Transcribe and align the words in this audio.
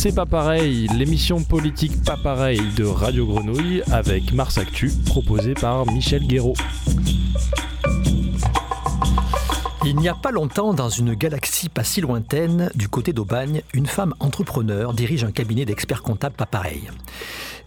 C'est 0.00 0.14
pas 0.14 0.26
pareil, 0.26 0.86
l'émission 0.94 1.42
politique 1.42 2.04
pas 2.04 2.16
pareil 2.16 2.60
de 2.76 2.84
Radio 2.84 3.26
Grenouille 3.26 3.82
avec 3.90 4.32
Mars 4.32 4.56
Actu, 4.56 4.92
proposée 5.06 5.54
par 5.54 5.86
Michel 5.86 6.24
Guéraud. 6.24 6.54
Il 9.84 9.96
n'y 9.96 10.08
a 10.08 10.14
pas 10.14 10.30
longtemps, 10.30 10.72
dans 10.72 10.88
une 10.88 11.14
galaxie 11.14 11.68
pas 11.68 11.82
si 11.82 12.00
lointaine, 12.00 12.70
du 12.76 12.88
côté 12.88 13.12
d'Aubagne, 13.12 13.62
une 13.74 13.86
femme 13.86 14.14
entrepreneur 14.20 14.92
dirige 14.94 15.24
un 15.24 15.32
cabinet 15.32 15.64
d'experts 15.64 16.02
comptables 16.02 16.36
pas 16.36 16.46
pareil. 16.46 16.88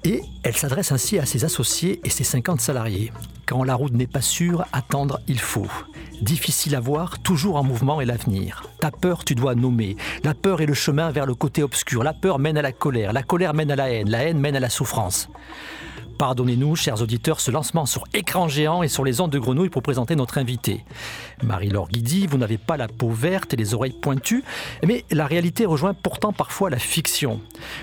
Et 0.04 0.24
elle 0.44 0.56
s'adresse 0.56 0.92
ainsi 0.92 1.20
à 1.20 1.26
ses 1.26 1.46
associés 1.46 2.02
et 2.04 2.10
ses 2.10 2.24
50 2.24 2.60
salariés. 2.60 3.12
Quand 3.46 3.64
la 3.64 3.76
route 3.76 3.94
n'est 3.94 4.08
pas 4.08 4.22
sûre, 4.22 4.66
attendre 4.72 5.20
il 5.28 5.40
faut. 5.40 5.68
Difficile 6.22 6.76
à 6.76 6.80
voir, 6.80 7.20
toujours 7.20 7.56
en 7.56 7.64
mouvement 7.64 8.02
est 8.02 8.06
l'avenir. 8.06 8.64
Ta 8.80 8.90
peur, 8.90 9.24
tu 9.26 9.36
dois 9.36 9.56
nommer. 9.56 9.98
La 10.24 10.34
peur 10.34 10.62
est 10.62 10.66
le 10.66 10.74
chemin 10.74 11.12
vers 11.12 11.26
le 11.26 11.36
côté 11.36 11.62
obscur. 11.62 12.04
La 12.04 12.14
peur 12.14 12.40
mène 12.40 12.58
à 12.58 12.62
la 12.62 12.72
colère. 12.72 13.14
La 13.14 13.24
colère 13.24 13.54
mène 13.54 13.72
à 13.72 13.76
la 13.76 13.92
haine. 13.92 14.10
La 14.10 14.24
haine 14.24 14.40
mène 14.40 14.56
à 14.56 14.60
la 14.60 14.70
souffrance. 14.70 15.30
Pardonnez-nous, 16.22 16.76
chers 16.76 17.02
auditeurs, 17.02 17.40
ce 17.40 17.50
lancement 17.50 17.88
sur 17.88 18.04
écran 18.14 18.48
géant 18.48 18.84
et 18.84 18.88
sur 18.88 19.04
les 19.04 19.22
ondes 19.22 19.32
de 19.32 19.40
grenouille 19.40 19.72
pour 19.72 19.82
présenter 19.82 20.16
notre 20.16 20.38
invité. 20.38 20.86
Marie-Laure 21.42 21.90
Guidi, 21.90 22.28
vous 22.28 22.38
n'avez 22.38 22.60
pas 22.60 22.78
la 22.78 22.88
peau 22.88 23.10
verte 23.10 23.56
et 23.56 23.58
les 23.58 23.74
oreilles 23.74 23.98
pointues, 24.00 24.44
mais 24.86 25.04
la 25.10 25.26
réalité 25.26 25.66
rejoint 25.66 25.96
pourtant 25.96 26.32
parfois 26.32 26.70
la 26.70 26.78
fiction. 26.78 27.42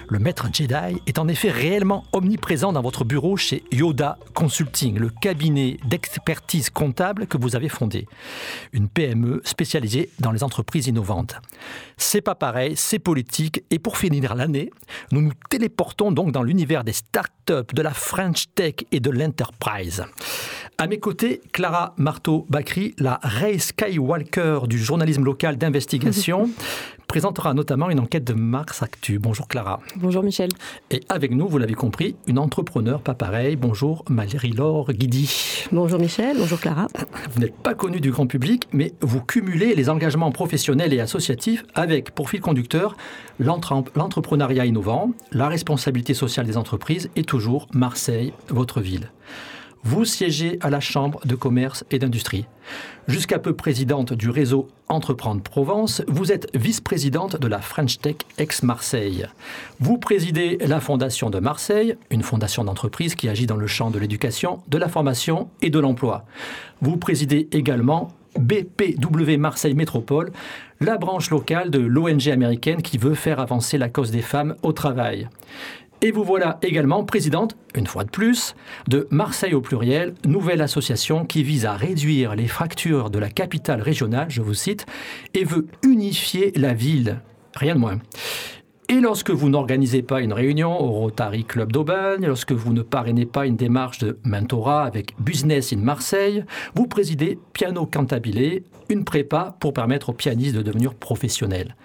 Le 0.09 0.21
maître 0.21 0.47
Jedi 0.53 1.01
est 1.09 1.19
en 1.19 1.27
effet 1.27 1.51
réellement 1.51 2.05
omniprésent 2.13 2.73
dans 2.73 2.81
votre 2.81 3.05
bureau 3.05 3.37
chez 3.37 3.65
Yoda 3.73 4.19
Consulting, 4.35 4.99
le 4.99 5.09
cabinet 5.09 5.79
d'expertise 5.85 6.71
comptable 6.71 7.27
que 7.27 7.39
vous 7.39 7.57
avez 7.57 7.69
fondé. 7.69 8.07
Une 8.73 8.89
PME 8.89 9.43
spécialisée 9.45 10.11
dans 10.21 10.31
les 10.31 10.45
entreprises 10.45 10.87
innovantes. 10.87 11.35
C'est 11.97 12.21
pas 12.21 12.37
pareil, 12.37 12.75
c'est 12.77 13.01
politique, 13.01 13.65
et 13.73 13.81
pour 13.81 13.99
finir 13.99 14.37
l'année, 14.37 14.71
nous 15.11 15.23
nous 15.23 15.33
téléportons 15.51 16.13
donc 16.13 16.31
dans 16.31 16.45
l'univers 16.45 16.85
des 16.85 16.93
startups, 16.93 17.35
de 17.49 17.83
la 17.83 17.95
Tech 18.55 18.75
et 18.93 19.01
de 19.01 19.11
l'Enterprise. 19.11 20.05
À 20.79 20.87
mes 20.87 20.99
côtés, 20.99 21.41
Clara 21.53 21.95
Marteau-Bacry, 21.97 22.95
la 22.99 23.19
Ray 23.23 23.59
Skywalker 23.59 24.61
du 24.69 24.79
journalisme 24.79 25.25
local 25.25 25.57
d'investigation, 25.57 26.51
présentera 27.09 27.55
notamment 27.55 27.89
une 27.89 28.01
enquête 28.01 28.23
de 28.23 28.35
Mars 28.35 28.83
Actu. 28.83 29.19
Bonjour 29.19 29.49
Clara. 29.49 29.81
Bonjour 29.97 30.23
Michel. 30.23 30.51
Et 30.91 31.01
avec 31.09 31.33
nous, 31.33 31.49
vous 31.49 31.57
l'avez 31.57 31.75
compris, 31.75 32.17
une 32.27 32.39
entrepreneur 32.39 33.01
pas 33.01 33.15
pareil. 33.15 33.57
Bonjour 33.57 34.05
Marie-Laure 34.11 34.93
Guidi. 34.93 35.65
Bonjour 35.73 35.99
Michel, 35.99 36.37
bonjour 36.39 36.61
Clara. 36.61 36.87
Vous 37.33 37.41
n'êtes 37.41 37.57
pas 37.57 37.75
connue 37.75 38.01
du 38.01 38.11
grand 38.11 38.27
public, 38.27 38.69
mais 38.73 38.93
vous 39.01 39.23
cumulez 39.23 39.75
les 39.75 39.89
engagements 39.89 40.31
professionnels 40.31 40.93
et 40.93 41.01
associatifs 41.01 41.65
avec, 41.75 42.11
pour 42.11 42.29
fil 42.29 42.43
conducteur, 42.43 42.95
l'entrepreneuriat 43.41 44.67
innovant, 44.67 45.13
la 45.33 45.49
responsabilité 45.49 46.13
sociale 46.13 46.47
des 46.47 46.59
entreprises 46.59 47.09
et 47.17 47.25
toujours 47.25 47.69
Marseille, 47.73 48.35
votre 48.51 48.83
ville. 48.83 49.11
Vous 49.85 50.05
siégez 50.05 50.59
à 50.61 50.71
la 50.71 50.81
Chambre 50.81 51.21
de 51.25 51.35
commerce 51.35 51.85
et 51.91 51.99
d'industrie. 51.99 52.47
Jusqu'à 53.07 53.39
peu 53.39 53.55
présidente 53.55 54.13
du 54.13 54.29
réseau 54.29 54.69
Entreprendre 54.89 55.43
Provence, 55.43 56.03
vous 56.09 56.33
êtes 56.33 56.49
vice-présidente 56.55 57.41
de 57.41 57.47
la 57.47 57.61
French 57.61 57.99
Tech 57.99 58.17
ex-Marseille. 58.39 59.27
Vous 59.81 59.99
présidez 59.99 60.59
la 60.67 60.81
Fondation 60.81 61.31
de 61.31 61.39
Marseille, 61.39 61.97
une 62.11 62.23
fondation 62.23 62.65
d'entreprise 62.65 63.15
qui 63.15 63.29
agit 63.29 63.47
dans 63.47 63.57
le 63.57 63.67
champ 63.67 63.91
de 63.91 63.99
l'éducation, 63.99 64.63
de 64.69 64.79
la 64.79 64.89
formation 64.89 65.49
et 65.63 65.71
de 65.71 65.79
l'emploi. 65.79 66.25
Vous 66.83 66.97
présidez 66.97 67.49
également 67.53 68.09
BPW 68.39 69.37
Marseille 69.39 69.75
Métropole, 69.75 70.31
la 70.81 70.97
branche 70.97 71.31
locale 71.31 71.71
de 71.71 71.81
l'ONG 71.81 72.29
américaine 72.29 72.83
qui 72.83 72.99
veut 72.99 73.15
faire 73.15 73.41
avancer 73.41 73.79
la 73.79 73.89
cause 73.89 74.11
des 74.11 74.23
femmes 74.23 74.55
au 74.63 74.73
travail. 74.73 75.29
Et 76.01 76.13
vous 76.13 76.23
voilà 76.23 76.59
également 76.63 77.03
présidente, 77.05 77.57
une 77.75 77.89
fois 77.89 78.05
de 78.05 78.11
plus, 78.11 78.55
de 78.87 79.09
Marseille 79.11 79.55
au 79.55 79.61
pluriel, 79.61 80.15
nouvelle 80.25 80.61
association 80.61 81.25
qui 81.25 81.43
vise 81.43 81.67
à 81.67 81.75
réduire 81.75 82.37
les 82.37 82.47
fractures 82.47 83.11
de 83.11 83.19
la 83.19 83.31
capitale 83.31 83.83
régionale, 83.83 84.31
je 84.31 84.41
vous 84.41 84.55
cite, 84.55 84.87
et 85.35 85.43
veut 85.43 85.67
unifier 85.83 86.53
la 86.55 86.73
ville. 86.73 87.21
Rien 87.57 87.75
de 87.75 87.81
moins. 87.81 87.99
Et 88.89 89.01
lorsque 89.01 89.31
vous 89.31 89.51
n'organisez 89.51 90.03
pas 90.03 90.23
une 90.23 90.33
réunion 90.33 90.81
au 90.81 90.93
Rotary 90.93 91.45
Club 91.45 91.73
d'Aubagne, 91.73 92.25
lorsque 92.27 92.53
vous 92.53 92.73
ne 92.73 92.83
parrainez 92.83 93.27
pas 93.27 93.47
une 93.47 93.57
démarche 93.57 93.99
de 93.99 94.19
mentorat 94.25 94.85
avec 94.85 95.15
Business 95.21 95.73
in 95.73 95.79
Marseille, 95.79 96.45
vous 96.75 96.87
présidez 96.87 97.39
Piano 97.53 97.85
Cantabile, 97.87 98.63
une 98.89 99.05
prépa 99.05 99.57
pour 99.61 99.75
permettre 99.75 100.11
aux 100.11 100.15
pianistes 100.15 100.55
de 100.55 100.63
devenir 100.63 100.95
professionnels. 100.95 101.77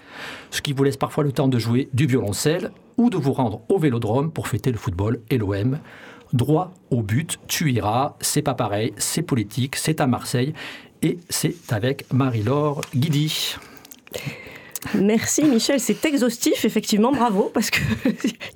Ce 0.52 0.62
qui 0.62 0.72
vous 0.72 0.84
laisse 0.84 0.98
parfois 0.98 1.24
le 1.24 1.32
temps 1.32 1.50
de 1.50 1.58
jouer 1.58 1.90
du 1.94 2.06
violoncelle 2.06 2.72
ou 2.98 3.10
de 3.10 3.18
vous 3.18 3.34
rendre 3.34 3.62
au 3.70 3.78
vélodrome 3.78 4.32
pour 4.32 4.48
fêter 4.48 4.72
le 4.72 4.78
football 4.78 5.22
et 5.30 5.38
l'OM. 5.38 5.80
Droit 6.34 6.74
au 6.90 7.02
but, 7.02 7.40
tu 7.48 7.72
iras, 7.72 8.16
c'est 8.20 8.42
pas 8.42 8.56
pareil, 8.56 8.94
c'est 8.98 9.22
politique, 9.22 9.76
c'est 9.76 10.02
à 10.02 10.08
Marseille 10.08 10.54
et 11.02 11.20
c'est 11.30 11.72
avec 11.72 12.12
Marie-Laure 12.12 12.82
Guidi. 12.96 13.56
Merci 14.96 15.44
Michel, 15.44 15.80
c'est 15.80 16.04
exhaustif, 16.06 16.66
effectivement, 16.66 17.12
bravo, 17.12 17.52
parce 17.54 17.70
qu'il 17.70 17.84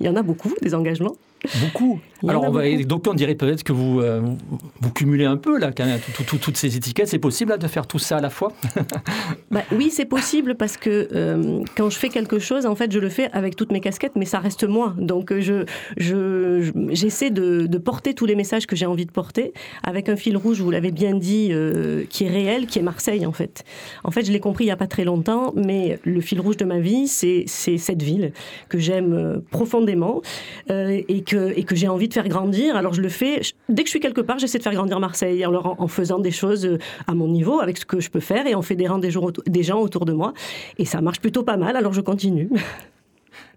y 0.00 0.08
en 0.08 0.16
a 0.16 0.22
beaucoup, 0.22 0.54
des 0.62 0.74
engagements. 0.74 1.16
Beaucoup. 1.60 2.00
Alors, 2.26 2.44
on, 2.44 2.50
va, 2.50 2.68
donc 2.82 3.06
on 3.06 3.14
dirait 3.14 3.36
peut-être 3.36 3.62
que 3.62 3.72
vous, 3.72 4.00
euh, 4.00 4.20
vous 4.80 4.90
cumulez 4.90 5.24
un 5.24 5.36
peu 5.36 5.58
là, 5.58 5.70
quand 5.70 5.84
même, 5.84 6.00
toutes 6.26 6.56
ces 6.56 6.76
étiquettes. 6.76 7.06
C'est 7.06 7.20
possible 7.20 7.52
là, 7.52 7.58
de 7.58 7.66
faire 7.68 7.86
tout 7.86 8.00
ça 8.00 8.16
à 8.16 8.20
la 8.20 8.30
fois? 8.30 8.52
Bah, 9.50 9.62
Oui, 9.72 9.90
c'est 9.90 10.04
possible 10.04 10.56
parce 10.56 10.76
que 10.76 11.08
euh, 11.14 11.62
quand 11.76 11.88
je 11.88 11.98
fais 11.98 12.08
quelque 12.10 12.38
chose, 12.38 12.66
en 12.66 12.74
fait, 12.74 12.92
je 12.92 12.98
le 12.98 13.08
fais 13.08 13.30
avec 13.32 13.56
toutes 13.56 13.72
mes 13.72 13.80
casquettes, 13.80 14.12
mais 14.16 14.24
ça 14.24 14.40
reste 14.40 14.64
moi. 14.64 14.94
Donc, 14.98 15.32
je, 15.38 15.64
je, 15.96 16.70
j'essaie 16.90 17.30
de, 17.30 17.66
de, 17.66 17.78
porter 17.78 18.12
tous 18.14 18.26
les 18.26 18.34
messages 18.34 18.66
que 18.66 18.76
j'ai 18.76 18.84
envie 18.84 19.06
de 19.06 19.10
porter 19.10 19.52
avec 19.82 20.08
un 20.08 20.16
fil 20.16 20.36
rouge, 20.36 20.60
vous 20.60 20.70
l'avez 20.70 20.90
bien 20.90 21.14
dit, 21.14 21.48
euh, 21.52 22.04
qui 22.10 22.24
est 22.24 22.28
réel, 22.28 22.66
qui 22.66 22.78
est 22.78 22.82
Marseille, 22.82 23.24
en 23.24 23.32
fait. 23.32 23.64
En 24.04 24.10
fait, 24.10 24.26
je 24.26 24.32
l'ai 24.32 24.40
compris 24.40 24.64
il 24.64 24.68
n'y 24.68 24.72
a 24.72 24.76
pas 24.76 24.86
très 24.86 25.04
longtemps, 25.04 25.52
mais 25.56 25.98
le 26.04 26.20
fil 26.20 26.40
rouge 26.40 26.58
de 26.58 26.64
ma 26.64 26.78
vie, 26.78 27.08
c'est, 27.08 27.44
c'est 27.46 27.78
cette 27.78 28.02
ville 28.02 28.32
que 28.68 28.78
j'aime 28.78 29.40
profondément 29.50 30.20
et 30.68 31.22
que, 31.22 31.56
et 31.56 31.64
que 31.64 31.74
j'ai 31.74 31.88
envie 31.88 32.07
de 32.08 32.14
faire 32.14 32.28
grandir. 32.28 32.76
Alors 32.76 32.94
je 32.94 33.00
le 33.00 33.08
fais, 33.08 33.40
dès 33.68 33.82
que 33.82 33.88
je 33.88 33.90
suis 33.90 34.00
quelque 34.00 34.20
part, 34.20 34.38
j'essaie 34.38 34.58
de 34.58 34.62
faire 34.62 34.74
grandir 34.74 35.00
Marseille 35.00 35.44
en, 35.46 35.54
en 35.54 35.88
faisant 35.88 36.18
des 36.18 36.30
choses 36.30 36.66
euh, 36.66 36.78
à 37.06 37.14
mon 37.14 37.28
niveau, 37.28 37.60
avec 37.60 37.78
ce 37.78 37.84
que 37.84 38.00
je 38.00 38.10
peux 38.10 38.20
faire, 38.20 38.46
et 38.46 38.54
en 38.54 38.62
fédérant 38.62 38.98
des, 38.98 39.10
des 39.46 39.62
gens 39.62 39.80
autour 39.80 40.04
de 40.04 40.12
moi. 40.12 40.32
Et 40.78 40.84
ça 40.84 41.00
marche 41.00 41.20
plutôt 41.20 41.42
pas 41.42 41.56
mal, 41.56 41.76
alors 41.76 41.92
je 41.92 42.00
continue. 42.00 42.50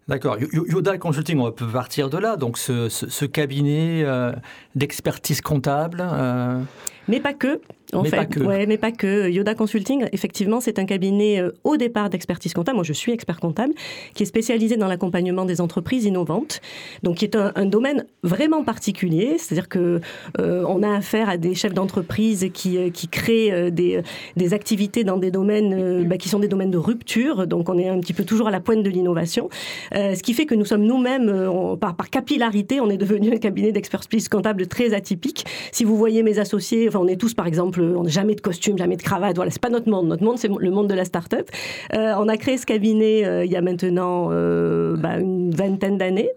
D'accord. 0.07 0.37
Yoda 0.51 0.97
Consulting, 0.97 1.39
on 1.39 1.51
peut 1.51 1.67
partir 1.67 2.09
de 2.09 2.17
là. 2.17 2.35
Donc, 2.35 2.57
ce, 2.57 3.25
cabinet 3.25 4.03
euh, 4.03 4.33
d'expertise 4.75 5.41
comptable. 5.41 5.99
Euh, 6.01 6.59
mais 7.07 7.19
pas 7.19 7.33
que. 7.33 7.61
En 7.93 8.03
mais 8.03 8.09
fait. 8.09 8.17
pas 8.17 8.25
que. 8.25 8.39
Ouais, 8.39 8.65
mais 8.65 8.77
pas 8.77 8.91
que. 8.91 9.29
Yoda 9.29 9.55
Consulting, 9.55 10.05
effectivement, 10.11 10.61
c'est 10.61 10.79
un 10.79 10.85
cabinet 10.85 11.39
euh, 11.39 11.51
au 11.63 11.77
départ 11.77 12.09
d'expertise 12.09 12.53
comptable. 12.53 12.75
Moi, 12.75 12.83
je 12.83 12.93
suis 12.93 13.11
expert 13.11 13.39
comptable, 13.39 13.73
qui 14.13 14.23
est 14.23 14.25
spécialisé 14.25 14.77
dans 14.77 14.87
l'accompagnement 14.87 15.45
des 15.45 15.61
entreprises 15.61 16.05
innovantes. 16.05 16.61
Donc, 17.03 17.17
qui 17.17 17.25
est 17.25 17.35
un, 17.35 17.65
domaine 17.65 18.05
vraiment 18.23 18.63
particulier. 18.63 19.37
C'est-à-dire 19.37 19.69
que 19.69 20.01
euh, 20.39 20.65
on 20.67 20.83
a 20.83 20.95
affaire 20.95 21.29
à 21.29 21.37
des 21.37 21.55
chefs 21.55 21.73
d'entreprise 21.73 22.49
qui, 22.53 22.77
euh, 22.77 22.89
qui 22.89 23.07
créent 23.07 23.71
des, 23.71 24.01
des 24.35 24.53
activités 24.53 25.03
dans 25.03 25.17
des 25.17 25.31
domaines 25.31 26.07
bah, 26.07 26.17
qui 26.17 26.29
sont 26.29 26.39
des 26.39 26.47
domaines 26.47 26.71
de 26.71 26.77
rupture. 26.77 27.47
Donc, 27.47 27.69
on 27.69 27.77
est 27.77 27.87
un 27.87 27.99
petit 27.99 28.13
peu 28.13 28.23
toujours 28.23 28.47
à 28.47 28.51
la 28.51 28.59
pointe 28.59 28.83
de 28.83 28.89
l'innovation. 28.89 29.49
ce 29.93 30.21
qui 30.21 30.33
fait 30.33 30.45
que 30.45 30.55
nous 30.55 30.65
sommes 30.65 30.83
nous-mêmes, 30.83 31.77
par, 31.79 31.95
par 31.95 32.09
capillarité, 32.09 32.79
on 32.81 32.89
est 32.89 32.97
devenu 32.97 33.33
un 33.33 33.37
cabinet 33.37 33.71
d'expertise 33.71 34.29
comptable 34.29 34.67
très 34.67 34.93
atypique. 34.93 35.45
Si 35.71 35.83
vous 35.83 35.97
voyez 35.97 36.23
mes 36.23 36.39
associés, 36.39 36.89
on 36.95 37.07
est 37.07 37.15
tous, 37.15 37.33
par 37.33 37.47
exemple, 37.47 37.80
on 37.95 38.03
n'a 38.03 38.09
jamais 38.09 38.35
de 38.35 38.41
costume, 38.41 38.77
jamais 38.77 38.97
de 38.97 39.01
cravate. 39.01 39.35
Voilà, 39.35 39.51
c'est 39.51 39.61
pas 39.61 39.69
notre 39.69 39.89
monde. 39.89 40.07
Notre 40.07 40.23
monde, 40.23 40.37
c'est 40.37 40.49
le 40.49 40.71
monde 40.71 40.87
de 40.87 40.93
la 40.93 41.05
start-up. 41.05 41.49
Euh, 41.93 42.13
on 42.17 42.27
a 42.27 42.37
créé 42.37 42.57
ce 42.57 42.65
cabinet 42.65 43.25
euh, 43.25 43.45
il 43.45 43.51
y 43.51 43.55
a 43.55 43.61
maintenant 43.61 44.29
euh, 44.31 44.95
bah, 44.97 45.19
une 45.19 45.51
vingtaine 45.51 45.97
d'années. 45.97 46.29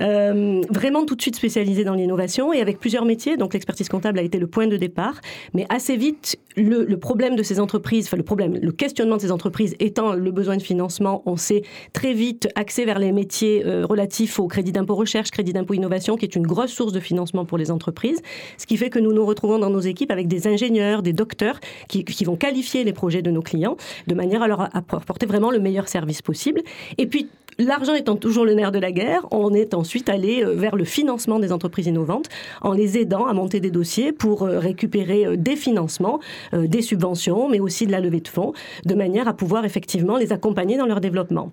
vraiment 0.00 1.04
tout 1.04 1.16
de 1.16 1.22
suite 1.22 1.36
spécialisé 1.36 1.84
dans 1.84 1.94
l'innovation 1.94 2.52
et 2.52 2.60
avec 2.60 2.78
plusieurs 2.78 3.04
métiers. 3.04 3.36
Donc 3.36 3.54
l'expertise 3.54 3.88
comptable 3.88 4.18
a 4.18 4.22
été 4.22 4.38
le 4.38 4.46
point 4.46 4.66
de 4.66 4.76
départ. 4.76 5.20
Mais 5.54 5.66
assez 5.68 5.96
vite, 5.96 6.38
le, 6.56 6.84
le 6.84 6.96
problème 6.98 7.36
de 7.36 7.42
ces 7.42 7.60
entreprises, 7.60 8.06
enfin 8.06 8.16
le 8.16 8.22
problème, 8.22 8.58
le 8.60 8.72
questionnement 8.72 9.16
de 9.16 9.22
ces 9.22 9.32
entreprises 9.32 9.74
étant 9.80 10.12
le 10.14 10.30
besoin 10.30 10.56
de 10.56 10.62
financement, 10.62 11.22
on 11.26 11.36
s'est 11.36 11.62
très 11.92 12.12
vite 12.12 12.48
axé 12.54 12.84
vers 12.84 12.98
les 12.98 13.12
métiers 13.12 13.62
relatifs 13.84 14.38
au 14.38 14.46
crédit 14.48 14.72
d'impôt 14.72 14.94
recherche, 14.94 15.30
crédit 15.30 15.52
d'impôt 15.52 15.74
innovation, 15.74 16.16
qui 16.16 16.24
est 16.24 16.36
une 16.36 16.46
grosse 16.46 16.72
source 16.72 16.92
de 16.92 17.00
financement 17.00 17.44
pour 17.44 17.58
les 17.58 17.70
entreprises. 17.70 18.20
Ce 18.58 18.66
qui 18.66 18.76
fait 18.76 18.90
que 18.90 18.98
nous 18.98 19.12
nous 19.12 19.24
retrouvons 19.24 19.58
dans 19.58 19.70
nos 19.70 19.80
équipes 19.80 20.10
avec 20.10 20.28
des 20.28 20.46
ingénieurs, 20.46 20.75
des 21.02 21.12
docteurs 21.12 21.60
qui, 21.88 22.04
vont 22.24 22.36
qualifier 22.36 22.84
les 22.84 22.92
projets 22.92 23.22
de 23.22 23.30
nos 23.30 23.42
clients 23.42 23.76
de 24.06 24.14
manière 24.14 24.42
à 24.42 24.48
leur 24.48 24.74
apporter 24.76 25.26
vraiment 25.26 25.50
le 25.50 25.58
meilleur 25.58 25.88
service 25.88 26.22
possible. 26.22 26.62
Et 26.98 27.06
puis, 27.06 27.28
l'argent 27.58 27.94
étant 27.94 28.16
toujours 28.16 28.44
le 28.44 28.54
nerf 28.54 28.72
de 28.72 28.78
la 28.78 28.92
guerre, 28.92 29.26
on 29.30 29.54
est 29.54 29.74
ensuite 29.74 30.08
allé 30.08 30.42
euh, 30.42 30.54
vers 30.54 30.76
le 30.76 30.84
financement 30.84 31.38
des 31.38 31.52
entreprises 31.52 31.86
innovantes 31.86 32.28
en 32.62 32.72
les 32.72 32.98
aidant 32.98 33.26
à 33.26 33.32
monter 33.32 33.60
des 33.60 33.70
dossiers 33.70 34.12
pour 34.12 34.42
euh, 34.42 34.58
récupérer 34.58 35.26
euh, 35.26 35.36
des 35.36 35.56
financements, 35.56 36.20
des 36.52 36.82
subventions, 36.82 37.48
mais 37.48 37.60
aussi 37.60 37.86
de 37.86 37.92
la 37.92 38.00
levée 38.00 38.20
de 38.20 38.28
fonds, 38.28 38.52
de 38.84 38.94
manière 38.94 39.28
à 39.28 39.34
pouvoir 39.34 39.64
effectivement 39.64 40.16
les 40.16 40.32
accompagner 40.32 40.76
dans 40.76 40.86
leur 40.86 41.00
développement. 41.00 41.50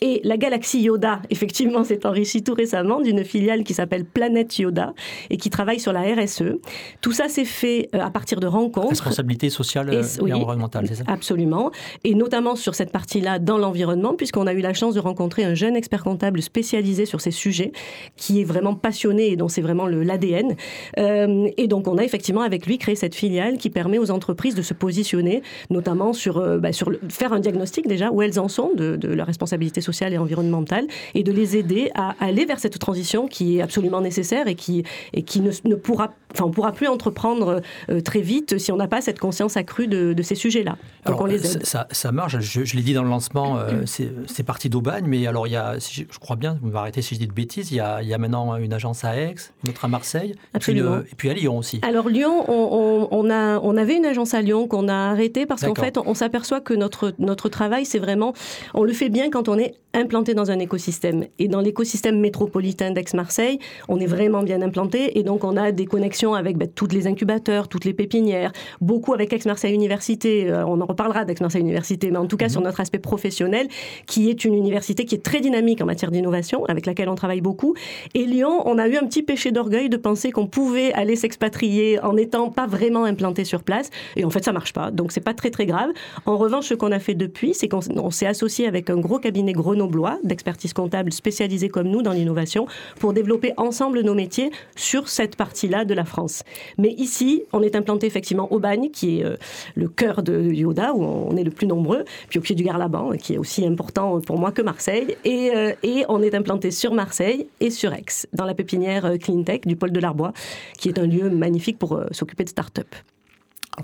Et 0.00 0.20
la 0.24 0.36
galaxie 0.36 0.80
Yoda, 0.80 1.20
effectivement, 1.30 1.84
s'est 1.84 2.06
enrichie 2.06 2.42
tout 2.42 2.54
récemment 2.54 3.00
d'une 3.00 3.24
filiale 3.24 3.64
qui 3.64 3.74
s'appelle 3.74 4.04
Planète 4.04 4.58
Yoda 4.58 4.94
et 5.30 5.36
qui 5.36 5.50
travaille 5.50 5.80
sur 5.80 5.92
la 5.92 6.02
RSE. 6.02 6.58
Tout 7.00 7.12
ça 7.12 7.28
s'est 7.28 7.44
fait 7.44 7.88
à 7.92 8.10
partir 8.10 8.40
de 8.40 8.46
rencontres. 8.46 8.88
Responsabilité 8.88 9.50
sociale 9.50 9.92
et, 9.92 10.32
environnementale, 10.32 10.86
c'est 10.88 10.96
ça? 10.96 11.04
Absolument. 11.06 11.70
Et 12.04 12.14
notamment 12.14 12.56
sur 12.56 12.74
cette 12.74 12.92
partie-là 12.92 13.38
dans 13.38 13.58
l'environnement, 13.58 14.14
puisqu'on 14.14 14.46
a 14.46 14.52
eu 14.52 14.60
la 14.60 14.74
chance 14.74 14.94
de 14.94 15.00
rencontrer 15.00 15.45
un 15.46 15.54
jeune 15.54 15.76
expert 15.76 16.02
comptable 16.04 16.42
spécialisé 16.42 17.06
sur 17.06 17.20
ces 17.20 17.30
sujets, 17.30 17.72
qui 18.16 18.40
est 18.40 18.44
vraiment 18.44 18.74
passionné 18.74 19.28
et 19.30 19.36
dont 19.36 19.48
c'est 19.48 19.62
vraiment 19.62 19.86
l'ADN. 19.86 20.56
Euh, 20.98 21.48
et 21.56 21.68
donc, 21.68 21.88
on 21.88 21.98
a 21.98 22.04
effectivement 22.04 22.42
avec 22.42 22.66
lui 22.66 22.78
créé 22.78 22.94
cette 22.94 23.14
filiale 23.14 23.58
qui 23.58 23.70
permet 23.70 23.98
aux 23.98 24.10
entreprises 24.10 24.54
de 24.54 24.62
se 24.62 24.74
positionner, 24.74 25.42
notamment 25.70 26.12
sur, 26.12 26.38
euh, 26.38 26.58
bah, 26.58 26.72
sur 26.72 26.90
faire 27.08 27.32
un 27.32 27.40
diagnostic 27.40 27.86
déjà 27.86 28.10
où 28.10 28.22
elles 28.22 28.38
en 28.38 28.48
sont 28.48 28.72
de, 28.74 28.96
de, 28.96 29.08
leur 29.08 29.26
responsabilité 29.26 29.80
sociale 29.80 30.12
et 30.12 30.18
environnementale 30.18 30.86
et 31.14 31.22
de 31.22 31.32
les 31.32 31.56
aider 31.56 31.90
à 31.94 32.14
aller 32.20 32.44
vers 32.44 32.58
cette 32.58 32.78
transition 32.78 33.28
qui 33.28 33.58
est 33.58 33.62
absolument 33.62 34.00
nécessaire 34.00 34.48
et 34.48 34.54
qui, 34.54 34.84
ne, 35.14 35.74
pourra, 35.74 36.14
enfin, 36.34 36.50
pourra 36.50 36.72
plus 36.72 36.88
entreprendre 36.88 37.62
euh, 37.90 38.00
très 38.00 38.20
vite 38.20 38.58
si 38.58 38.72
on 38.72 38.76
n'a 38.76 38.88
pas 38.88 39.00
cette 39.00 39.18
conscience 39.18 39.56
accrue 39.56 39.86
de 39.86 40.22
ces 40.22 40.34
sujets-là. 40.34 40.76
On 41.18 41.26
les 41.26 41.54
aide. 41.54 41.64
Ça, 41.64 41.86
ça 41.90 42.12
marche. 42.12 42.38
Je, 42.40 42.64
je 42.64 42.76
l'ai 42.76 42.82
dit 42.82 42.94
dans 42.94 43.02
le 43.02 43.08
lancement, 43.08 43.58
c'est 43.86 44.42
parti 44.44 44.68
d'Aubagne, 44.68 45.04
mais 45.06 45.26
alors 45.26 45.46
il 45.46 45.52
y 45.52 45.56
a 45.56 45.76
je, 45.78 46.18
crois 46.18 46.36
bien, 46.36 46.58
vous 46.62 46.70
m'arrêtez 46.70 47.02
si 47.02 47.14
je 47.14 47.20
dis 47.20 47.26
de 47.26 47.32
bêtises, 47.32 47.70
il 47.70 47.76
y, 47.76 47.80
a, 47.80 48.02
il 48.02 48.08
y, 48.08 48.14
a, 48.14 48.18
maintenant 48.18 48.56
une 48.56 48.72
agence 48.72 49.04
à 49.04 49.16
Aix, 49.16 49.34
une 49.64 49.70
autre 49.70 49.84
à 49.84 49.88
Marseille, 49.88 50.34
Et, 50.54 50.58
puis, 50.58 50.78
et 50.78 51.14
puis 51.16 51.30
à 51.30 51.34
Lyon 51.34 51.58
aussi. 51.58 51.80
Alors 51.82 52.08
Lyon, 52.08 52.44
on, 52.48 53.08
on, 53.10 53.30
a, 53.30 53.58
on 53.60 53.76
avait 53.76 53.96
une 53.96 54.06
agence 54.06 54.34
à 54.34 54.42
Lyon 54.42 54.68
qu'on 54.68 54.88
a 54.88 54.94
arrêtée 54.94 55.46
parce 55.46 55.62
qu'en 55.62 55.74
fait, 55.74 55.98
on, 55.98 56.14
s'aperçoit 56.14 56.60
que 56.60 56.74
notre, 56.74 57.14
notre 57.18 57.48
travail, 57.48 57.84
c'est 57.84 57.98
vraiment, 57.98 58.32
on 58.74 58.84
le 58.84 58.92
fait 58.92 59.08
bien 59.08 59.30
quand 59.30 59.48
on 59.48 59.58
est 59.58 59.74
implanté 59.94 60.34
dans 60.34 60.50
un 60.50 60.58
écosystème. 60.58 61.26
Et 61.38 61.48
dans 61.48 61.60
l'écosystème 61.60 62.20
métropolitain 62.20 62.90
d'Aix-Marseille, 62.90 63.58
on 63.88 63.98
est 63.98 64.06
vraiment 64.06 64.42
bien 64.42 64.62
implanté 64.62 65.18
et 65.18 65.22
donc 65.22 65.44
on 65.44 65.56
a 65.56 65.72
des 65.72 65.86
connexions 65.86 66.34
avec 66.34 66.56
ben, 66.56 66.68
toutes 66.68 66.92
les 66.92 67.06
incubateurs, 67.06 67.68
toutes 67.68 67.84
les 67.84 67.94
pépinières, 67.94 68.52
beaucoup 68.80 69.14
avec 69.14 69.32
Aix-Marseille 69.32 69.74
Université. 69.74 70.50
Euh, 70.50 70.66
on 70.66 70.80
en 70.80 70.94
reparlera 70.96 71.26
d'Aix-Marseille 71.26 71.60
Université, 71.60 72.10
mais 72.10 72.16
en 72.16 72.26
tout 72.26 72.38
cas 72.38 72.46
mhm. 72.46 72.52
sur 72.52 72.60
notre 72.62 72.80
aspect 72.80 72.98
professionnel, 72.98 73.68
qui 74.06 74.30
est 74.30 74.44
une 74.44 74.54
université 74.54 75.04
qui 75.04 75.14
est 75.14 75.22
très 75.22 75.40
dynamique 75.40 75.82
en 75.82 75.86
matière 75.86 76.10
d'innovation, 76.10 76.64
avec 76.64 76.86
laquelle 76.86 77.10
on 77.10 77.14
travaille 77.14 77.42
beaucoup. 77.42 77.74
Et 78.14 78.24
Lyon, 78.24 78.62
on 78.64 78.78
a 78.78 78.88
eu 78.88 78.96
un 78.96 79.06
petit 79.06 79.22
péché 79.22 79.52
d'orgueil 79.52 79.88
de 79.88 79.98
penser 79.98 80.32
qu'on 80.32 80.46
pouvait 80.46 80.92
aller 80.94 81.16
s'expatrier 81.16 82.00
en 82.00 82.14
n'étant 82.14 82.50
pas 82.50 82.66
vraiment 82.66 83.04
implanté 83.04 83.44
sur 83.44 83.62
place. 83.62 83.90
Et 84.16 84.24
en 84.24 84.30
fait, 84.30 84.44
ça 84.44 84.52
marche 84.52 84.72
pas. 84.72 84.90
Donc, 84.90 85.12
c'est 85.12 85.20
pas 85.20 85.34
très, 85.34 85.50
très 85.50 85.66
grave. 85.66 85.90
En 86.24 86.38
revanche, 86.38 86.66
ce 86.66 86.74
qu'on 86.74 86.92
a 86.92 86.98
fait 86.98 87.14
depuis, 87.14 87.52
c'est 87.52 87.68
qu'on 87.68 88.10
s'est 88.10 88.26
associé 88.26 88.66
avec 88.66 88.88
un 88.88 88.96
gros 88.96 89.18
cabinet 89.18 89.52
grenoblois 89.52 90.18
d'expertise 90.24 90.72
comptable 90.72 91.12
spécialisé 91.12 91.68
comme 91.68 91.88
nous 91.88 92.02
dans 92.02 92.12
l'innovation 92.12 92.66
pour 92.98 93.12
développer 93.12 93.52
ensemble 93.56 94.00
nos 94.00 94.14
métiers 94.14 94.50
sur 94.76 95.08
cette 95.08 95.36
partie-là 95.36 95.84
de 95.84 95.94
la 95.94 96.04
France. 96.04 96.42
Mais 96.78 96.90
ici, 96.92 97.42
on 97.52 97.62
est 97.62 97.76
implanté 97.76 98.06
effectivement 98.06 98.50
au 98.52 98.58
Bagne, 98.58 98.90
qui 98.90 99.18
est 99.20 99.24
euh, 99.24 99.36
le 99.74 99.88
cœur 99.88 100.22
de 100.22 100.52
Yoda, 100.52 100.85
où 100.94 101.02
on 101.02 101.36
est 101.36 101.44
le 101.44 101.50
plus 101.50 101.66
nombreux, 101.66 102.04
puis 102.28 102.38
au 102.38 102.42
pied 102.42 102.54
du 102.54 102.62
Garlaban, 102.62 103.12
qui 103.12 103.34
est 103.34 103.38
aussi 103.38 103.66
important 103.66 104.20
pour 104.20 104.38
moi 104.38 104.52
que 104.52 104.62
Marseille. 104.62 105.16
Et 105.24 105.50
euh, 105.54 105.72
et 105.82 106.04
on 106.08 106.22
est 106.22 106.34
implanté 106.34 106.70
sur 106.70 106.94
Marseille 106.94 107.48
et 107.60 107.70
sur 107.70 107.92
Aix, 107.92 108.04
dans 108.32 108.44
la 108.44 108.54
pépinière 108.54 109.04
euh, 109.06 109.16
Cleantech 109.16 109.66
du 109.66 109.76
pôle 109.76 109.92
de 109.92 110.00
l'Arbois, 110.00 110.32
qui 110.78 110.88
est 110.88 110.98
un 110.98 111.06
lieu 111.06 111.30
magnifique 111.30 111.78
pour 111.78 111.94
euh, 111.94 112.06
s'occuper 112.10 112.44
de 112.44 112.48
start-up. 112.48 112.94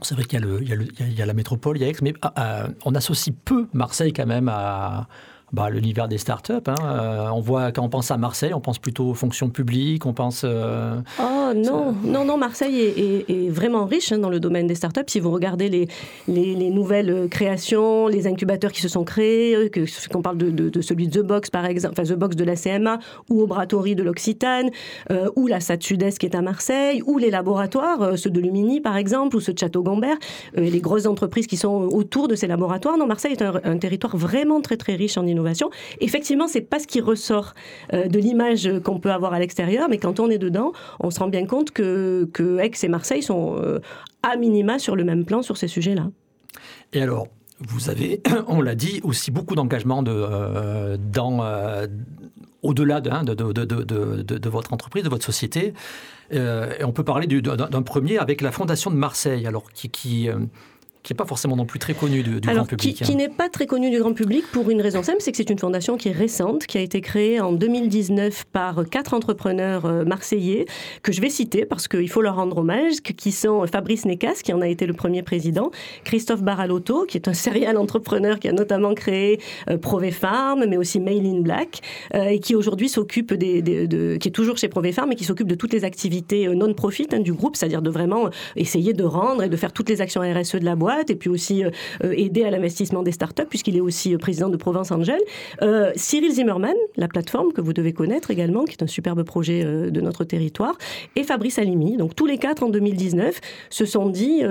C'est 0.03 0.15
vrai 0.15 0.25
qu'il 0.25 0.41
y, 0.41 1.15
y, 1.15 1.23
a 1.23 1.27
la 1.27 1.35
métropole, 1.35 1.77
il 1.77 1.83
y 1.83 1.85
a 1.85 1.89
Aix, 1.89 1.97
mais 2.01 2.15
ah, 2.23 2.69
on 2.87 2.95
associe 2.95 3.35
peu 3.45 3.67
Marseille 3.75 4.15
quand 4.15 4.25
même 4.27 4.49
à, 4.49 5.07
bah, 5.53 5.69
l'univers 5.69 6.09
des 6.09 6.17
startups. 6.17 6.53
Hein. 6.67 6.75
Euh, 6.83 7.29
on 7.29 7.41
voit 7.41 7.73
quand 7.73 7.85
on 7.85 7.91
pense 7.91 8.11
à 8.11 8.17
Marseille, 8.17 8.55
on 8.55 8.61
pense 8.61 8.79
plutôt 8.79 9.11
aux 9.11 9.15
fonctions 9.15 9.51
publiques, 9.51 10.07
on 10.07 10.15
pense. 10.15 10.43
Euh, 10.45 10.97
oh 11.21 11.53
non, 11.55 11.95
non, 12.05 12.25
non, 12.25 12.39
Marseille 12.39 12.81
est, 13.29 13.51
vraiment 13.51 13.85
riche 13.85 14.13
hein, 14.13 14.19
dans 14.19 14.31
le 14.31 14.41
domaine 14.41 14.67
des 14.67 14.75
startups. 14.75 15.03
Si 15.09 15.21
vous 15.21 15.31
regardez 15.31 15.69
les, 15.69 15.89
les, 16.27 16.71
nouvelles 16.71 17.29
créations, 17.31 18.09
les 18.09 18.27
incubateurs 18.27 18.73
qui 18.73 18.81
se 18.81 18.89
sont 18.89 19.05
créés, 19.05 19.55
euh, 19.55 19.69
que, 19.69 19.85
qu'on 20.09 20.23
parle 20.23 20.39
de, 20.39 20.51
de, 20.51 20.81
celui 20.81 21.07
de 21.07 21.21
The 21.21 21.25
Box 21.25 21.51
par 21.51 21.67
exemple, 21.67 21.97
enfin 21.99 22.09
The 22.09 22.17
Box 22.17 22.35
de 22.35 22.45
la 22.45 22.57
CMA, 22.57 22.99
ou 23.29 23.43
Obratory 23.43 23.95
de 23.95 24.03
l'Occitane, 24.03 24.71
ou 25.37 25.47
la 25.47 25.61
SAT 25.61 25.81
Sud-Est 25.81 26.19
qui 26.19 26.27
est 26.27 26.35
à 26.35 26.41
Marseille, 26.41 27.03
ou 27.05 27.19
les 27.19 27.31
laboratoires, 27.31 28.17
ceux 28.17 28.31
de 28.31 28.41
Lumini 28.41 28.81
par 28.81 28.97
exemple, 28.97 29.37
ou 29.37 29.41
ceux 29.41 29.53
de 29.53 29.59
Château-Gambert, 29.59 30.17
les 30.57 30.81
grosses 30.81 31.07
entreprises 31.07 31.47
qui 31.47 31.57
sont 31.59 31.89
autour 31.93 32.29
de 32.29 32.35
ces 32.35 32.47
laboratoires. 32.47 32.97
Non, 32.97 33.07
Marseille 33.07 33.33
est 33.33 33.43
un, 33.43 33.61
un 33.65 33.77
territoire 33.77 34.17
vraiment 34.17 34.61
très 34.61 34.77
très 34.77 34.95
riche 34.95 35.19
en 35.19 35.27
innovation 35.27 35.42
Effectivement, 36.01 36.49
c'est 36.49 36.61
pas 36.61 36.79
ce 36.79 36.87
qui 36.87 37.01
ressort 37.01 37.55
euh, 37.93 38.07
de 38.07 38.19
l'image 38.19 38.71
qu'on 38.85 38.99
peut 38.99 39.11
avoir 39.11 39.33
à 39.33 39.39
l'extérieur, 39.39 39.89
mais 39.89 39.99
quand 39.99 40.21
on 40.21 40.31
est 40.31 40.39
dedans, 40.39 40.73
on 41.01 41.11
se 41.11 41.19
rend 41.21 41.29
bien 41.29 41.47
compte 41.47 41.71
que, 41.71 42.29
que 42.33 42.59
Aix 42.59 42.73
et 42.83 42.89
Marseille 42.89 43.23
sont 43.23 43.57
euh, 43.59 43.81
à 44.23 44.37
minima 44.37 44.79
sur 44.79 44.97
le 44.97 45.05
même 45.05 45.25
plan 45.25 45.43
sur 45.43 45.57
ces 45.57 45.69
sujets-là. 45.69 46.11
Et 46.93 47.03
alors, 47.03 47.29
vous 47.61 47.91
avez, 47.91 48.21
on 48.49 48.61
l'a 48.61 48.75
dit, 48.75 49.01
aussi 49.03 49.31
beaucoup 49.31 49.55
d'engagement 49.55 50.03
de, 50.03 50.13
euh, 50.13 50.97
au-delà 52.63 53.01
de, 53.01 54.49
votre 54.49 54.73
entreprise, 54.73 55.03
de 55.03 55.09
votre 55.09 55.25
société. 55.25 55.75
et 56.31 56.85
on 56.85 56.93
peut 56.93 57.05
parler 57.05 57.27
d'un 57.27 57.83
premier 57.83 58.19
avec 58.19 58.41
la 58.41 58.53
Fondation 58.53 58.91
de 58.91 58.97
Marseille, 58.97 59.47
alors 59.47 59.73
qui, 59.73 59.91
qui 59.91 60.29
qui 61.03 61.13
n'est 61.13 61.17
pas 61.17 61.27
forcément 61.27 61.57
non 61.57 61.65
plus 61.65 61.79
très 61.79 61.95
connue 61.95 62.23
du, 62.23 62.41
grand 62.41 62.65
public. 62.65 62.97
Qui, 62.97 63.05
qui 63.05 63.13
hein. 63.13 63.17
n'est 63.17 63.29
pas 63.29 63.49
très 63.49 63.67
connue 63.67 63.91
du 63.91 63.99
grand 63.99 64.15
public 64.15 64.45
pour 64.53 64.71
une 64.71 64.81
raison 64.81 65.03
simple, 65.03 65.19
c'est 65.21 65.33
que 65.33 65.37
c'est 65.37 65.51
une 65.51 65.59
fondation 65.59 65.97
qui 65.97 66.09
est 66.09 66.13
récente, 66.13 66.67
qui 66.67 66.79
a 66.79 66.81
été 66.81 67.01
créée 67.01 67.41
en 67.41 67.53
2019 67.53 68.45
par 68.53 68.85
quatre 68.89 69.15
entrepreneurs 69.15 69.85
euh, 69.85 70.05
marseillais, 70.05 70.67
que 71.03 71.13
je 71.13 71.21
vais 71.21 71.29
citer 71.29 71.65
parce 71.65 71.89
qu'il 71.89 72.09
faut 72.09 72.23
leur 72.23 72.37
rendre 72.37 72.59
hommage, 72.59 73.01
qui 73.01 73.33
sont 73.33 73.67
Fabrice 73.67 74.05
Necas, 74.05 74.41
qui 74.45 74.53
en 74.53 74.61
a 74.61 74.69
été 74.69 74.87
le 74.87 74.93
premier 74.93 75.23
président, 75.23 75.73
Christophe 76.05 76.43
Baralotto, 76.43 77.05
qui 77.07 77.17
est 77.17 77.27
un 77.27 77.35
serial 77.35 77.77
entrepreneur 77.77 78.39
qui 78.39 78.49
a 78.49 78.53
notamment 78.53 78.95
créé 78.95 79.41
euh, 79.71 79.79
Prové 79.79 80.13
Farm, 80.13 80.65
mais 80.69 80.77
aussi 80.77 81.01
Mail 81.01 81.27
in 81.27 81.41
Black, 81.41 81.81
euh, 82.15 82.27
et 82.27 82.39
qui 82.39 82.55
aujourd'hui 82.55 82.89
s'occupe 82.89 83.35
des, 83.35 83.61
de, 83.61 84.17
qui 84.19 84.29
est 84.29 84.33
toujours 84.33 84.57
chez 84.57 84.69
Prové 84.69 84.93
Farm, 84.93 85.11
et 85.11 85.17
qui 85.17 85.25
s'occupe 85.25 85.49
de 85.49 85.57
toutes 85.57 85.73
les 85.73 85.85
activités 85.85 86.47
non-profit 86.55 87.09
hein, 87.13 87.19
du 87.19 87.33
groupe, 87.33 87.57
c'est-à-dire 87.57 87.83
de 87.83 87.91
vraiment 87.91 88.31
essayer 88.55 88.93
de 88.93 89.05
rendre 89.05 89.43
et 89.43 89.49
de 89.49 89.57
faire 89.57 89.73
toutes 89.73 89.89
les 89.89 90.01
actions 90.01 90.21
RSE 90.21 90.57
de 90.57 90.65
la 90.65 90.77
boîte 90.77 90.92
et 91.09 91.17
puis 91.17 91.29
aussi 91.29 91.65
euh, 91.65 91.71
euh, 92.05 92.13
aider 92.17 92.45
à 92.45 92.51
l'investissement 92.51 93.03
des 93.03 93.13
startups, 93.13 93.47
puisqu'il 93.49 93.77
est 93.77 93.81
aussi 93.81 94.15
euh, 94.15 94.19
président 94.19 94.49
de 94.49 94.57
Provence 94.57 94.91
Angel. 94.91 95.21
Cyril 95.97 96.33
Zimmerman, 96.33 96.75
la 96.97 97.09
plateforme 97.09 97.53
que 97.53 97.61
vous 97.61 97.73
devez 97.73 97.93
connaître 97.93 98.31
également, 98.31 98.65
qui 98.65 98.73
est 98.73 98.83
un 98.83 98.87
superbe 98.87 99.23
projet 99.23 99.65
de 99.65 100.01
notre 100.01 100.25
territoire, 100.25 100.77
et 101.17 101.23
Fabrice 101.25 101.59
Alimi. 101.59 101.97
Donc 101.97 102.15
tous 102.15 102.27
les 102.27 102.39
quatre 102.39 102.63
en 102.63 102.69
2019 102.69 103.41
se 103.71 103.85
sont 103.85 104.09
dit 104.09 104.43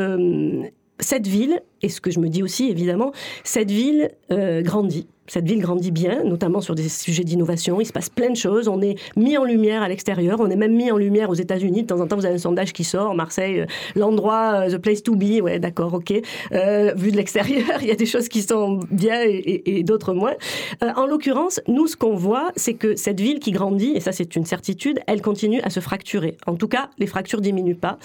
cette 1.00 1.28
ville, 1.28 1.62
et 1.82 1.90
ce 1.90 2.02
que 2.02 2.12
je 2.12 2.20
me 2.20 2.30
dis 2.30 2.44
aussi 2.44 2.70
évidemment, 2.70 3.12
cette 3.44 3.72
ville 3.72 4.12
grandit 4.30 5.08
cette 5.32 5.48
ville 5.48 5.62
grandit 5.62 5.92
bien, 5.92 6.26
notamment 6.26 6.60
sur 6.60 6.76
des 6.76 6.90
sujets 6.90 7.24
d'innovation. 7.24 7.80
Il 7.80 7.86
se 7.86 7.94
passe 7.94 8.10
plein 8.10 8.32
de 8.32 8.36
choses. 8.36 8.68
On 8.68 8.82
est 8.82 8.96
mis 9.16 9.38
en 9.38 9.46
lumière 9.46 9.82
à 9.82 9.88
l'extérieur. 9.88 10.42
On 10.42 10.50
est 10.50 10.58
même 10.58 10.76
mis 10.76 10.92
en 10.92 10.98
lumière 10.98 11.30
aux 11.30 11.36
États-Unis. 11.36 11.84
De 11.84 11.88
temps 11.88 12.02
en 12.02 12.08
temps, 12.08 12.18
vous 12.18 12.26
avez 12.26 12.36
un 12.36 12.38
sondage 12.38 12.74
qui 12.74 12.84
sort. 12.84 13.16
Marseille, 13.16 13.62
euh, 13.62 13.66
l'endroit, 13.96 14.66
euh, 14.66 14.76
the 14.76 14.78
place 14.78 15.02
to 15.02 15.16
be. 15.16 15.42
Ouais, 15.42 15.58
d'accord, 15.58 15.94
ok. 15.94 16.14
Euh, 16.52 16.94
vu 16.98 17.14
de 17.14 17.16
l'extérieur, 17.16 17.66
il 17.82 17.88
y 17.88 17.92
a 17.92 17.96
des 17.96 18.06
choses 18.06 18.28
qui 18.28 18.42
sont 18.42 18.82
bien 18.92 19.22
et, 19.24 19.84
d'autres 19.84 20.14
moins. 20.14 20.34
en 20.82 21.06
l'occurrence, 21.06 21.62
nous, 21.70 21.88
ce 21.88 21.96
qu'on 21.96 22.16
voit, 22.16 22.52
c'est 22.58 22.74
que 22.74 22.98
cette 22.98 23.22
ville 23.22 23.40
qui 23.40 23.52
grandit, 23.52 23.94
et 23.96 24.02
ça, 24.02 24.12
c'est 24.12 24.36
une 24.36 24.44
certitude, 24.44 25.00
elle 25.08 25.22
continue 25.22 25.62
à 25.62 25.70
se 25.70 25.80
fracturer. 25.80 26.36
En 26.46 26.56
tout 26.56 26.68
cas, 26.68 26.90
les 27.00 27.08
fractures 27.08 27.40
diminuent 27.40 27.80
pas. 27.80 28.00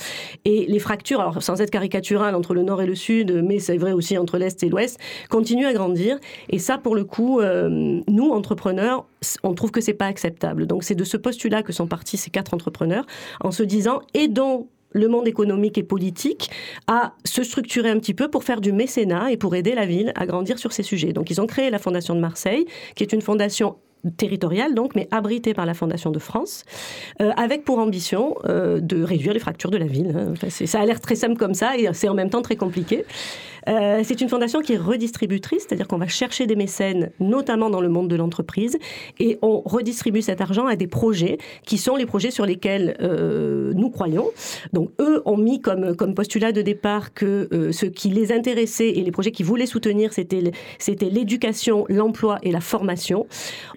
Et 0.45 0.67
les 0.69 0.79
fractures, 0.79 1.21
alors 1.21 1.43
sans 1.43 1.61
être 1.61 1.71
caricaturales 1.71 2.37
entre 2.37 2.55
le 2.55 2.63
nord 2.63 2.83
et 2.83 2.87
le 2.87 2.95
sud, 2.95 3.43
mais 3.45 3.59
c'est 3.59 3.79
vrai 3.79 3.91
aussi 3.91 4.17
entre 4.17 4.39
l'est 4.39 4.63
et 4.63 4.69
l'ouest, 4.69 5.01
continuent 5.29 5.67
à 5.67 5.73
grandir. 5.73 6.21
Et 6.51 6.61
ça, 6.61 6.79
pour 6.79 6.95
le 6.95 7.03
coup, 7.03 7.16
euh, 7.19 8.01
nous, 8.09 8.31
entrepreneurs, 8.31 9.07
on 9.43 9.55
trouve 9.55 9.71
que 9.71 9.81
c'est 9.81 9.95
pas 9.95 10.07
acceptable. 10.07 10.67
Donc, 10.67 10.85
c'est 10.85 10.95
de 10.95 11.05
ce 11.05 11.17
postulat 11.17 11.63
que 11.63 11.73
sont 11.73 11.87
partis 11.87 12.17
ces 12.17 12.31
quatre 12.31 12.55
entrepreneurs 12.55 13.07
en 13.41 13.51
se 13.51 13.63
disant 13.63 14.01
aidons 14.15 14.69
le 14.93 15.09
monde 15.09 15.29
économique 15.29 15.77
et 15.79 15.83
politique 15.83 16.51
à 16.87 17.15
se 17.25 17.43
structurer 17.43 17.91
un 17.91 17.99
petit 17.99 18.15
peu 18.15 18.29
pour 18.29 18.45
faire 18.45 18.61
du 18.61 18.73
mécénat 18.73 19.31
et 19.31 19.37
pour 19.37 19.55
aider 19.55 19.75
la 19.75 19.85
ville 19.85 20.13
à 20.15 20.27
grandir 20.27 20.59
sur 20.59 20.73
ces 20.73 20.83
sujets. 20.83 21.13
Donc, 21.13 21.31
ils 21.31 21.41
ont 21.41 21.47
créé 21.47 21.71
la 21.71 21.79
Fondation 21.79 22.15
de 22.15 22.21
Marseille, 22.21 22.67
qui 22.95 23.03
est 23.03 23.13
une 23.13 23.23
fondation 23.23 23.77
territoriale 24.17 24.75
donc, 24.75 24.95
mais 24.95 25.09
abritée 25.11 25.55
par 25.55 25.67
la 25.67 25.75
Fondation 25.75 26.11
de 26.11 26.19
France, 26.19 26.65
euh, 27.21 27.31
avec 27.37 27.65
pour 27.65 27.79
ambition 27.79 28.37
euh, 28.45 28.81
de 28.81 29.03
réduire 29.03 29.33
les 29.33 29.41
fractures 29.41 29.71
de 29.71 29.79
la 29.79 29.87
ville. 29.87 30.15
Hein. 30.17 30.49
ça 30.49 30.81
a 30.81 30.87
l'air 30.87 31.01
très 31.01 31.17
simple 31.17 31.37
comme 31.37 31.55
ça 31.55 31.77
et 31.77 31.89
c'est 31.93 32.09
en 32.09 32.15
même 32.15 32.31
temps 32.31 32.43
très 32.43 32.57
compliqué. 32.57 33.05
C'est 33.67 34.21
une 34.21 34.29
fondation 34.29 34.61
qui 34.61 34.75
est 34.75 34.79
redistributrice, 34.79 35.67
c'est-à-dire 35.67 35.89
qu'on 35.89 35.99
va 35.99 36.09
chercher 36.09 36.47
des 36.47 36.57
mécènes, 36.57 37.11
notamment 37.21 37.71
dans 37.71 37.81
le 37.81 37.89
monde 37.89 38.09
de 38.09 38.17
l'entreprise, 38.17 38.79
et 39.19 39.39
on 39.43 39.61
redistribue 39.61 40.23
cet 40.23 40.41
argent 40.41 40.67
à 40.67 40.77
des 40.77 40.87
projets 40.87 41.39
qui 41.65 41.79
sont 41.79 41.97
les 41.97 42.07
projets 42.07 42.31
sur 42.31 42.47
lesquels 42.47 42.97
nous 43.75 43.91
croyons. 43.91 44.31
Donc 44.73 44.91
eux 45.01 45.23
ont 45.25 45.37
mis 45.37 45.61
comme, 45.61 45.97
comme 45.97 46.15
postulat 46.15 46.53
de 46.53 46.63
départ 46.63 47.13
que 47.15 47.49
ce 47.73 47.87
qui 47.87 48.11
les 48.11 48.33
intéressait 48.33 48.89
et 48.91 49.03
les 49.03 49.11
projets 49.11 49.31
qu'ils 49.31 49.47
voulaient 49.47 49.67
soutenir, 49.67 50.13
c'était 50.13 51.11
l'éducation, 51.11 51.85
l'emploi 51.89 52.39
et 52.43 52.53
la 52.53 52.61
formation. 52.61 53.27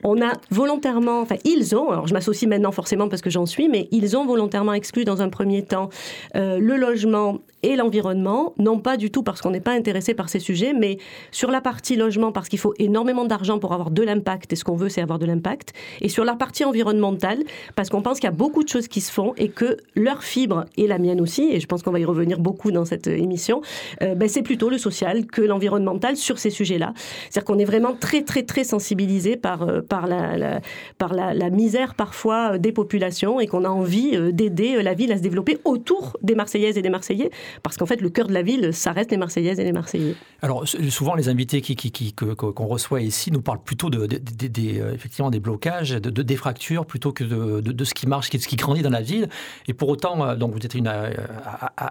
On 0.04 0.22
a 0.22 0.34
volontairement, 0.52 1.22
enfin 1.22 1.36
ils 1.46 1.76
ont, 1.76 1.90
alors 1.90 2.08
je 2.08 2.14
m'associe 2.14 2.50
maintenant 2.50 2.72
forcément 2.72 3.10
parce 3.10 3.22
que 3.22 3.30
j'en 3.30 3.46
suis, 3.46 3.70
mais 3.70 3.88
ils 3.92 4.18
ont 4.18 4.26
volontairement 4.26 4.74
exclu 4.74 5.06
dans 5.06 5.22
un 5.22 5.30
premier 5.30 5.64
temps 5.64 5.90
euh, 6.36 6.60
le 6.60 6.76
logement 6.76 7.40
et 7.64 7.76
l'environnement, 7.76 8.54
non 8.58 8.80
pas 8.80 8.98
du 8.98 9.12
tout 9.12 9.24
parce 9.24 9.42
qu'on 9.42 9.52
n'est 9.52 9.60
pas 9.60 9.74
intéressé 9.74 10.14
par 10.14 10.30
ces 10.30 10.40
sujets, 10.40 10.74
mais 10.74 10.98
sur 11.32 11.52
la 11.52 11.62
partie 11.62 11.96
logement 11.96 12.32
parce 12.32 12.48
qu'il 12.48 12.60
faut 12.60 12.74
énormément 12.80 13.26
d'argent 13.26 13.60
pour 13.60 13.74
avoir 13.74 13.92
de 13.92 14.02
l'impact, 14.02 14.54
et 14.54 14.56
ce 14.56 14.64
qu'on 14.64 14.76
veut 14.76 14.90
c'est 14.90 15.02
avoir 15.02 15.20
de 15.20 15.26
l'impact, 15.26 15.74
et 16.02 16.10
sur 16.10 16.24
la 16.24 16.36
partie 16.36 16.64
environnementale 16.64 17.40
parce 17.76 17.90
qu'on 17.90 18.02
pense 18.02 18.20
qu'il 18.20 18.30
y 18.30 18.34
a 18.34 18.36
beaucoup 18.36 18.64
de 18.64 18.70
choses 18.70 18.88
qui 18.88 19.02
se 19.02 19.12
font 19.12 19.34
et 19.38 19.50
que 19.50 19.78
leur 19.96 20.24
fibre, 20.24 20.66
et 20.78 20.88
la 20.88 20.98
mienne 20.98 21.22
aussi, 21.22 21.50
et 21.52 21.60
je 21.60 21.68
pense 21.68 21.84
qu'on 21.84 21.92
va 21.92 22.00
y 22.00 22.06
revenir 22.06 22.40
beaucoup 22.40 22.72
dans 22.72 22.86
cette 22.86 23.08
émission, 23.08 23.62
euh, 24.02 24.16
ben, 24.16 24.30
c'est 24.30 24.42
plutôt 24.42 24.70
le 24.70 24.78
social 24.78 25.26
que 25.26 25.42
l'environnemental 25.42 26.16
sur 26.16 26.40
ces 26.40 26.50
sujets-là. 26.50 26.94
C'est-à-dire 27.30 27.46
qu'on 27.46 27.60
est 27.60 27.66
vraiment 27.66 27.94
très 27.94 28.24
très 28.24 28.44
très 28.44 28.64
sensibilisé 28.64 29.36
par, 29.36 29.64
euh, 29.64 29.82
par, 29.82 30.08
la, 30.08 30.62
par 30.98 31.14
la, 31.14 31.50
misère 31.50 31.96
parfois 31.96 32.58
des 32.58 32.72
populations 32.72 33.40
et 33.40 33.48
qu'on 33.48 33.66
a 33.66 33.70
envie 33.70 34.18
d'aider 34.32 34.82
la 34.84 34.94
ville 34.94 35.12
à 35.12 35.18
se 35.18 35.22
développer 35.22 35.58
autour 35.66 36.16
des 36.22 36.36
Marseillaises 36.36 36.78
et 36.78 36.82
des 36.82 36.90
Marseillais 36.90 37.32
parce 37.64 37.78
qu'en 37.78 37.86
fait, 37.86 38.02
le 38.02 38.10
cœur 38.10 38.28
de 38.28 38.34
la 38.34 38.42
ville, 38.42 38.74
ça 38.74 38.92
reste 38.92 39.12
les 39.12 39.18
Marseillaises 39.18 39.60
et 39.60 39.64
les 39.64 39.72
Marseillais. 39.72 40.16
Alors, 40.42 40.68
souvent, 40.68 41.16
les 41.16 41.30
invités 41.30 41.62
qu'on 41.62 41.74
qui, 41.76 41.92
qui, 41.92 42.16
reçoit 42.58 43.02
ici 43.02 43.32
nous 43.32 43.42
parlent 43.42 43.62
plutôt 43.64 43.90
de, 43.90 44.08
euh, 44.08 44.94
effectivement 44.94 45.30
des 45.30 45.40
blocages, 45.40 45.92
de, 45.92 46.10
des 46.22 46.36
fractures, 46.36 46.86
plutôt 46.86 47.12
que 47.12 47.24
de, 47.24 47.84
ce 47.84 47.94
qui 47.94 48.08
marche, 48.08 48.30
ce 48.30 48.48
qui 48.48 48.56
grandit 48.56 48.82
dans 48.82 48.90
la 48.90 49.02
ville. 49.02 49.30
Et 49.68 49.74
pour 49.74 49.90
autant, 49.90 50.26
euh, 50.26 50.36
donc 50.36 50.54
vous 50.54 50.66
êtes 50.66 50.76
une 50.76 50.88
euh, 50.88 51.12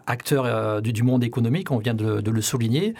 acteur 0.06 0.82
du, 0.82 1.02
monde 1.02 1.24
économique, 1.24 1.70
on 1.70 1.78
vient 1.78 1.94
de, 1.94 2.30
le 2.30 2.42
souligner. 2.42 2.94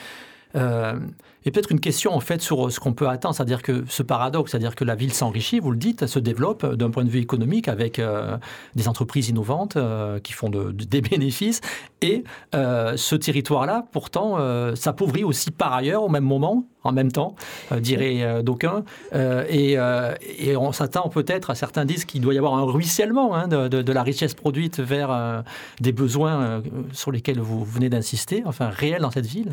Et 1.49 1.51
peut-être 1.51 1.73
une 1.73 1.81
question 1.81 2.15
en 2.15 2.21
fait 2.21 2.43
sur 2.43 2.71
ce 2.71 2.79
qu'on 2.79 2.93
peut 2.93 3.09
attendre, 3.09 3.35
c'est-à-dire 3.35 3.63
que 3.63 3.85
ce 3.89 4.03
paradoxe, 4.03 4.51
c'est-à-dire 4.51 4.75
que 4.75 4.85
la 4.85 4.95
ville 4.95 5.15
s'enrichit, 5.15 5.61
vous 5.61 5.71
le 5.71 5.79
dites, 5.79 6.07
se 6.07 6.19
développe 6.19 6.75
d'un 6.75 6.91
point 6.91 7.05
de 7.05 7.09
vue 7.09 7.21
économique 7.21 7.69
avec 7.69 7.99
euh, 7.99 8.37
des 8.75 8.87
entreprises 8.87 9.31
innovantes 9.31 9.77
euh, 9.77 10.19
qui 10.21 10.35
font 10.35 10.51
des 10.51 11.01
bénéfices, 11.01 11.63
et 12.03 12.25
euh, 12.55 12.99
ce 12.99 13.17
territoire-là, 13.17 13.87
pourtant, 13.93 14.37
s'appauvrit 14.75 15.25
aussi 15.25 15.51
par 15.51 15.73
ailleurs 15.73 16.03
au 16.03 16.11
même 16.11 16.25
moment, 16.25 16.65
en 16.85 16.93
même 16.93 17.11
temps, 17.11 17.35
dirait 17.81 18.43
d'aucuns, 18.43 18.85
et, 19.15 19.79
on 19.79 20.73
s'attend 20.73 21.09
peut-être 21.09 21.55
certains 21.55 21.85
disent 21.85 22.05
qu'il 22.05 22.21
doit 22.21 22.35
y 22.35 22.39
avoir 22.39 22.55
un 22.55 22.65
ruissellement 22.65 23.35
hein, 23.35 23.49
de, 23.49 23.93
la 23.93 24.03
richesse 24.03 24.35
produite 24.35 24.81
vers 24.81 25.45
des 25.81 25.93
besoins 25.93 26.63
sur 26.93 27.11
lesquels 27.11 27.41
vous 27.41 27.65
venez 27.65 27.89
d'insister, 27.89 28.43
enfin 28.45 28.69
réels 28.69 29.03
dans 29.03 29.11
cette 29.11 29.27
ville. 29.27 29.53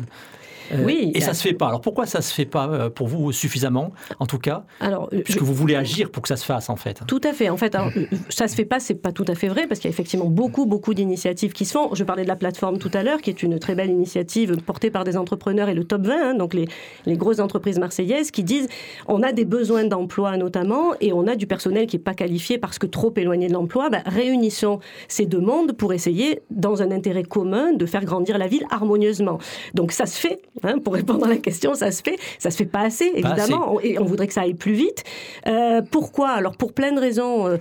Euh, 0.72 0.84
oui. 0.84 1.12
Et 1.14 1.20
ça 1.20 1.34
se 1.34 1.42
fait 1.42 1.52
pas. 1.52 1.68
Alors 1.68 1.80
pourquoi 1.80 2.06
ça 2.06 2.22
se 2.22 2.32
fait 2.32 2.44
pas 2.44 2.68
euh, 2.68 2.90
pour 2.90 3.08
vous 3.08 3.32
suffisamment, 3.32 3.92
en 4.18 4.26
tout 4.26 4.38
cas? 4.38 4.64
Alors, 4.80 5.08
euh, 5.12 5.20
puisque 5.22 5.42
vous 5.42 5.54
voulez 5.54 5.74
agir 5.74 6.10
pour 6.10 6.22
que 6.22 6.28
ça 6.28 6.36
se 6.36 6.44
fasse 6.44 6.68
en 6.70 6.76
fait. 6.76 7.02
Tout 7.06 7.20
à 7.24 7.32
fait. 7.32 7.48
En 7.48 7.56
fait, 7.56 7.74
alors, 7.74 7.90
ça 8.28 8.48
se 8.48 8.54
fait 8.54 8.64
pas, 8.64 8.80
c'est 8.80 8.94
pas 8.94 9.12
tout 9.12 9.24
à 9.28 9.34
fait 9.34 9.48
vrai 9.48 9.66
parce 9.66 9.80
qu'il 9.80 9.88
y 9.88 9.92
a 9.92 9.94
effectivement 9.94 10.26
beaucoup, 10.26 10.66
beaucoup 10.66 10.94
d'initiatives 10.94 11.52
qui 11.52 11.64
se 11.64 11.72
font. 11.72 11.94
Je 11.94 12.04
parlais 12.04 12.22
de 12.22 12.28
la 12.28 12.36
plateforme 12.36 12.78
tout 12.78 12.90
à 12.94 13.02
l'heure, 13.02 13.20
qui 13.20 13.30
est 13.30 13.42
une 13.42 13.58
très 13.58 13.74
belle 13.74 13.90
initiative 13.90 14.56
portée 14.62 14.90
par 14.90 15.04
des 15.04 15.16
entrepreneurs 15.16 15.68
et 15.68 15.74
le 15.74 15.84
top 15.84 16.06
20, 16.06 16.14
hein, 16.14 16.34
donc 16.34 16.54
les, 16.54 16.66
les 17.06 17.16
grosses 17.16 17.40
entreprises 17.40 17.78
marseillaises, 17.78 18.30
qui 18.30 18.44
disent 18.44 18.68
on 19.06 19.22
a 19.22 19.32
des 19.32 19.44
besoins 19.44 19.84
d'emploi 19.84 20.36
notamment 20.36 20.94
et 21.00 21.12
on 21.12 21.26
a 21.26 21.36
du 21.36 21.46
personnel 21.46 21.86
qui 21.86 21.96
est 21.96 22.00
pas 22.00 22.14
qualifié 22.14 22.58
parce 22.58 22.78
que 22.78 22.86
trop 22.86 23.12
éloigné 23.16 23.48
de 23.48 23.52
l'emploi. 23.52 23.90
Bah, 23.90 24.02
réunissons 24.06 24.80
ces 25.08 25.26
deux 25.26 25.40
mondes 25.40 25.72
pour 25.72 25.92
essayer, 25.92 26.40
dans 26.50 26.82
un 26.82 26.90
intérêt 26.90 27.22
commun, 27.22 27.72
de 27.72 27.86
faire 27.86 28.04
grandir 28.04 28.38
la 28.38 28.46
ville 28.46 28.66
harmonieusement. 28.70 29.38
Donc 29.74 29.92
ça 29.92 30.06
se 30.06 30.18
fait. 30.18 30.42
Hein, 30.62 30.78
pour 30.78 30.94
répondre 30.94 31.26
à 31.26 31.28
la 31.28 31.36
question, 31.36 31.74
ça 31.74 31.90
se 31.90 32.02
fait. 32.02 32.16
Ça 32.38 32.50
se 32.50 32.56
fait 32.56 32.64
pas 32.64 32.80
assez, 32.80 33.10
évidemment, 33.14 33.78
et 33.82 33.98
on 33.98 34.04
voudrait 34.04 34.26
que 34.26 34.32
ça 34.32 34.42
aille 34.42 34.54
plus 34.54 34.72
vite. 34.72 35.04
Euh, 35.46 35.82
pourquoi? 35.90 36.30
Alors 36.30 36.56
pour 36.56 36.72
plein 36.72 36.92
de 36.92 37.00
raisons 37.00 37.46
euh, 37.46 37.56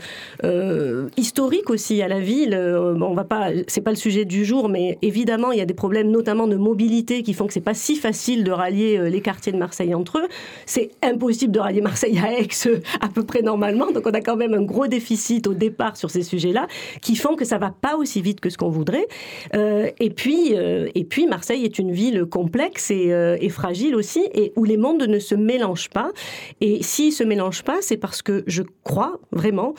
euh, 0.46 1.10
historiques 1.18 1.70
aussi 1.70 2.02
à 2.02 2.08
la 2.08 2.22
ville. 2.22 2.56
on 2.56 3.14
va 3.14 3.26
pas, 3.26 3.50
c'est 3.68 3.82
pas 3.82 3.90
le 3.90 3.98
sujet 3.98 4.24
du 4.24 4.46
jour, 4.46 4.70
mais 4.70 4.98
évidemment 5.02 5.52
il 5.52 5.58
y 5.58 5.62
a 5.62 5.66
des 5.66 5.74
problèmes, 5.74 6.10
notamment 6.10 6.48
de 6.48 6.56
mobilité, 6.56 7.22
qui 7.22 7.34
font 7.34 7.48
que 7.48 7.54
c'est 7.54 7.60
pas 7.60 7.74
si 7.74 7.98
facile 7.98 8.44
de 8.44 8.52
rallier 8.52 9.10
les 9.10 9.22
quartiers 9.22 9.52
de 9.52 9.58
Marseille 9.58 9.94
entre 9.94 10.20
eux. 10.20 10.28
C'est 10.66 10.92
impossible 11.04 11.52
de 11.52 11.60
rallier 11.60 11.82
Marseille 11.82 12.18
à 12.20 12.40
Aix 12.40 12.48
à 13.02 13.10
peu 13.10 13.24
près 13.24 13.42
normalement, 13.42 13.92
donc 13.92 14.08
on 14.08 14.12
a 14.12 14.22
quand 14.22 14.38
même 14.38 14.54
un 14.54 14.62
gros 14.62 14.88
déficit 14.88 15.48
au 15.48 15.54
départ 15.54 15.98
sur 15.98 16.10
ces 16.10 16.24
sujets-là, 16.24 16.68
qui 17.02 17.16
font 17.16 17.36
que 17.36 17.46
ça 17.46 17.58
va 17.58 17.72
pas 17.72 17.98
aussi 17.98 18.22
vite 18.22 18.40
que 18.40 18.50
ce 18.50 18.58
qu'on 18.58 18.70
voudrait. 18.70 19.08
et 19.54 20.10
puis, 20.16 20.54
et 20.54 21.04
puis 21.04 21.28
Marseille 21.28 21.66
est 21.66 21.78
une 21.78 21.92
ville 21.92 22.26
complexe 22.26 22.85
euh, 22.92 23.38
et, 23.40 23.50
fragile 23.50 23.96
aussi, 23.96 24.28
et 24.34 24.54
où 24.56 24.64
les 24.64 24.78
mondes 24.78 25.04
ne 25.04 25.20
se 25.20 25.36
mélangent 25.36 25.90
pas. 25.90 26.12
Et 26.62 26.84
s'ils 26.84 27.14
se 27.14 27.24
mélangent 27.24 27.64
pas, 27.64 27.78
c'est 27.82 27.98
parce 27.98 28.22
que 28.22 28.44
je 28.48 28.64
crois 28.84 29.20
vraiment 29.32 29.74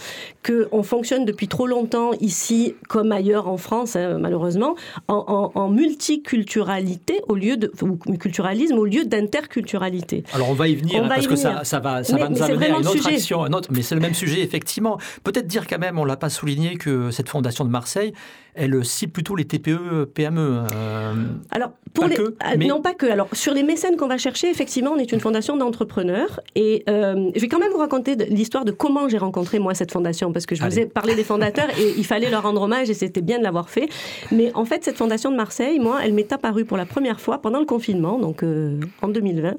qu'on 0.44 0.82
fonctionne 0.82 1.24
depuis 1.24 1.48
trop 1.48 1.66
longtemps 1.66 2.12
ici, 2.20 2.74
comme 2.88 3.12
ailleurs 3.12 3.48
en 3.48 3.56
France, 3.56 3.96
hein, 3.96 4.18
malheureusement, 4.18 4.76
en, 5.08 5.68
multiculturalité 5.68 7.20
au 7.28 7.34
lieu 7.34 7.56
de 7.56 7.72
ou 7.82 8.16
culturalisme 8.16 8.78
au 8.78 8.84
lieu 8.84 9.04
d'interculturalité. 9.04 10.24
Alors 10.32 10.50
on 10.50 10.54
va 10.54 10.68
y 10.68 10.76
venir 10.76 11.06
parce 11.08 11.26
que 11.26 11.36
ça, 11.36 11.64
ça, 11.64 11.80
va, 11.80 12.04
ça 12.04 12.16
va 12.16 12.28
nous 12.28 12.42
amener 12.42 12.66
à 12.66 12.78
une 12.78 12.86
autre 12.86 13.06
action, 13.06 13.44
mais 13.70 13.82
c'est 13.82 13.94
le 13.94 14.00
même 14.00 14.14
sujet 14.14 14.40
effectivement. 14.40 14.98
Peut-être 15.24 15.46
dire 15.46 15.66
quand 15.66 15.78
même, 15.78 15.98
on 15.98 16.04
l'a 16.04 16.16
pas 16.16 16.30
souligné 16.30 16.76
que 16.76 17.10
cette 17.10 17.28
fondation 17.28 17.64
de 17.64 17.70
Marseille 17.70 18.12
elle 18.56 18.84
cible 18.84 19.12
plutôt 19.12 19.36
les 19.36 19.44
TPE, 19.44 20.06
PME. 20.14 20.64
Euh, 20.74 21.14
Alors, 21.50 21.72
pour 21.92 22.06
les... 22.06 22.16
Ah, 22.40 22.56
non, 22.56 22.80
pas 22.80 22.94
que. 22.94 23.06
Alors, 23.06 23.28
sur 23.32 23.52
les 23.54 23.62
mécènes 23.62 23.96
qu'on 23.96 24.08
va 24.08 24.18
chercher, 24.18 24.50
effectivement, 24.50 24.92
on 24.92 24.98
est 24.98 25.12
une 25.12 25.20
fondation 25.20 25.56
d'entrepreneurs. 25.56 26.40
Et 26.54 26.82
euh, 26.88 27.30
je 27.34 27.40
vais 27.40 27.48
quand 27.48 27.58
même 27.58 27.70
vous 27.70 27.78
raconter 27.78 28.16
l'histoire 28.16 28.64
de 28.64 28.72
comment 28.72 29.08
j'ai 29.08 29.18
rencontré, 29.18 29.58
moi, 29.58 29.74
cette 29.74 29.92
fondation, 29.92 30.32
parce 30.32 30.46
que 30.46 30.54
je 30.54 30.64
vous 30.64 30.78
ai 30.78 30.86
parlé 30.86 31.14
des 31.14 31.24
fondateurs 31.24 31.68
et 31.78 31.94
il 31.96 32.04
fallait 32.04 32.30
leur 32.30 32.42
rendre 32.42 32.62
hommage 32.62 32.90
et 32.90 32.94
c'était 32.94 33.20
bien 33.20 33.38
de 33.38 33.44
l'avoir 33.44 33.68
fait. 33.68 33.88
Mais 34.32 34.50
en 34.54 34.64
fait, 34.64 34.84
cette 34.84 34.96
fondation 34.96 35.30
de 35.30 35.36
Marseille, 35.36 35.78
moi, 35.78 36.00
elle 36.02 36.14
m'est 36.14 36.32
apparue 36.32 36.64
pour 36.64 36.76
la 36.76 36.86
première 36.86 37.20
fois 37.20 37.38
pendant 37.42 37.60
le 37.60 37.66
confinement, 37.66 38.18
donc 38.18 38.42
euh, 38.42 38.80
en 39.02 39.08
2020. 39.08 39.54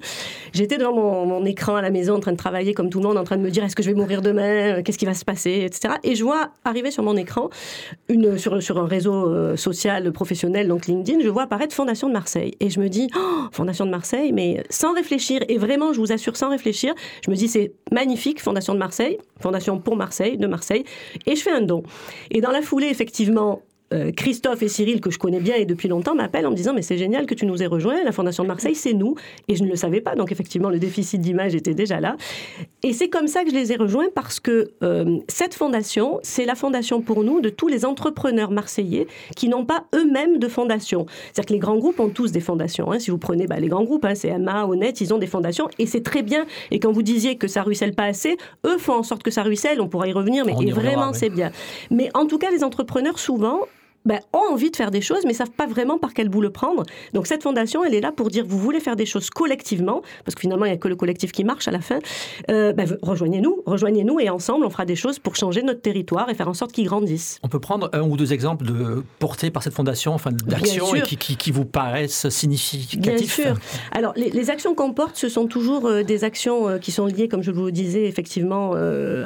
J'étais 0.54 0.77
devant 0.77 0.94
mon, 0.94 1.25
mon, 1.25 1.46
écran 1.46 1.75
à 1.75 1.82
la 1.82 1.92
maison 1.92 2.16
en 2.16 2.20
train 2.20 2.32
de 2.32 2.38
travailler 2.38 2.74
comme 2.74 2.89
tout 2.89 3.00
le 3.00 3.08
monde, 3.08 3.18
en 3.18 3.24
train 3.24 3.38
de 3.38 3.42
me 3.42 3.51
dire 3.51 3.63
est-ce 3.63 3.75
que 3.75 3.84
je 3.84 3.89
vais 3.89 3.96
mourir 3.96 4.22
demain, 4.22 4.82
qu'est-ce 4.82 4.98
qui 4.98 5.06
va 5.06 5.13
se 5.13 5.25
passer, 5.25 5.63
etc. 5.66 5.96
Et 6.04 6.16
je 6.16 6.24
vois 6.24 6.50
arriver 6.66 6.92
sur 6.92 7.04
mon 7.04 7.16
écran, 7.16 7.50
une, 8.10 8.38
sur, 8.38 8.62
sur 8.62 8.77
un 8.80 8.87
réseau 8.88 9.29
euh, 9.29 9.56
social 9.56 10.12
professionnel, 10.12 10.67
donc 10.67 10.88
LinkedIn, 10.88 11.20
je 11.22 11.29
vois 11.29 11.44
apparaître 11.44 11.75
Fondation 11.75 12.08
de 12.08 12.13
Marseille. 12.13 12.53
Et 12.60 12.70
je 12.70 12.79
me 12.79 12.89
dis, 12.89 13.08
oh, 13.15 13.46
Fondation 13.51 13.86
de 13.86 13.91
Marseille, 13.91 14.32
mais 14.32 14.63
sans 14.70 14.94
réfléchir, 14.94 15.41
et 15.48 15.58
vraiment, 15.58 15.94
je 15.94 16.00
vous 16.00 16.12
assure, 16.12 16.36
sans 16.36 16.50
réfléchir, 16.50 16.94
je 17.25 17.32
me 17.32 17.36
dis, 17.36 17.48
c'est 17.48 17.74
magnifique, 17.91 18.41
Fondation 18.41 18.74
de 18.74 18.79
Marseille, 18.79 19.17
Fondation 19.39 19.79
pour 19.79 19.96
Marseille, 19.96 20.38
de 20.38 20.48
Marseille, 20.48 20.84
et 21.25 21.36
je 21.36 21.41
fais 21.41 21.51
un 21.51 21.62
don. 21.62 21.84
Et 22.32 22.41
dans 22.41 22.51
la 22.51 22.62
foulée, 22.62 22.88
effectivement, 22.88 23.62
euh, 23.94 24.12
Christophe 24.12 24.62
et 24.63 24.67
Cyril, 24.67 25.01
que 25.01 25.12
je 25.12 25.17
connais 25.17 25.39
bien 25.39 25.56
et 25.56 25.65
depuis 25.65 25.88
longtemps, 25.88 26.15
m'appellent 26.15 26.46
en 26.46 26.51
me 26.51 26.56
disant 26.56 26.74
Mais 26.74 26.82
c'est 26.82 26.98
génial 26.98 27.25
que 27.25 27.34
tu 27.34 27.46
nous 27.46 27.63
aies 27.63 27.67
rejoints, 27.67 28.03
la 28.03 28.12
Fondation 28.12 28.44
de 28.44 28.48
Marseille, 28.48 28.75
c'est 28.75 28.94
nous. 28.94 29.15
Et 29.48 29.56
je 29.56 29.63
ne 29.63 29.70
le 29.70 29.75
savais 29.75 30.01
pas, 30.01 30.15
donc 30.15 30.32
effectivement, 30.32 30.70
le 30.70 30.79
déficit 30.79 31.22
d'image 31.22 31.56
était 31.56 31.74
déjà 31.74 32.00
là. 32.00 32.17
Et 32.84 32.94
c'est 32.94 33.10
comme 33.10 33.27
ça 33.27 33.44
que 33.44 33.50
je 33.50 33.56
les 33.56 33.72
ai 33.72 33.75
rejoints 33.75 34.08
parce 34.13 34.39
que 34.39 34.72
euh, 34.84 35.17
cette 35.27 35.53
fondation, 35.53 36.20
c'est 36.22 36.46
la 36.46 36.56
fondation 36.56 37.01
pour 37.01 37.24
nous 37.24 37.41
de 37.41 37.50
tous 37.50 37.67
les 37.67 37.86
entrepreneurs 37.86 38.51
marseillais 38.51 39.08
qui 39.36 39.50
n'ont 39.50 39.65
pas 39.65 39.86
eux-mêmes 39.96 40.38
de 40.38 40.48
fondation. 40.48 41.06
C'est-à-dire 41.25 41.46
que 41.46 41.53
les 41.53 41.60
grands 41.60 41.77
groupes 41.77 42.00
ont 42.00 42.10
tous 42.10 42.32
des 42.32 42.39
fondations. 42.39 42.91
Hein. 42.91 43.00
Si 43.00 43.12
vous 43.12 43.17
prenez 43.17 43.48
bah, 43.48 43.60
les 43.60 43.67
grands 43.67 43.84
groupes, 43.84 44.06
hein, 44.06 44.13
CMA, 44.13 44.65
Honnête, 44.67 45.01
ils 45.01 45.13
ont 45.13 45.17
des 45.17 45.27
fondations 45.27 45.70
et 45.79 45.86
c'est 45.86 46.03
très 46.03 46.24
bien. 46.24 46.46
Et 46.72 46.79
quand 46.79 46.91
vous 46.91 47.03
disiez 47.03 47.38
que 47.38 47.48
ça 47.48 47.63
ruisselle 47.63 47.94
pas 47.94 48.06
assez, 48.06 48.38
eux 48.65 48.77
font 48.77 48.94
en 48.94 49.03
sorte 49.03 49.24
que 49.24 49.32
ça 49.32 49.44
ruisselle, 49.44 49.82
on 49.82 49.88
pourra 49.88 50.08
y 50.08 50.13
revenir, 50.13 50.46
mais 50.46 50.53
vraiment, 50.72 51.13
c'est 51.13 51.29
bien. 51.29 51.51
Mais 51.89 52.10
en 52.13 52.25
tout 52.25 52.38
cas, 52.38 52.51
les 52.51 52.63
entrepreneurs, 52.63 53.20
souvent, 53.20 53.62
ben, 54.06 54.20
ont 54.34 54.54
envie 54.54 54.72
de 54.72 54.75
faire 54.75 54.89
des 54.89 55.01
choses, 55.01 55.25
mais 55.25 55.34
savent 55.34 55.51
pas 55.51 55.68
vraiment 55.68 55.98
par 55.98 56.13
quel 56.13 56.30
bout 56.30 56.42
le 56.42 56.50
prendre. 56.50 56.84
Donc 57.13 57.27
cette 57.27 57.44
fondation, 57.44 57.84
elle 57.84 57.94
est 57.94 58.01
là 58.01 58.12
pour 58.12 58.30
dire 58.30 58.46
vous 58.48 58.58
voulez 58.58 58.80
faire 58.80 58.96
des 58.96 59.06
choses 59.06 59.30
collectivement, 59.30 60.01
parce 60.24 60.34
que 60.34 60.42
finalement 60.42 60.66
il 60.66 60.70
n'y 60.70 60.75
a 60.75 60.77
que 60.77 60.88
le 60.88 60.96
collectif 60.96 61.32
qui 61.32 61.44
marche 61.44 61.68
à 61.68 61.72
la 61.72 61.82
fin. 61.82 62.00
Euh, 62.50 62.72
ben, 62.72 62.88
rejoignez-nous, 63.01 63.63
rejoignez-nous 63.66 64.20
et 64.20 64.30
ensemble 64.30 64.66
on 64.66 64.70
fera 64.70 64.86
des 64.86 64.96
choses 64.96 65.20
pour 65.20 65.36
changer 65.36 65.62
notre 65.62 65.82
territoire 65.82 66.30
et 66.30 66.36
faire 66.36 66.48
en 66.48 66.54
sorte 66.54 66.72
qu'il 66.72 66.86
grandisse. 66.86 67.39
On 67.44 67.50
peut 67.50 67.60
prendre 67.60 67.89
un 67.94 68.01
ou 68.01 68.16
deux 68.16 68.32
exemples 68.32 68.66
de 68.66 69.04
portés 69.20 69.51
par 69.51 69.62
cette 69.62 69.74
fondation, 69.74 70.13
enfin 70.13 70.32
d'actions 70.32 70.92
qui, 71.06 71.18
qui, 71.18 71.51
vous 71.51 71.66
paraissent 71.66 72.30
significatifs. 72.30 73.42
Bien 73.42 73.54
sûr. 73.54 73.60
Alors 73.92 74.13
les, 74.16 74.50
actions 74.50 74.74
qu'on 74.74 74.94
porte, 74.94 75.18
ce 75.18 75.27
sont 75.27 75.48
toujours 75.48 75.86
euh, 75.86 76.04
des 76.04 76.24
actions 76.24 76.70
euh, 76.70 76.77
qui 76.77 76.92
sont 76.92 77.06
liées, 77.06 77.27
comme 77.27 77.44
je 77.44 77.51
vous 77.51 77.66
le 77.66 77.72
disais, 77.74 78.06
effectivement 78.06 78.74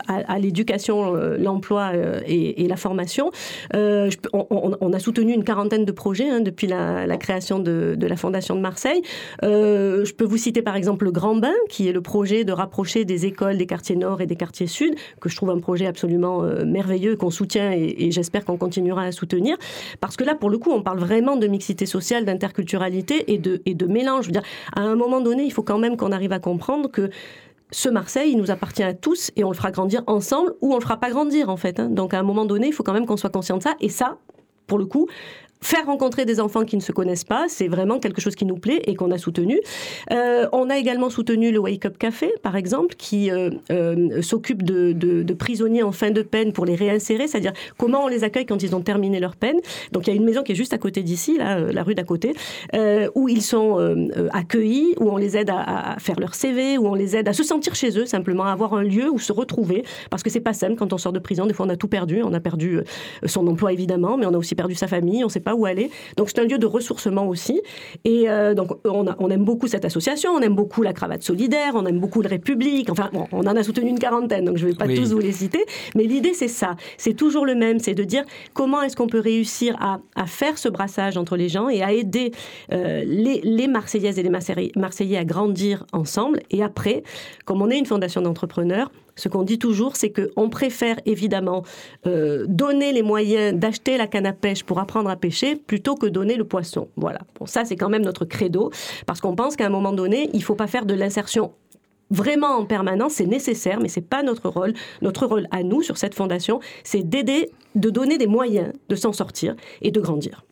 à, 0.07 0.39
l'éducation, 0.39 1.13
l'emploi 1.13 1.91
et, 2.25 2.67
la 2.67 2.75
formation. 2.75 3.31
on 3.73 4.09
on, 4.33 4.70
a 4.93 4.99
soutenu 4.99 5.33
une 5.33 5.43
quarantaine 5.43 5.85
de 5.85 5.91
projets 5.91 6.29
hein, 6.29 6.41
depuis 6.41 6.67
la, 6.67 7.17
création 7.17 7.59
de, 7.59 7.97
la 7.99 8.15
Fondation 8.15 8.55
de 8.55 8.61
Marseille. 8.61 9.01
Euh, 9.43 10.05
je 10.05 10.13
peux 10.13 10.25
vous 10.25 10.37
citer 10.37 10.61
par 10.61 10.75
exemple 10.75 11.05
le 11.05 11.11
Grand 11.11 11.35
Bain, 11.35 11.53
qui 11.69 11.87
est 11.87 11.91
le 11.91 12.01
projet 12.01 12.43
de 12.43 12.51
rapprocher 12.51 13.05
des 13.05 13.25
écoles 13.25 13.57
des 13.57 13.65
quartiers 13.65 13.95
nord 13.95 14.21
et 14.21 14.25
des 14.25 14.35
quartiers 14.35 14.67
sud, 14.67 14.95
que 15.19 15.29
je 15.29 15.35
trouve 15.35 15.49
un 15.49 15.59
projet 15.59 15.87
absolument 15.87 16.43
euh, 16.43 16.65
merveilleux, 16.65 17.15
qu'on 17.15 17.29
soutient 17.29 17.71
et, 17.71 18.11
j'espère 18.11 18.45
qu'on 18.45 18.57
continuera 18.57 19.03
à 19.03 19.11
soutenir. 19.11 19.57
Parce 19.99 20.17
que 20.17 20.23
là, 20.23 20.35
pour 20.35 20.49
le 20.49 20.57
coup, 20.57 20.71
on 20.71 20.81
parle 20.81 20.99
vraiment 20.99 21.37
de 21.37 21.47
mixité 21.47 21.85
sociale, 21.85 22.25
d'interculturalité 22.25 23.31
et 23.31 23.37
de, 23.37 23.61
et 23.65 23.73
de 23.73 23.85
mélange. 23.85 24.23
Je 24.23 24.27
veux 24.27 24.33
dire, 24.33 24.43
à 24.75 24.81
un 24.81 24.95
moment 24.95 25.21
donné, 25.21 25.43
il 25.43 25.51
faut 25.51 25.63
quand 25.63 25.77
même 25.77 25.97
qu'on 25.97 26.11
arrive 26.11 26.33
à 26.33 26.39
comprendre 26.39 26.89
que 26.89 27.09
ce 27.71 27.89
Marseille, 27.89 28.31
il 28.31 28.37
nous 28.37 28.51
appartient 28.51 28.83
à 28.83 28.93
tous 28.93 29.31
et 29.35 29.43
on 29.43 29.49
le 29.49 29.55
fera 29.55 29.71
grandir 29.71 30.03
ensemble 30.07 30.53
ou 30.61 30.73
on 30.73 30.75
le 30.75 30.81
fera 30.81 30.97
pas 30.97 31.09
grandir 31.09 31.49
en 31.49 31.57
fait. 31.57 31.79
Hein. 31.79 31.89
Donc 31.89 32.13
à 32.13 32.19
un 32.19 32.23
moment 32.23 32.45
donné, 32.45 32.67
il 32.67 32.73
faut 32.73 32.83
quand 32.83 32.93
même 32.93 33.05
qu'on 33.05 33.17
soit 33.17 33.29
conscient 33.29 33.57
de 33.57 33.63
ça. 33.63 33.75
Et 33.79 33.89
ça, 33.89 34.17
pour 34.71 34.79
le 34.79 34.85
coup, 34.85 35.09
faire 35.63 35.85
rencontrer 35.85 36.25
des 36.25 36.39
enfants 36.39 36.65
qui 36.65 36.75
ne 36.75 36.81
se 36.81 36.91
connaissent 36.91 37.23
pas, 37.23 37.45
c'est 37.47 37.67
vraiment 37.67 37.99
quelque 37.99 38.19
chose 38.19 38.35
qui 38.35 38.45
nous 38.45 38.57
plaît 38.57 38.81
et 38.85 38.95
qu'on 38.95 39.11
a 39.11 39.17
soutenu. 39.17 39.59
Euh, 40.11 40.47
on 40.51 40.69
a 40.71 40.77
également 40.77 41.09
soutenu 41.09 41.51
le 41.51 41.59
Wake 41.59 41.85
Up 41.85 41.97
Café, 41.99 42.33
par 42.41 42.55
exemple, 42.55 42.95
qui 42.95 43.29
euh, 43.29 43.51
euh, 43.71 44.21
s'occupe 44.23 44.63
de, 44.63 45.33
prisonniers 45.33 45.83
en 45.83 45.91
fin 45.91 46.11
de 46.11 46.21
peine 46.23 46.51
pour 46.51 46.65
les 46.65 46.75
réinsérer, 46.75 47.27
c'est-à-dire 47.27 47.53
comment 47.77 48.03
on 48.03 48.07
les 48.07 48.23
accueille 48.23 48.45
quand 48.45 48.61
ils 48.61 48.75
ont 48.75 48.81
terminé 48.81 49.19
leur 49.19 49.35
peine. 49.35 49.57
Donc 49.91 50.07
il 50.07 50.09
y 50.09 50.13
a 50.13 50.15
une 50.15 50.25
maison 50.25 50.43
qui 50.43 50.51
est 50.51 50.55
juste 50.55 50.73
à 50.73 50.77
côté 50.77 51.03
d'ici, 51.03 51.37
la 51.37 51.83
rue 51.83 51.95
d'à 51.95 52.03
côté, 52.03 52.33
où 53.15 53.29
ils 53.29 53.41
sont 53.41 53.77
accueillis, 54.33 54.93
où 54.99 55.09
on 55.09 55.17
les 55.17 55.37
aide 55.37 55.49
à, 55.49 55.93
à, 55.93 55.99
faire 55.99 56.19
leur 56.19 56.35
CV, 56.35 56.77
où 56.77 56.87
on 56.87 56.95
les 56.95 57.15
aide 57.15 57.27
à 57.27 57.33
se 57.33 57.43
sentir 57.43 57.75
chez 57.75 57.97
eux, 57.97 58.05
simplement 58.05 58.43
à 58.43 58.51
avoir 58.51 58.73
un 58.73 58.83
lieu 58.83 59.09
où 59.09 59.19
se 59.19 59.31
retrouver, 59.31 59.83
parce 60.09 60.21
que 60.21 60.29
c'est 60.29 60.41
pas 60.41 60.53
simple 60.53 60.75
quand 60.75 60.91
on 60.93 60.97
sort 60.97 61.13
de 61.13 61.19
prison. 61.19 61.45
Des 61.45 61.53
fois, 61.53 61.65
on 61.65 61.69
a 61.69 61.77
tout 61.77 61.87
perdu. 61.87 62.21
On 62.23 62.33
a 62.33 62.39
perdu 62.39 62.81
son 63.25 63.47
emploi 63.47 63.73
évidemment, 63.73 64.17
mais 64.17 64.25
on 64.25 64.33
a 64.33 64.37
aussi 64.37 64.55
perdu 64.55 64.75
sa 64.75 64.87
famille. 64.87 65.23
On 65.23 65.29
sait 65.29 65.39
pas 65.39 65.50
où 65.55 65.65
aller. 65.65 65.89
Donc 66.17 66.29
c'est 66.29 66.39
un 66.39 66.45
lieu 66.45 66.57
de 66.57 66.65
ressourcement 66.65 67.27
aussi. 67.27 67.61
Et 68.03 68.29
euh, 68.29 68.53
donc 68.53 68.71
on, 68.85 69.05
on, 69.19 69.29
aime 69.29 69.43
beaucoup 69.43 69.67
cette 69.67 69.85
association, 69.85 70.31
on 70.31 70.41
aime 70.41 70.55
beaucoup 70.55 70.81
la 70.81 70.93
cravate 70.93 71.23
solidaire, 71.23 71.73
on 71.75 71.85
aime 71.85 71.99
beaucoup 71.99 72.21
le 72.21 72.29
République. 72.29 72.89
Enfin 72.89 73.09
bon, 73.13 73.27
on 73.31 73.41
en 73.41 73.55
a 73.55 73.63
soutenu 73.63 73.89
une 73.89 73.99
quarantaine, 73.99 74.45
donc 74.45 74.57
je 74.57 74.65
ne 74.65 74.71
vais 74.71 74.77
pas 74.77 74.87
tous 74.87 75.13
vous 75.13 75.19
les 75.19 75.31
citer. 75.31 75.63
Mais 75.95 76.03
l'idée 76.03 76.33
c'est 76.33 76.47
ça, 76.47 76.75
c'est 76.97 77.13
toujours 77.13 77.45
le 77.45 77.55
même, 77.55 77.79
c'est 77.79 77.93
de 77.93 78.03
dire 78.03 78.23
comment 78.53 78.81
est-ce 78.81 78.95
qu'on 78.95 79.07
peut 79.07 79.19
réussir 79.19 79.75
à, 79.79 79.99
à, 80.15 80.25
faire 80.25 80.57
ce 80.57 80.69
brassage 80.69 81.17
entre 81.17 81.35
les 81.35 81.49
gens 81.49 81.69
et 81.69 81.81
à 81.81 81.91
aider 81.91 82.31
euh, 82.71 83.03
les, 83.05 83.41
les 83.43 83.67
Marseillaises 83.67 84.19
et 84.19 84.23
les 84.23 84.29
Marseillais 84.29 85.17
à 85.17 85.25
grandir 85.25 85.85
ensemble. 85.93 86.41
Et 86.49 86.63
après, 86.63 87.03
comme 87.45 87.61
on 87.61 87.69
est 87.69 87.77
une 87.77 87.85
fondation 87.85 88.21
d'entrepreneurs, 88.21 88.91
ce 89.15 89.29
qu'on 89.29 89.43
dit 89.43 89.59
toujours, 89.59 89.95
c'est 89.95 90.11
qu'on 90.11 90.49
préfère 90.49 90.97
évidemment 91.05 91.63
euh, 92.07 92.45
donner 92.47 92.91
les 92.93 93.03
moyens 93.03 93.57
d'acheter 93.57 93.97
la 93.97 94.07
canne 94.07 94.25
à 94.25 94.33
pêche 94.33 94.63
pour 94.63 94.79
apprendre 94.79 95.09
à 95.09 95.15
pêcher 95.15 95.55
plutôt 95.55 95.95
que 95.95 96.05
donner 96.05 96.35
le 96.35 96.43
poisson. 96.43 96.87
Voilà. 96.95 97.19
Bon, 97.39 97.45
ça, 97.45 97.65
c'est 97.65 97.75
quand 97.75 97.89
même 97.89 98.03
notre 98.03 98.25
credo, 98.25 98.71
parce 99.05 99.21
qu'on 99.21 99.35
pense 99.35 99.55
qu'à 99.55 99.65
un 99.65 99.69
moment 99.69 99.91
donné, 99.93 100.29
il 100.33 100.39
ne 100.39 100.43
faut 100.43 100.55
pas 100.55 100.67
faire 100.67 100.85
de 100.85 100.93
l'insertion 100.93 101.51
vraiment 102.11 102.57
en 102.57 102.65
permanence, 102.65 103.13
c'est 103.13 103.25
nécessaire, 103.25 103.79
mais 103.79 103.87
c'est 103.87 104.01
pas 104.01 104.21
notre 104.21 104.49
rôle. 104.49 104.73
Notre 105.01 105.25
rôle 105.25 105.47
à 105.49 105.63
nous 105.63 105.81
sur 105.81 105.97
cette 105.97 106.13
fondation, 106.13 106.59
c'est 106.83 107.03
d'aider, 107.03 107.49
de 107.75 107.89
donner 107.89 108.17
des 108.17 108.27
moyens 108.27 108.73
de 108.89 108.95
s'en 108.95 109.13
sortir 109.13 109.55
et 109.81 109.91
de 109.91 109.99
grandir. 109.99 110.43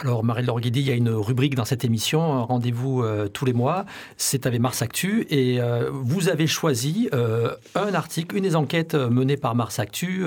Alors, 0.00 0.22
Marie-Laure 0.22 0.60
Guidi, 0.60 0.80
il 0.80 0.86
y 0.86 0.90
a 0.90 0.94
une 0.94 1.10
rubrique 1.10 1.54
dans 1.54 1.64
cette 1.64 1.84
émission, 1.84 2.44
rendez-vous 2.46 3.02
euh, 3.02 3.28
tous 3.28 3.44
les 3.44 3.52
mois, 3.52 3.84
c'est 4.16 4.46
avec 4.46 4.60
Mars 4.60 4.80
Actu, 4.80 5.26
et 5.28 5.60
euh, 5.60 5.90
vous 5.92 6.28
avez 6.28 6.46
choisi 6.46 7.08
euh, 7.12 7.54
un 7.74 7.94
article, 7.94 8.36
une 8.36 8.44
des 8.44 8.54
enquêtes 8.54 8.94
menées 8.94 9.36
par 9.36 9.54
Mars 9.54 9.78
Actu, 9.78 10.24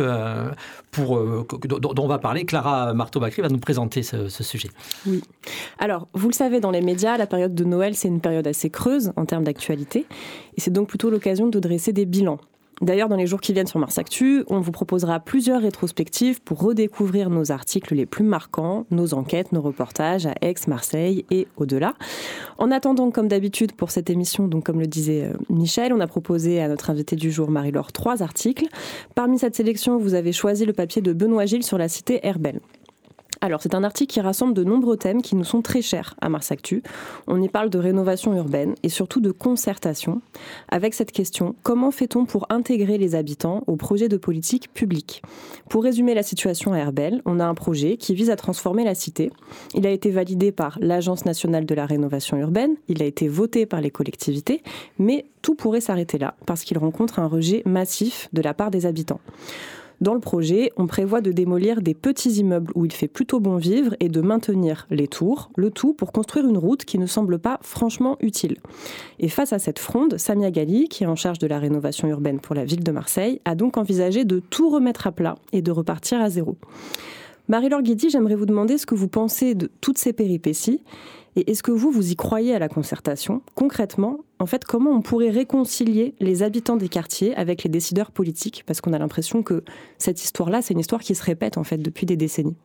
pour, 0.91 1.21
dont, 1.65 1.95
on 1.97 2.07
va 2.07 2.19
parler. 2.19 2.45
Clara 2.45 2.93
Marteau-Bacry 2.93 3.41
va 3.41 3.49
nous 3.49 3.59
présenter 3.59 4.03
ce, 4.03 4.27
ce, 4.27 4.43
sujet. 4.43 4.69
Oui. 5.05 5.23
Alors, 5.79 6.07
vous 6.13 6.27
le 6.27 6.33
savez, 6.33 6.59
dans 6.59 6.71
les 6.71 6.81
médias, 6.81 7.17
la 7.17 7.27
période 7.27 7.55
de 7.55 7.63
Noël, 7.63 7.95
c'est 7.95 8.09
une 8.09 8.21
période 8.21 8.47
assez 8.47 8.69
creuse 8.69 9.13
en 9.15 9.25
termes 9.25 9.43
d'actualité, 9.43 10.05
et 10.57 10.61
c'est 10.61 10.71
donc 10.71 10.89
plutôt 10.89 11.09
l'occasion 11.09 11.47
de 11.47 11.59
dresser 11.59 11.93
des 11.93 12.05
bilans. 12.05 12.39
D'ailleurs, 12.81 13.09
dans 13.09 13.15
les 13.15 13.27
jours 13.27 13.41
qui 13.41 13.53
viennent 13.53 13.67
sur 13.67 13.79
Mars 13.79 13.99
Actu, 13.99 14.43
on 14.47 14.59
vous 14.59 14.71
proposera 14.71 15.19
plusieurs 15.19 15.61
rétrospectives 15.61 16.41
pour 16.41 16.61
redécouvrir 16.61 17.29
nos 17.29 17.51
articles 17.51 17.93
les 17.93 18.07
plus 18.07 18.23
marquants, 18.23 18.85
nos 18.89 19.13
enquêtes, 19.13 19.51
nos 19.51 19.61
reportages 19.61 20.25
à 20.25 20.33
Aix, 20.41 20.55
Marseille 20.67 21.23
et 21.29 21.47
au-delà. 21.57 21.93
En 22.57 22.71
attendant, 22.71 23.11
comme 23.11 23.27
d'habitude 23.27 23.73
pour 23.73 23.91
cette 23.91 24.09
émission, 24.09 24.47
donc 24.47 24.65
comme 24.65 24.79
le 24.79 24.87
disait 24.87 25.25
euh, 25.25 25.33
Michel, 25.49 25.93
on 25.93 25.99
a 25.99 26.07
proposé 26.07 26.59
à 26.59 26.67
notre 26.67 26.89
invité 26.89 27.15
du 27.15 27.31
jour, 27.31 27.51
Marie-Laure, 27.51 27.91
trois 27.91 28.23
articles. 28.23 28.65
Parmi 29.13 29.37
cette 29.37 29.55
sélection, 29.55 29.97
vous 29.97 30.15
avez 30.15 30.31
choisi 30.31 30.65
le 30.65 30.73
papier 30.73 31.03
de 31.03 31.13
Benoît 31.13 31.45
Gilles 31.45 31.63
sur 31.63 31.77
la 31.77 31.87
cité 31.87 32.19
Herbel. 32.23 32.61
Alors, 33.43 33.59
c'est 33.63 33.73
un 33.73 33.83
article 33.83 34.13
qui 34.13 34.21
rassemble 34.21 34.53
de 34.53 34.63
nombreux 34.63 34.97
thèmes 34.97 35.23
qui 35.23 35.35
nous 35.35 35.43
sont 35.43 35.63
très 35.63 35.81
chers 35.81 36.13
à 36.21 36.29
Mars 36.29 36.51
Actu. 36.51 36.83
On 37.25 37.41
y 37.41 37.49
parle 37.49 37.71
de 37.71 37.79
rénovation 37.79 38.35
urbaine 38.35 38.75
et 38.83 38.89
surtout 38.89 39.19
de 39.19 39.31
concertation, 39.31 40.21
avec 40.69 40.93
cette 40.93 41.11
question 41.11 41.55
comment 41.63 41.89
fait-on 41.89 42.25
pour 42.25 42.45
intégrer 42.51 42.99
les 42.99 43.15
habitants 43.15 43.63
au 43.65 43.77
projet 43.77 44.09
de 44.09 44.17
politique 44.17 44.71
publique? 44.75 45.23
Pour 45.69 45.83
résumer 45.83 46.13
la 46.13 46.21
situation 46.21 46.73
à 46.73 46.77
Herbel, 46.77 47.23
on 47.25 47.39
a 47.39 47.45
un 47.45 47.55
projet 47.55 47.97
qui 47.97 48.13
vise 48.13 48.29
à 48.29 48.35
transformer 48.35 48.83
la 48.83 48.93
cité. 48.93 49.31
Il 49.73 49.87
a 49.87 49.89
été 49.89 50.11
validé 50.11 50.51
par 50.51 50.77
l'Agence 50.79 51.25
nationale 51.25 51.65
de 51.65 51.73
la 51.73 51.87
rénovation 51.87 52.37
urbaine, 52.37 52.75
il 52.89 53.01
a 53.01 53.05
été 53.05 53.27
voté 53.27 53.65
par 53.65 53.81
les 53.81 53.89
collectivités, 53.89 54.61
mais 54.99 55.25
tout 55.41 55.55
pourrait 55.55 55.81
s'arrêter 55.81 56.19
là 56.19 56.35
parce 56.45 56.63
qu'il 56.63 56.77
rencontre 56.77 57.17
un 57.17 57.25
rejet 57.25 57.63
massif 57.65 58.29
de 58.33 58.43
la 58.43 58.53
part 58.53 58.69
des 58.69 58.85
habitants. 58.85 59.19
Dans 60.01 60.15
le 60.15 60.19
projet, 60.19 60.71
on 60.77 60.87
prévoit 60.87 61.21
de 61.21 61.31
démolir 61.31 61.83
des 61.83 61.93
petits 61.93 62.31
immeubles 62.39 62.71
où 62.73 62.85
il 62.85 62.91
fait 62.91 63.07
plutôt 63.07 63.39
bon 63.39 63.57
vivre 63.57 63.95
et 63.99 64.09
de 64.09 64.19
maintenir 64.19 64.87
les 64.89 65.07
tours, 65.07 65.51
le 65.55 65.69
tout 65.69 65.93
pour 65.93 66.11
construire 66.11 66.47
une 66.47 66.57
route 66.57 66.85
qui 66.85 66.97
ne 66.97 67.05
semble 67.05 67.37
pas 67.37 67.59
franchement 67.61 68.17
utile. 68.19 68.57
Et 69.19 69.29
face 69.29 69.53
à 69.53 69.59
cette 69.59 69.77
fronde, 69.77 70.17
Samia 70.17 70.49
Gali, 70.49 70.89
qui 70.89 71.03
est 71.03 71.07
en 71.07 71.15
charge 71.15 71.37
de 71.37 71.45
la 71.45 71.59
rénovation 71.59 72.07
urbaine 72.07 72.39
pour 72.39 72.55
la 72.55 72.65
ville 72.65 72.83
de 72.83 72.91
Marseille, 72.91 73.41
a 73.45 73.53
donc 73.53 73.77
envisagé 73.77 74.25
de 74.25 74.39
tout 74.39 74.71
remettre 74.71 75.05
à 75.05 75.11
plat 75.11 75.35
et 75.53 75.61
de 75.61 75.69
repartir 75.69 76.19
à 76.19 76.31
zéro. 76.31 76.57
Marie-Laure 77.47 77.83
Guidi, 77.83 78.09
j'aimerais 78.09 78.35
vous 78.35 78.47
demander 78.47 78.79
ce 78.79 78.87
que 78.87 78.95
vous 78.95 79.07
pensez 79.07 79.53
de 79.53 79.69
toutes 79.81 79.99
ces 79.99 80.13
péripéties 80.13 80.81
et 81.35 81.51
est-ce 81.51 81.63
que 81.63 81.71
vous, 81.71 81.91
vous 81.91 82.11
y 82.11 82.15
croyez 82.15 82.53
à 82.53 82.59
la 82.59 82.67
concertation? 82.67 83.41
Concrètement, 83.55 84.19
en 84.41 84.47
fait, 84.47 84.65
comment 84.65 84.91
on 84.91 85.01
pourrait 85.01 85.29
réconcilier 85.29 86.15
les 86.19 86.43
habitants 86.43 86.75
des 86.75 86.89
quartiers 86.89 87.35
avec 87.35 87.63
les 87.63 87.69
décideurs 87.69 88.11
politiques? 88.11 88.63
Parce 88.65 88.81
qu'on 88.81 88.93
a 88.93 88.99
l'impression 88.99 89.43
que 89.43 89.63
cette 89.97 90.23
histoire-là, 90.23 90.61
c'est 90.61 90.73
une 90.73 90.79
histoire 90.79 91.01
qui 91.01 91.15
se 91.15 91.23
répète 91.23 91.57
en 91.57 91.63
fait 91.63 91.77
depuis 91.77 92.05
des 92.05 92.17
décennies. 92.17 92.55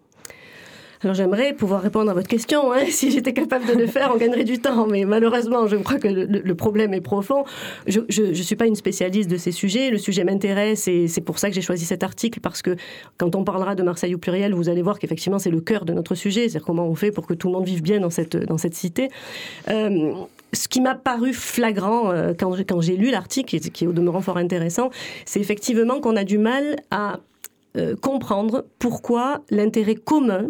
Alors 1.03 1.15
j'aimerais 1.15 1.53
pouvoir 1.53 1.83
répondre 1.83 2.11
à 2.11 2.15
votre 2.15 2.29
question. 2.29 2.73
Hein. 2.73 2.85
Si 2.89 3.11
j'étais 3.11 3.35
capable 3.35 3.67
de 3.67 3.75
le 3.75 3.87
faire, 3.87 4.11
on 4.15 4.17
gagnerait 4.17 4.45
du 4.45 4.59
temps. 4.59 4.87
Mais 4.87 5.05
malheureusement, 5.05 5.67
je 5.67 5.77
crois 5.77 5.99
que 5.99 6.09
le, 6.09 6.55
problème 6.55 6.95
est 6.95 7.03
profond. 7.03 7.45
Je 7.87 8.01
ne 8.01 8.33
suis 8.33 8.57
pas 8.57 8.67
une 8.67 8.75
spécialiste 8.75 9.31
de 9.31 9.37
ces 9.37 9.53
sujets. 9.53 9.91
Le 9.91 9.99
sujet 9.99 10.25
m'intéresse 10.25 10.89
et 10.89 11.09
c'est 11.09 11.21
pour 11.21 11.39
ça 11.39 11.51
que 11.51 11.55
j'ai 11.55 11.61
choisi 11.61 11.85
cet 11.85 12.03
article 12.03 12.41
parce 12.41 12.63
que 12.63 12.77
quand 13.19 13.37
on 13.37 13.45
parlera 13.45 13.75
de 13.75 13.83
Marseille 13.83 14.15
au 14.15 14.19
pluriel, 14.19 14.55
vous 14.55 14.71
allez 14.71 14.81
voir 14.81 14.99
qu'effectivement 14.99 15.39
c'est 15.39 15.51
le 15.51 15.61
cœur 15.61 15.85
de 15.85 15.93
notre 15.93 16.15
sujet. 16.15 16.49
C'est-à-dire 16.49 16.65
comment 16.65 16.89
on 16.89 16.95
fait 16.95 17.11
pour 17.11 17.27
que 17.27 17.35
tout 17.35 17.49
le 17.49 17.53
monde 17.53 17.67
vive 17.67 17.83
bien 17.83 18.01
dans 18.01 18.11
cette, 18.11 18.37
dans 18.37 18.57
cette 18.57 18.75
cité. 18.75 19.11
Euh, 19.69 20.15
ce 20.53 20.69
qui 20.69 20.81
m'a 20.81 20.95
paru 20.95 21.33
flagrant 21.33 22.11
euh, 22.11 22.33
quand, 22.39 22.81
j'ai 22.81 22.97
lu 22.97 23.11
l'article, 23.11 23.59
qui 23.59 23.85
est 23.85 23.87
au 23.87 23.93
demeurant 23.93 24.21
fort 24.21 24.37
intéressant, 24.37 24.91
c'est 25.25 25.41
effectivement 25.41 26.01
qu'on 26.01 26.17
a 26.17 26.25
du 26.25 26.39
mal 26.39 26.77
à 26.91 27.21
euh, 27.77 27.95
comprendre 27.95 28.65
pourquoi 28.79 29.43
l'intérêt 29.51 29.97
commun 29.97 30.47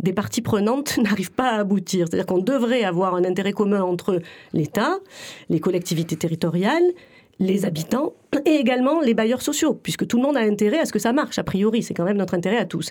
des 0.00 0.12
parties 0.12 0.42
prenantes 0.42 0.98
n'arrive 1.02 1.30
pas 1.30 1.50
à 1.50 1.60
aboutir. 1.60 2.06
C'est-à-dire 2.08 2.26
qu'on 2.26 2.38
devrait 2.38 2.84
avoir 2.84 3.14
un 3.14 3.24
intérêt 3.24 3.52
commun 3.52 3.82
entre 3.82 4.20
l'État, 4.52 4.98
les 5.48 5.60
collectivités 5.60 6.16
territoriales, 6.16 6.84
les 7.38 7.64
habitants 7.64 8.14
et 8.44 8.56
également 8.56 9.00
les 9.00 9.14
bailleurs 9.14 9.42
sociaux, 9.42 9.74
puisque 9.74 10.06
tout 10.06 10.16
le 10.16 10.22
monde 10.22 10.36
a 10.36 10.40
intérêt 10.40 10.78
à 10.78 10.84
ce 10.84 10.92
que 10.92 10.98
ça 10.98 11.12
marche, 11.12 11.38
a 11.38 11.44
priori, 11.44 11.82
c'est 11.82 11.94
quand 11.94 12.04
même 12.04 12.16
notre 12.16 12.34
intérêt 12.34 12.58
à 12.58 12.64
tous. 12.64 12.90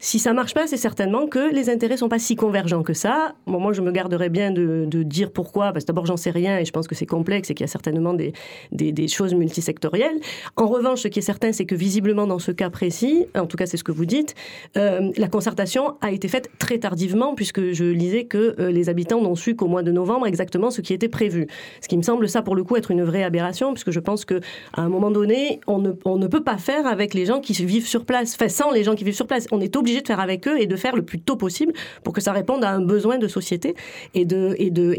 Si 0.00 0.18
ça 0.18 0.32
marche 0.32 0.54
pas, 0.54 0.66
c'est 0.66 0.76
certainement 0.76 1.26
que 1.26 1.52
les 1.52 1.70
intérêts 1.70 1.96
sont 1.96 2.08
pas 2.08 2.18
si 2.18 2.36
convergents 2.36 2.82
que 2.82 2.92
ça. 2.92 3.34
Moi, 3.46 3.72
je 3.72 3.82
me 3.82 3.90
garderais 3.90 4.28
bien 4.28 4.50
de, 4.50 4.86
dire 5.02 5.32
pourquoi, 5.32 5.72
parce 5.72 5.84
que 5.84 5.88
d'abord, 5.88 6.06
j'en 6.06 6.16
sais 6.16 6.30
rien 6.30 6.58
et 6.58 6.64
je 6.64 6.72
pense 6.72 6.86
que 6.86 6.94
c'est 6.94 7.06
complexe 7.06 7.50
et 7.50 7.54
qu'il 7.54 7.64
y 7.64 7.68
a 7.68 7.72
certainement 7.72 8.14
des, 8.14 8.32
des, 8.72 9.08
choses 9.08 9.34
multisectorielles. 9.34 10.18
En 10.56 10.66
revanche, 10.66 11.02
ce 11.02 11.08
qui 11.08 11.18
est 11.18 11.22
certain, 11.22 11.52
c'est 11.52 11.64
que 11.64 11.74
visiblement, 11.74 12.26
dans 12.26 12.38
ce 12.38 12.52
cas 12.52 12.70
précis, 12.70 13.26
en 13.36 13.46
tout 13.46 13.56
cas, 13.56 13.66
c'est 13.66 13.76
ce 13.76 13.84
que 13.84 13.92
vous 13.92 14.04
dites, 14.04 14.34
euh, 14.76 15.10
la 15.16 15.28
concertation 15.28 15.96
a 16.00 16.12
été 16.12 16.28
faite 16.28 16.50
très 16.58 16.78
tardivement, 16.78 17.34
puisque 17.34 17.72
je 17.72 17.84
lisais 17.84 18.24
que 18.24 18.54
euh, 18.58 18.70
les 18.70 18.88
habitants 18.88 19.20
n'ont 19.20 19.34
su 19.34 19.56
qu'au 19.56 19.66
mois 19.66 19.82
de 19.82 19.92
novembre 19.92 20.26
exactement 20.26 20.70
ce 20.70 20.80
qui 20.80 20.92
était 20.92 21.08
prévu. 21.08 21.46
Ce 21.80 21.88
qui 21.88 21.96
me 21.96 22.02
semble, 22.02 22.28
ça, 22.28 22.42
pour 22.42 22.54
le 22.54 22.64
coup, 22.64 22.76
être 22.76 22.90
une 22.90 23.02
vraie 23.02 23.24
aberration, 23.24 23.72
puisque 23.72 23.90
je 23.90 24.00
pense 24.00 24.24
que 24.24 24.40
à 24.78 24.82
un 24.82 24.88
moment 24.88 25.10
donné, 25.10 25.58
on 25.66 25.80
ne, 25.80 26.26
peut 26.28 26.44
pas 26.44 26.56
faire 26.56 26.86
avec 26.86 27.12
les 27.12 27.26
gens 27.26 27.40
qui 27.40 27.52
vivent 27.52 27.88
sur 27.88 28.04
place, 28.04 28.36
enfin 28.36 28.48
sans 28.48 28.70
les 28.70 28.84
gens 28.84 28.94
qui 28.94 29.02
vivent 29.02 29.16
sur 29.16 29.26
place. 29.26 29.48
On 29.50 29.60
est 29.60 29.74
obligé 29.74 30.02
de 30.02 30.06
faire 30.06 30.20
avec 30.20 30.46
eux 30.46 30.60
et 30.60 30.66
de 30.66 30.76
faire 30.76 30.94
le 30.94 31.02
plus 31.02 31.18
tôt 31.18 31.34
possible 31.34 31.72
pour 32.04 32.14
que 32.14 32.20
ça 32.20 32.30
réponde 32.30 32.62
à 32.62 32.70
un 32.70 32.80
besoin 32.80 33.18
de 33.18 33.26
société 33.26 33.74
et 34.14 34.24
de 34.24 34.54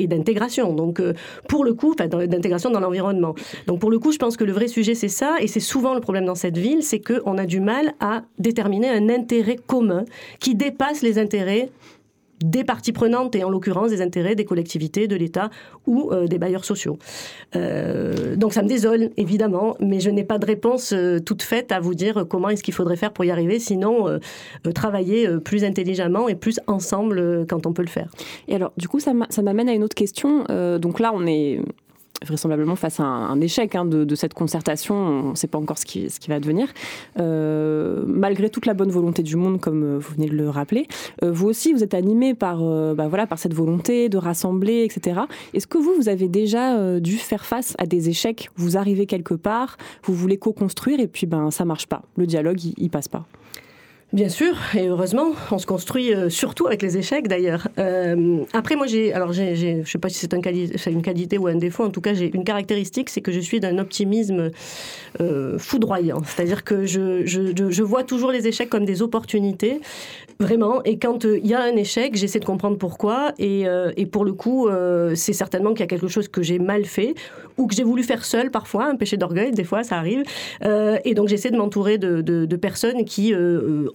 d'intégration. 0.05 0.73
Donc 0.73 0.99
euh, 0.99 1.13
pour 1.47 1.63
le 1.63 1.73
coup, 1.73 1.95
d'intégration 1.95 2.71
dans 2.71 2.81
l'environnement. 2.81 3.35
Donc 3.67 3.79
pour 3.79 3.89
le 3.89 3.99
coup, 3.99 4.11
je 4.11 4.17
pense 4.17 4.35
que 4.35 4.43
le 4.43 4.51
vrai 4.51 4.67
sujet 4.67 4.95
c'est 4.95 5.07
ça 5.07 5.37
et 5.39 5.47
c'est 5.47 5.61
souvent 5.61 5.93
le 5.93 6.01
problème 6.01 6.25
dans 6.25 6.35
cette 6.35 6.57
ville, 6.57 6.83
c'est 6.83 6.99
qu'on 6.99 7.37
a 7.37 7.45
du 7.45 7.61
mal 7.61 7.93
à 8.01 8.23
déterminer 8.37 8.89
un 8.89 9.07
intérêt 9.07 9.55
commun 9.55 10.03
qui 10.41 10.55
dépasse 10.55 11.01
les 11.03 11.19
intérêts 11.19 11.69
des 12.43 12.63
parties 12.63 12.91
prenantes 12.91 13.35
et 13.35 13.43
en 13.43 13.49
l'occurrence 13.49 13.89
des 13.89 14.01
intérêts 14.01 14.35
des 14.35 14.45
collectivités, 14.45 15.07
de 15.07 15.15
l'État 15.15 15.49
ou 15.87 16.11
euh, 16.11 16.27
des 16.27 16.37
bailleurs 16.37 16.65
sociaux. 16.65 16.97
Euh, 17.55 18.35
donc 18.35 18.53
ça 18.53 18.61
me 18.61 18.67
désole 18.67 19.09
évidemment, 19.17 19.75
mais 19.79 19.99
je 19.99 20.09
n'ai 20.09 20.23
pas 20.23 20.37
de 20.37 20.45
réponse 20.45 20.93
euh, 20.93 21.19
toute 21.19 21.41
faite 21.41 21.71
à 21.71 21.79
vous 21.79 21.93
dire 21.93 22.25
comment 22.29 22.49
est-ce 22.49 22.63
qu'il 22.63 22.73
faudrait 22.73 22.97
faire 22.97 23.11
pour 23.11 23.25
y 23.25 23.31
arriver, 23.31 23.59
sinon 23.59 24.19
travailler 24.73 25.27
plus 25.43 25.63
intelligemment 25.63 26.27
et 26.27 26.35
plus 26.35 26.59
ensemble 26.67 27.45
quand 27.47 27.65
on 27.65 27.73
peut 27.73 27.81
le 27.81 27.89
faire. 27.89 28.09
Et 28.47 28.55
alors 28.55 28.71
du 28.77 28.87
coup 28.87 28.99
ça 28.99 29.13
m'amène 29.13 29.69
à 29.69 29.73
une 29.73 29.83
autre 29.83 29.95
question. 29.95 30.45
donc 30.79 30.99
là 30.99 31.11
on 31.13 31.25
est 31.25 31.59
vraisemblablement 32.25 32.75
face 32.75 32.99
à 32.99 33.03
un, 33.03 33.39
échec 33.41 33.75
hein, 33.75 33.85
de, 33.85 34.15
cette 34.15 34.33
concertation. 34.33 34.95
On 34.95 35.29
ne 35.31 35.35
sait 35.35 35.47
pas 35.47 35.57
encore 35.57 35.77
ce 35.77 35.85
qui, 35.85 36.09
ce 36.09 36.19
qui 36.19 36.29
va 36.29 36.39
devenir. 36.39 36.67
Euh, 37.19 38.03
malgré 38.05 38.49
toute 38.49 38.65
la 38.65 38.73
bonne 38.73 38.91
volonté 38.91 39.23
du 39.23 39.35
monde, 39.35 39.59
comme 39.59 39.83
euh, 39.83 39.97
vous 39.97 40.15
venez 40.15 40.27
de 40.27 40.35
le 40.35 40.49
rappeler, 40.49 40.87
euh, 41.23 41.31
vous 41.31 41.47
aussi, 41.47 41.73
vous 41.73 41.83
êtes 41.83 41.93
animé 41.93 42.33
par, 42.33 42.59
bah 42.95 43.07
voilà, 43.07 43.27
par 43.27 43.39
cette 43.39 43.53
volonté 43.53 44.09
de 44.09 44.17
rassembler, 44.17 44.83
etc. 44.83 45.21
Est-ce 45.53 45.67
que 45.67 45.77
vous, 45.77 45.93
vous 45.95 46.09
avez 46.09 46.27
déjà 46.27 46.99
dû 46.99 47.17
faire 47.17 47.45
face 47.45 47.75
à 47.77 47.85
des 47.85 48.09
échecs? 48.09 48.49
Vous 48.55 48.77
arrivez 48.77 49.05
quelque 49.05 49.33
part, 49.33 49.77
vous 50.03 50.13
voulez 50.13 50.37
co-construire 50.37 50.99
et 50.99 51.07
puis 51.07 51.25
ben, 51.25 51.51
ça 51.51 51.65
marche 51.65 51.87
pas. 51.87 52.03
Le 52.17 52.25
dialogue, 52.25 52.63
il, 52.63 52.73
il 52.77 52.89
passe 52.89 53.07
pas. 53.07 53.25
Bien 54.11 54.27
sûr, 54.27 54.55
et 54.75 54.87
heureusement, 54.87 55.33
on 55.51 55.59
se 55.59 55.67
construit 55.67 56.15
euh, 56.15 56.29
surtout 56.29 56.65
avec 56.65 56.81
les 56.81 56.97
échecs 56.97 57.27
d'ailleurs. 57.27 57.67
Euh, 57.77 58.39
après, 58.53 58.75
moi, 58.75 58.87
j'ai, 58.87 59.13
alors, 59.13 59.33
je 59.33 59.83
sais 59.85 59.99
pas 59.99 60.09
si 60.09 60.17
c'est, 60.17 60.33
un 60.33 60.41
une 60.91 61.01
qualité 61.03 61.37
ou 61.37 61.45
un 61.45 61.53
défaut. 61.53 61.83
En 61.83 61.91
tout 61.91 62.01
cas, 62.01 62.15
j'ai 62.15 62.31
une 62.33 62.43
caractéristique, 62.43 63.11
c'est 63.11 63.21
que 63.21 63.31
je 63.31 63.39
suis 63.39 63.59
d'un 63.59 63.77
optimisme 63.77 64.49
euh, 65.21 65.59
foudroyant. 65.59 66.23
C'est-à-dire 66.25 66.63
que 66.63 66.85
je, 66.85 67.83
vois 67.83 68.03
toujours 68.03 68.31
les 68.31 68.47
échecs 68.47 68.69
comme 68.69 68.83
des 68.83 69.03
opportunités, 69.03 69.79
vraiment. 70.39 70.81
Et 70.85 70.97
quand 70.97 71.25
il 71.25 71.45
y 71.45 71.53
a 71.53 71.61
un 71.61 71.75
échec, 71.75 72.15
j'essaie 72.15 72.39
de 72.39 72.45
comprendre 72.45 72.79
pourquoi. 72.79 73.33
Et, 73.37 73.67
pour 74.11 74.25
le 74.25 74.33
coup, 74.33 74.69
c'est 75.13 75.33
certainement 75.33 75.69
qu'il 75.71 75.81
y 75.81 75.83
a 75.83 75.87
quelque 75.87 76.07
chose 76.07 76.27
que 76.29 76.41
j'ai 76.41 76.57
mal 76.57 76.85
fait 76.85 77.13
ou 77.57 77.67
que 77.67 77.75
j'ai 77.75 77.83
voulu 77.83 78.01
faire 78.01 78.25
seul 78.25 78.49
parfois, 78.49 78.85
un 78.85 78.95
péché 78.95 79.17
d'orgueil. 79.17 79.51
Des 79.51 79.65
fois, 79.65 79.83
ça 79.83 79.97
arrive. 79.97 80.23
et 80.63 81.13
donc, 81.13 81.27
j'essaie 81.27 81.51
de 81.51 81.57
m'entourer 81.57 81.99
de, 81.99 82.21
de 82.21 82.55
personnes 82.55 83.05
qui 83.05 83.35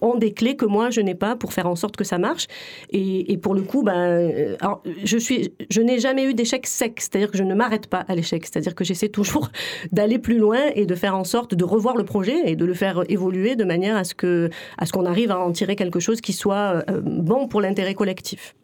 ont 0.05 0.17
des 0.17 0.33
clés 0.33 0.55
que 0.55 0.65
moi 0.65 0.89
je 0.89 1.01
n'ai 1.01 1.15
pas 1.15 1.35
pour 1.35 1.53
faire 1.53 1.67
en 1.67 1.75
sorte 1.75 1.95
que 1.95 2.03
ça 2.03 2.17
marche. 2.17 2.47
Et, 2.91 3.37
pour 3.37 3.53
le 3.53 3.61
coup, 3.61 3.83
ben, 3.83 3.93
euh, 3.95 4.55
alors, 4.61 4.81
je 5.03 5.17
suis, 5.17 5.53
je 5.69 5.81
n'ai 5.81 5.99
jamais 5.99 6.25
eu 6.25 6.33
d'échec 6.33 6.65
sec, 6.65 6.99
c'est-à-dire 6.99 7.31
que 7.31 7.37
je 7.37 7.43
ne 7.43 7.53
m'arrête 7.53 7.87
pas 7.87 8.05
à 8.07 8.15
l'échec, 8.15 8.45
c'est-à-dire 8.45 8.75
que 8.75 8.83
j'essaie 8.83 9.09
toujours 9.09 9.49
d'aller 9.91 10.19
plus 10.19 10.37
loin 10.37 10.59
et 10.75 10.85
de 10.85 10.95
faire 10.95 11.15
en 11.15 11.23
sorte 11.23 11.55
de 11.55 11.63
revoir 11.63 11.95
le 11.97 12.05
projet 12.05 12.35
et 12.45 12.55
de 12.55 12.65
le 12.65 12.73
faire 12.73 13.03
évoluer 13.09 13.55
de 13.55 13.63
manière 13.63 13.95
à 13.95 14.03
ce 14.03 14.15
que, 14.15 14.49
à 14.77 14.85
ce 14.85 14.91
qu'on 14.91 15.05
arrive 15.05 15.31
à 15.31 15.39
en 15.39 15.51
tirer 15.51 15.75
quelque 15.75 15.99
chose 15.99 16.21
qui 16.21 16.33
soit 16.33 16.83
euh, 16.89 17.01
bon 17.01 17.47
pour 17.47 17.61
l'intérêt 17.61 17.93
collectif. 17.93 18.55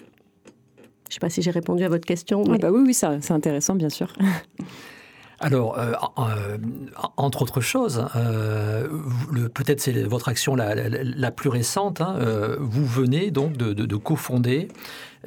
Je 1.10 1.10
ne 1.10 1.13
sais 1.15 1.19
pas 1.19 1.30
si 1.30 1.41
j'ai 1.41 1.51
répondu 1.51 1.84
à 1.84 1.89
votre 1.89 2.06
question. 2.06 2.43
Ah 2.49 2.58
bah 2.58 2.71
oui, 2.71 2.84
oui, 2.86 2.93
c'est 2.93 3.32
intéressant, 3.32 3.75
bien 3.75 3.89
sûr. 3.89 4.13
Alors, 5.41 5.77
euh, 5.80 5.93
euh, 6.19 6.58
entre 7.17 7.41
autres 7.41 7.62
choses, 7.62 8.06
euh, 8.15 8.88
peut-être 9.54 9.82
c'est 9.82 10.04
votre 10.04 10.30
action 10.30 10.56
la, 10.56 11.32
plus 11.32 11.49
récente. 11.49 11.99
Hein, 11.99 12.19
vous 12.60 12.86
venez 12.86 13.32
donc 13.32 13.58
de, 13.58 13.73
de, 13.73 13.86
de 13.86 13.95
cofonder 13.95 14.67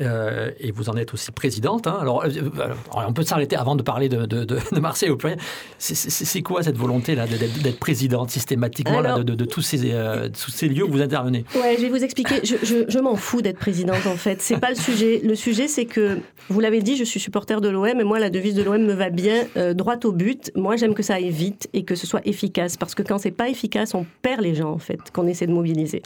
euh, 0.00 0.50
et 0.58 0.72
vous 0.72 0.88
en 0.88 0.96
êtes 0.96 1.14
aussi 1.14 1.30
présidente. 1.30 1.86
Hein. 1.86 1.98
Alors, 2.00 2.24
euh, 2.24 2.74
on 2.92 3.12
peut 3.12 3.22
s'arrêter 3.22 3.54
avant 3.54 3.76
de 3.76 3.82
parler 3.82 4.08
de, 4.08 4.26
de, 4.26 4.58
Marseille 4.80 5.10
au 5.10 5.16
pluriel. 5.16 5.38
C'est 5.78 6.42
quoi 6.42 6.62
cette 6.62 6.76
volonté-là 6.76 7.26
d'être 7.26 7.78
présidente 7.78 8.30
systématiquement 8.30 9.02
de, 9.02 9.44
tous, 9.44 9.62
ces, 9.62 9.92
euh, 9.92 10.28
tous 10.28 10.50
ces 10.50 10.68
lieux 10.68 10.84
où 10.84 10.90
vous 10.90 11.00
intervenez? 11.00 11.44
Ouais, 11.54 11.76
je 11.76 11.82
vais 11.82 11.90
vous 11.90 12.02
expliquer. 12.02 12.40
Je, 12.42 12.84
je, 12.88 12.98
m'en 12.98 13.14
fous 13.14 13.40
d'être 13.40 13.58
présidente 13.58 14.06
en 14.06 14.16
fait. 14.16 14.42
C'est 14.42 14.58
pas 14.58 14.70
le 14.70 14.76
sujet. 14.76 15.20
Le 15.22 15.34
sujet, 15.34 15.68
c'est 15.68 15.84
que 15.84 16.18
vous 16.48 16.60
l'avez 16.60 16.82
dit, 16.82 16.96
je 16.96 17.04
suis 17.04 17.20
supporter 17.20 17.60
de 17.60 17.68
l'OM 17.68 17.86
et 17.86 18.04
moi, 18.04 18.18
la 18.18 18.30
devise 18.30 18.54
de 18.54 18.62
l'OM 18.62 18.82
me 18.82 18.94
va 18.94 19.10
bien, 19.10 19.46
droit 19.74 19.96
au 20.04 20.12
but. 20.12 20.50
Moi, 20.56 20.76
j'aime 20.76 20.94
que 20.94 21.02
ça 21.02 21.14
aille 21.14 21.30
vite 21.30 21.68
et 21.72 21.84
que 21.84 21.94
ce 21.94 22.06
soit 22.06 22.26
efficace 22.26 22.76
parce 22.76 22.94
que 22.94 23.02
quand 23.02 23.18
c'est 23.18 23.30
pas 23.30 23.48
efficace, 23.48 23.94
on 23.94 24.06
perd 24.22 24.40
les 24.40 24.54
gens 24.54 24.70
en 24.70 24.78
fait 24.78 24.98
qu'on 25.12 25.26
essaie 25.28 25.46
de 25.46 25.52
mobiliser. 25.52 26.02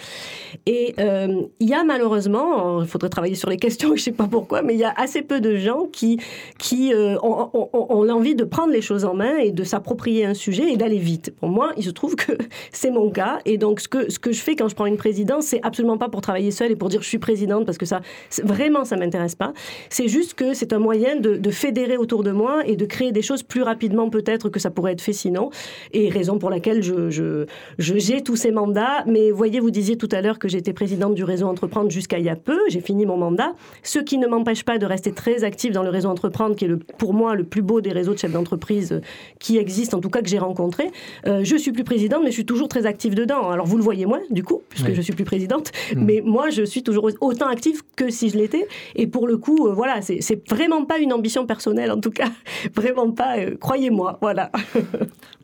Et 0.67 0.95
il 0.99 1.69
y 1.69 1.75
a 1.75 1.85
malheureusement, 1.85 2.83
il 2.83 2.89
faudrait 2.89 3.09
travailler 3.09 3.35
sur 3.35 3.49
les 3.49 3.57
questions 3.57 3.78
je 3.87 3.93
ne 3.93 3.97
sais 3.97 4.13
pas 4.13 4.27
pourquoi, 4.27 4.63
mais 4.63 4.75
il 4.75 4.81
y 4.81 4.85
a 4.85 4.93
assez 4.97 5.23
peu 5.23 5.41
de 5.41 5.57
gens 5.57 5.87
qui, 5.93 6.19
qui 6.59 6.93
euh, 6.93 7.17
ont, 7.23 8.03
l'envie 8.03 8.35
de 8.35 8.45
prendre 8.45 8.73
les 8.73 8.81
choses 8.81 9.05
en 9.05 9.15
main 9.15 9.37
et 9.39 9.51
de 9.51 9.65
s'approprier 9.65 10.25
un 10.25 10.35
sujet 10.35 10.73
et 10.73 10.77
d'aller 10.77 10.99
vite. 10.99 11.35
Pour 11.39 11.49
moi, 11.49 11.73
il 11.77 11.85
se 11.85 11.91
trouve 11.91 12.17
que 12.17 12.33
c'est 12.73 12.91
mon 12.91 13.11
cas. 13.11 13.39
Et 13.45 13.59
donc, 13.59 13.81
ce 13.81 13.89
que, 13.89 14.11
ce 14.11 14.19
que 14.19 14.33
je 14.33 14.41
fais 14.41 14.57
quand 14.57 14.69
je 14.69 14.75
prends 14.75 14.87
une 14.87 14.97
présidence, 14.97 15.47
c'est 15.47 15.61
absolument 15.63 15.99
pas 15.99 16.09
pour 16.09 16.21
travailler 16.21 16.51
seule 16.51 16.73
et 16.73 16.77
pour 16.77 16.89
dire 16.89 17.03
je 17.03 17.09
suis 17.09 17.19
présidente, 17.19 17.67
parce 17.67 17.79
que 17.79 17.87
ça, 17.87 18.01
vraiment, 18.43 18.85
ça 18.85 18.97
m'intéresse 18.97 19.35
pas. 19.35 19.53
C'est 19.91 20.09
juste 20.09 20.35
que 20.35 20.55
c'est 20.55 20.73
un 20.73 20.79
moyen 20.79 21.17
de, 21.17 21.51
fédérer 21.51 21.97
autour 21.97 22.23
de 22.23 22.31
moi 22.31 22.63
et 22.67 22.77
de 22.77 22.85
créer 22.85 23.11
des 23.11 23.23
choses 23.23 23.43
plus 23.43 23.63
rapidement, 23.63 24.11
peut-être, 24.11 24.49
que 24.51 24.61
ça 24.61 24.71
pourrait 24.71 24.93
être 24.93 25.01
fait 25.01 25.15
sinon. 25.15 25.51
Et 25.93 26.09
raison 26.09 26.39
pour 26.39 26.51
laquelle 26.51 26.83
je, 26.83 27.47
j'ai 27.79 28.23
tous 28.23 28.37
ces 28.37 28.51
mandats. 28.51 29.05
Mais 29.07 29.31
voyez, 29.31 29.61
vous 29.61 29.71
disiez 29.71 29.97
tout 29.97 30.09
à 30.13 30.21
l'heure 30.21 30.39
que 30.39 30.49
j'étais 30.49 30.73
présidente 30.73 31.15
du 31.15 31.25
réseau 31.25 31.47
Entreprendre 31.49 31.91
jusqu'à 31.91 32.19
il 32.19 32.27
y 32.27 32.29
a 32.29 32.37
peu. 32.37 32.59
J'ai 32.69 32.81
fini 32.81 33.07
mon 33.07 33.17
mandat 33.17 33.55
ce 33.83 33.99
qui 33.99 34.19
ne 34.19 34.27
m'empêche 34.27 34.65
pas 34.65 34.79
de 34.79 34.87
rester 34.87 35.13
très 35.13 35.45
actif 35.45 35.73
dans 35.73 35.83
le 35.83 35.91
réseau 35.91 36.09
Entreprendre, 36.09 36.57
qui 36.57 36.65
est 36.65 36.69
le, 36.69 36.79
pour 36.79 37.15
moi 37.15 37.35
le 37.35 37.45
plus 37.45 37.63
beau 37.63 37.81
des 37.81 37.93
réseaux 37.93 38.15
de 38.15 38.19
chefs 38.19 38.33
d'entreprise 38.33 38.93
euh, 38.93 39.01
qui 39.39 39.59
existent, 39.59 39.99
en 39.99 40.01
tout 40.01 40.11
cas 40.11 40.23
que 40.23 40.29
j'ai 40.29 40.39
rencontré. 40.39 40.91
Euh, 41.27 41.41
je 41.45 41.57
suis 41.57 41.73
plus 41.73 41.85
présidente, 41.85 42.23
mais 42.23 42.31
je 42.31 42.35
suis 42.35 42.47
toujours 42.47 42.69
très 42.69 42.87
active 42.87 43.15
dedans. 43.15 43.51
Alors 43.51 43.67
vous 43.67 43.77
le 43.77 43.83
voyez 43.83 44.07
moins, 44.07 44.21
du 44.31 44.43
coup, 44.43 44.63
puisque 44.69 44.93
je 44.93 45.01
suis 45.01 45.13
plus 45.13 45.25
présidente, 45.25 45.73
mm. 45.95 46.05
mais 46.05 46.23
moi 46.25 46.51
je 46.51 46.63
suis 46.63 46.83
toujours 46.83 47.11
autant 47.21 47.49
active 47.49 47.83
que 47.97 48.11
si 48.11 48.31
je 48.31 48.39
l'étais. 48.39 48.67
Et 48.97 49.07
pour 49.07 49.27
le 49.27 49.37
coup, 49.37 49.69
euh, 49.69 49.73
voilà, 49.73 50.01
c'est 50.03 50.49
vraiment 50.49 50.85
pas 50.85 50.99
une 50.99 51.13
ambition 51.13 51.47
personnelle, 51.47 51.91
en 51.91 52.01
tout 52.01 52.11
cas, 52.11 52.31
vraiment 52.75 53.11
pas. 53.11 53.37
Croyez-moi, 53.61 54.19
voilà. 54.21 54.51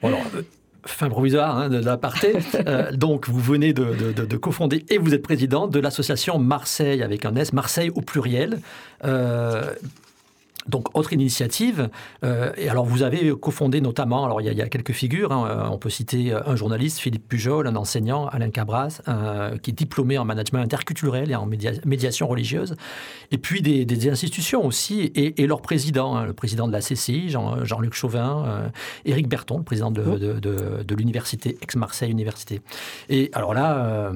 alors, 0.03 0.21
fin 0.87 1.09
provisoire 1.09 1.59
hein, 1.59 1.69
de 1.69 1.79
l'aparté. 1.79 2.35
Euh, 2.67 2.93
donc, 2.93 3.29
vous 3.29 3.41
venez 3.41 3.73
de, 3.73 4.13
de, 4.13 4.37
cofonder 4.37 4.87
et 4.89 4.97
vous 4.97 5.13
êtes 5.13 5.23
président 5.23 5.67
de 5.67 5.79
l'association 5.81 6.39
Marseille 6.39 7.03
avec 7.03 7.27
un 7.27 7.35
S, 7.35 7.53
Marseille 7.53 7.91
au 7.95 8.01
pluriel. 8.01 8.61
Euh, 9.05 9.75
donc, 10.69 10.97
autre 10.97 11.13
initiative. 11.13 11.91
Euh, 12.25 12.53
et 12.57 12.69
alors, 12.69 12.85
vous 12.85 13.03
avez 13.03 13.33
cofondé 13.37 13.81
notamment, 13.81 14.25
alors 14.25 14.41
il 14.41 14.53
y, 14.53 14.63
a, 14.63 14.69
quelques 14.69 14.93
figures, 14.93 15.33
hein, 15.33 15.47
euh, 15.49 15.69
on 15.71 15.79
peut 15.79 15.91
citer 15.91 16.33
euh, 16.33 16.41
un 16.47 16.57
journaliste, 16.57 16.99
Philippe 16.99 17.29
Pujol, 17.29 17.67
un 17.67 17.77
enseignant, 17.77 18.27
Alain 18.29 18.51
Cabras, 18.51 19.01
qui 19.63 19.71
est 19.71 19.75
diplômé 19.75 20.19
en 20.19 20.25
management 20.25 20.61
interculturel 20.61 21.31
et 21.31 21.35
en 21.35 21.47
médiation 21.47 22.27
religieuse, 22.27 22.77
et 23.31 23.39
puis 23.39 23.63
des, 23.63 24.09
institutions 24.09 24.65
aussi, 24.67 25.13
et, 25.15 25.47
leur 25.47 25.63
président, 25.63 26.17
hein, 26.17 26.27
le 26.27 26.33
président 26.33 26.67
de 26.67 26.73
la 26.73 26.81
CCI, 26.81 27.31
Jean, 27.31 27.65
Jean-Luc 27.65 27.95
Chauvin, 27.95 28.71
Éric 29.05 29.29
Berton, 29.29 29.59
le 29.59 29.65
président 29.65 29.91
de, 29.91 30.41
de 30.41 30.95
l'université, 30.95 31.57
ex-Marseille 31.63 32.11
Université. 32.11 32.61
Et 33.09 33.31
alors 33.33 33.55
là, 33.55 34.13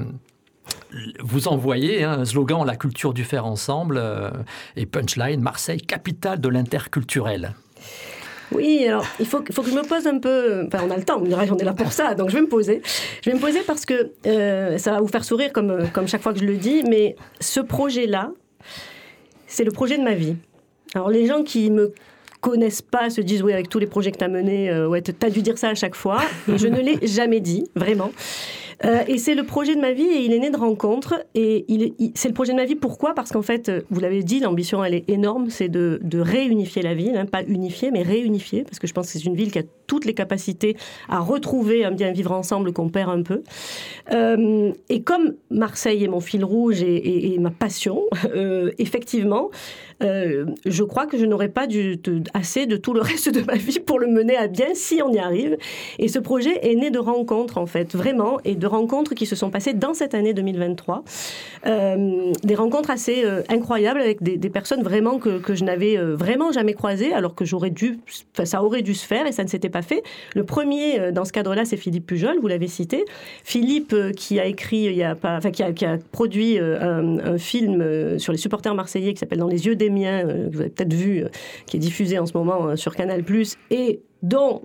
vous 1.20 1.48
envoyez 1.48 2.04
hein, 2.04 2.20
un 2.20 2.24
slogan 2.24 2.64
La 2.64 2.76
culture 2.76 3.12
du 3.12 3.24
faire 3.24 3.46
ensemble 3.46 3.98
euh, 3.98 4.30
et 4.76 4.86
punchline 4.86 5.40
Marseille, 5.40 5.80
capitale 5.80 6.40
de 6.40 6.48
l'interculturel. 6.48 7.54
Oui, 8.52 8.86
alors 8.86 9.04
il 9.20 9.26
faut, 9.26 9.40
que 9.40 9.52
je 9.52 9.74
me 9.74 9.86
pose 9.86 10.06
un 10.06 10.18
peu. 10.18 10.66
Enfin, 10.66 10.84
on 10.86 10.90
a 10.90 10.96
le 10.96 11.04
temps, 11.04 11.18
on 11.20 11.24
dirait 11.24 11.50
on 11.50 11.58
est 11.58 11.64
là 11.64 11.74
pour 11.74 11.92
ça, 11.92 12.14
donc 12.14 12.30
je 12.30 12.36
vais 12.36 12.40
me 12.40 12.48
poser. 12.48 12.80
Je 13.22 13.30
vais 13.30 13.36
me 13.36 13.40
poser 13.40 13.60
parce 13.60 13.84
que 13.84 14.12
euh, 14.26 14.78
ça 14.78 14.92
va 14.92 15.00
vous 15.00 15.08
faire 15.08 15.24
sourire 15.24 15.52
comme, 15.52 15.88
comme 15.92 16.08
chaque 16.08 16.22
fois 16.22 16.32
que 16.32 16.40
je 16.40 16.46
le 16.46 16.56
dis, 16.56 16.82
mais 16.88 17.16
ce 17.40 17.60
projet-là, 17.60 18.30
c'est 19.46 19.64
le 19.64 19.70
projet 19.70 19.98
de 19.98 20.02
ma 20.02 20.14
vie. 20.14 20.36
Alors 20.94 21.10
les 21.10 21.26
gens 21.26 21.42
qui 21.42 21.70
me 21.70 21.92
connaissent 22.40 22.82
pas 22.82 23.10
se 23.10 23.20
disent 23.20 23.42
oui 23.42 23.52
avec 23.52 23.68
tous 23.68 23.78
les 23.78 23.86
projets 23.86 24.12
que 24.12 24.18
tu 24.18 24.24
as 24.24 24.28
menés, 24.28 24.70
euh, 24.70 24.88
ouais, 24.88 25.02
tu 25.02 25.12
as 25.20 25.30
dû 25.30 25.42
dire 25.42 25.58
ça 25.58 25.68
à 25.68 25.74
chaque 25.74 25.94
fois. 25.94 26.20
Et 26.48 26.56
je 26.56 26.68
ne 26.68 26.80
l'ai 26.80 27.06
jamais 27.06 27.40
dit, 27.40 27.68
vraiment. 27.74 28.12
Euh, 28.84 29.02
et 29.08 29.18
c'est 29.18 29.34
le 29.34 29.44
projet 29.44 29.74
de 29.74 29.80
ma 29.80 29.92
vie 29.92 30.04
et 30.04 30.24
il 30.24 30.32
est 30.32 30.38
né 30.38 30.50
de 30.50 30.56
rencontres. 30.56 31.24
Et 31.34 31.64
il, 31.68 32.12
c'est 32.14 32.28
le 32.28 32.34
projet 32.34 32.52
de 32.52 32.58
ma 32.58 32.64
vie. 32.64 32.76
Pourquoi? 32.76 33.14
Parce 33.14 33.32
qu'en 33.32 33.42
fait, 33.42 33.68
euh, 33.68 33.80
vous 33.90 34.00
l'avez 34.00 34.22
dit, 34.22 34.40
l'ambition, 34.40 34.84
elle 34.84 34.94
est 34.94 35.08
énorme. 35.08 35.50
C'est 35.50 35.68
de, 35.68 36.00
de 36.02 36.20
réunifier 36.20 36.82
la 36.82 36.94
ville, 36.94 37.16
hein, 37.16 37.26
pas 37.26 37.42
unifier, 37.44 37.90
mais 37.90 38.02
réunifier. 38.02 38.64
Parce 38.64 38.78
que 38.78 38.86
je 38.86 38.94
pense 38.94 39.06
que 39.06 39.18
c'est 39.18 39.24
une 39.24 39.34
ville 39.34 39.50
qui 39.50 39.58
a 39.58 39.62
toutes 39.88 40.04
les 40.04 40.14
capacités 40.14 40.76
à 41.08 41.18
retrouver 41.18 41.84
un 41.84 41.90
bien 41.90 42.12
vivre 42.12 42.30
ensemble 42.30 42.72
qu'on 42.72 42.88
perd 42.90 43.10
un 43.10 43.22
peu. 43.22 43.42
Euh, 44.12 44.70
et 44.88 45.02
comme 45.02 45.34
Marseille 45.50 46.04
est 46.04 46.08
mon 46.08 46.20
fil 46.20 46.44
rouge 46.44 46.82
et, 46.82 47.36
ma 47.40 47.50
passion, 47.50 48.02
euh, 48.36 48.70
effectivement, 48.78 49.50
euh, 50.02 50.46
je 50.64 50.84
crois 50.84 51.06
que 51.06 51.18
je 51.18 51.24
n'aurais 51.24 51.48
pas 51.48 51.66
assez 52.34 52.66
de 52.66 52.76
tout 52.76 52.92
le 52.92 53.00
reste 53.10 53.34
de 53.34 53.40
ma 53.42 53.54
vie 53.54 53.80
pour 53.80 53.98
le 53.98 54.06
mener 54.06 54.36
à 54.36 54.46
bien 54.46 54.74
si 54.74 55.00
on 55.02 55.12
y 55.12 55.18
arrive. 55.18 55.56
Et 55.98 56.06
ce 56.06 56.18
projet 56.18 56.70
est 56.70 56.74
né 56.74 56.90
de 56.90 56.98
rencontres, 56.98 57.58
en 57.58 57.66
fait, 57.66 57.96
vraiment, 57.96 58.38
et 58.44 58.54
de 58.54 58.66
rencontres 58.66 59.14
qui 59.14 59.26
se 59.26 59.34
sont 59.34 59.50
passées 59.50 59.72
dans 59.72 59.94
cette 59.94 60.14
année 60.14 60.34
2023. 60.34 61.02
Euh, 61.66 62.32
des 62.44 62.54
rencontres 62.54 62.90
assez 62.90 63.24
incroyables 63.48 64.00
avec 64.00 64.22
des, 64.22 64.50
personnes 64.50 64.82
vraiment 64.82 65.18
que, 65.18 65.38
que 65.38 65.54
je 65.54 65.64
n'avais 65.64 65.96
vraiment 65.96 66.52
jamais 66.52 66.74
croisées, 66.74 67.12
alors 67.12 67.34
que 67.34 67.44
j'aurais 67.44 67.70
dû, 67.70 68.00
ça 68.44 68.62
aurait 68.62 68.82
dû 68.82 68.94
se 68.94 69.06
faire 69.06 69.26
et 69.26 69.32
ça 69.32 69.44
ne 69.44 69.48
s'était 69.48 69.68
pas 69.68 69.77
fait. 69.82 70.02
Le 70.34 70.44
premier, 70.44 71.12
dans 71.12 71.24
ce 71.24 71.32
cadre-là, 71.32 71.64
c'est 71.64 71.76
Philippe 71.76 72.06
Pujol, 72.06 72.36
vous 72.40 72.48
l'avez 72.48 72.68
cité. 72.68 73.04
Philippe, 73.44 73.94
qui 74.16 74.38
a 74.38 74.46
écrit, 74.46 74.84
il 74.84 74.96
y 74.96 75.02
a 75.02 75.14
pas, 75.14 75.36
enfin, 75.36 75.50
qui 75.50 75.62
a, 75.62 75.72
qui 75.72 75.84
a 75.84 75.98
produit 76.12 76.58
un, 76.58 77.38
film 77.38 78.18
sur 78.18 78.32
les 78.32 78.38
supporters 78.38 78.74
marseillais 78.74 79.14
qui 79.14 79.20
s'appelle 79.20 79.38
Dans 79.38 79.48
les 79.48 79.66
yeux 79.66 79.76
des 79.76 79.90
mien, 79.90 80.26
euh, 80.26 80.48
que 80.48 80.54
vous 80.54 80.60
avez 80.60 80.70
peut-être 80.70 80.92
vu, 80.92 81.24
euh, 81.24 81.28
qui 81.66 81.76
est 81.76 81.80
diffusé 81.80 82.18
en 82.18 82.26
ce 82.26 82.36
moment 82.36 82.68
euh, 82.68 82.76
sur 82.76 82.94
Canal+, 82.94 83.24
et 83.70 84.00
dont 84.22 84.62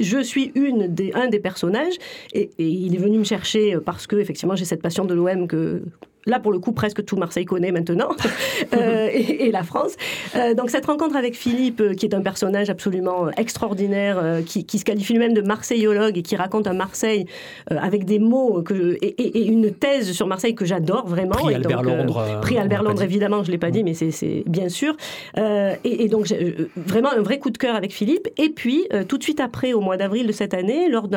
je 0.00 0.18
suis 0.18 0.50
une 0.54 0.88
des, 0.88 1.12
un 1.14 1.28
des 1.28 1.38
personnages 1.38 1.94
et, 2.32 2.50
il 2.58 2.94
est 2.94 2.98
venu 2.98 3.18
me 3.18 3.24
chercher 3.24 3.76
parce 3.84 4.08
que 4.08 4.16
effectivement 4.16 4.56
j'ai 4.56 4.64
cette 4.64 4.82
passion 4.82 5.04
de 5.04 5.14
l'OM 5.14 5.46
que 5.46 5.82
là 6.26 6.40
pour 6.40 6.52
le 6.52 6.58
coup 6.58 6.72
presque 6.72 7.04
tout 7.04 7.16
Marseille 7.16 7.44
connaît 7.44 7.72
maintenant, 7.72 8.10
euh, 8.74 9.08
et, 9.12 9.50
la 9.50 9.62
France. 9.62 9.94
Euh, 10.34 10.54
donc 10.54 10.70
cette 10.70 10.86
rencontre 10.86 11.16
avec 11.16 11.36
Philippe, 11.36 11.80
euh, 11.80 11.94
qui 11.94 12.06
est 12.06 12.14
un 12.14 12.22
personnage 12.22 12.70
absolument 12.70 13.30
extraordinaire, 13.36 14.40
qui, 14.46 14.78
se 14.78 14.84
qualifie 14.84 15.12
lui-même 15.12 15.34
de 15.34 15.42
marseillologue 15.42 16.18
et 16.18 16.22
qui 16.22 16.36
raconte 16.36 16.66
un 16.66 16.72
Marseille 16.72 17.26
avec 17.70 18.04
des 18.04 18.18
mots 18.18 18.62
que, 18.62 18.96
et, 19.00 19.46
une 19.46 19.72
thèse 19.72 20.12
sur 20.12 20.26
Marseille 20.26 20.54
que 20.54 20.64
j'adore 20.64 21.06
vraiment. 21.06 21.34
Prix 21.34 21.54
Albert 21.54 21.82
Londres. 21.82 22.40
prix 22.40 22.58
Albert 22.58 22.82
Londres, 22.82 23.02
évidemment, 23.02 23.42
je 23.42 23.48
ne 23.48 23.52
l'ai 23.52 23.58
pas 23.58 23.70
dit, 23.70 23.84
mais 23.84 23.94
c'est 23.94 24.42
bien 24.46 24.68
sûr. 24.68 24.96
et, 25.36 26.08
donc 26.08 26.32
vraiment 26.76 27.12
un 27.12 27.22
vrai 27.22 27.38
coup 27.38 27.50
de 27.50 27.58
cœur 27.58 27.76
avec 27.76 27.92
Philippe. 27.92 28.28
Et 28.36 28.50
puis 28.50 28.88
tout 29.08 29.18
de 29.18 29.22
suite 29.22 29.40
après, 29.40 29.72
au 29.72 29.80
mois 29.80 29.96
d'avril 29.96 30.26
de 30.26 30.32
cette 30.32 30.54
année, 30.54 30.88
lors 30.88 31.08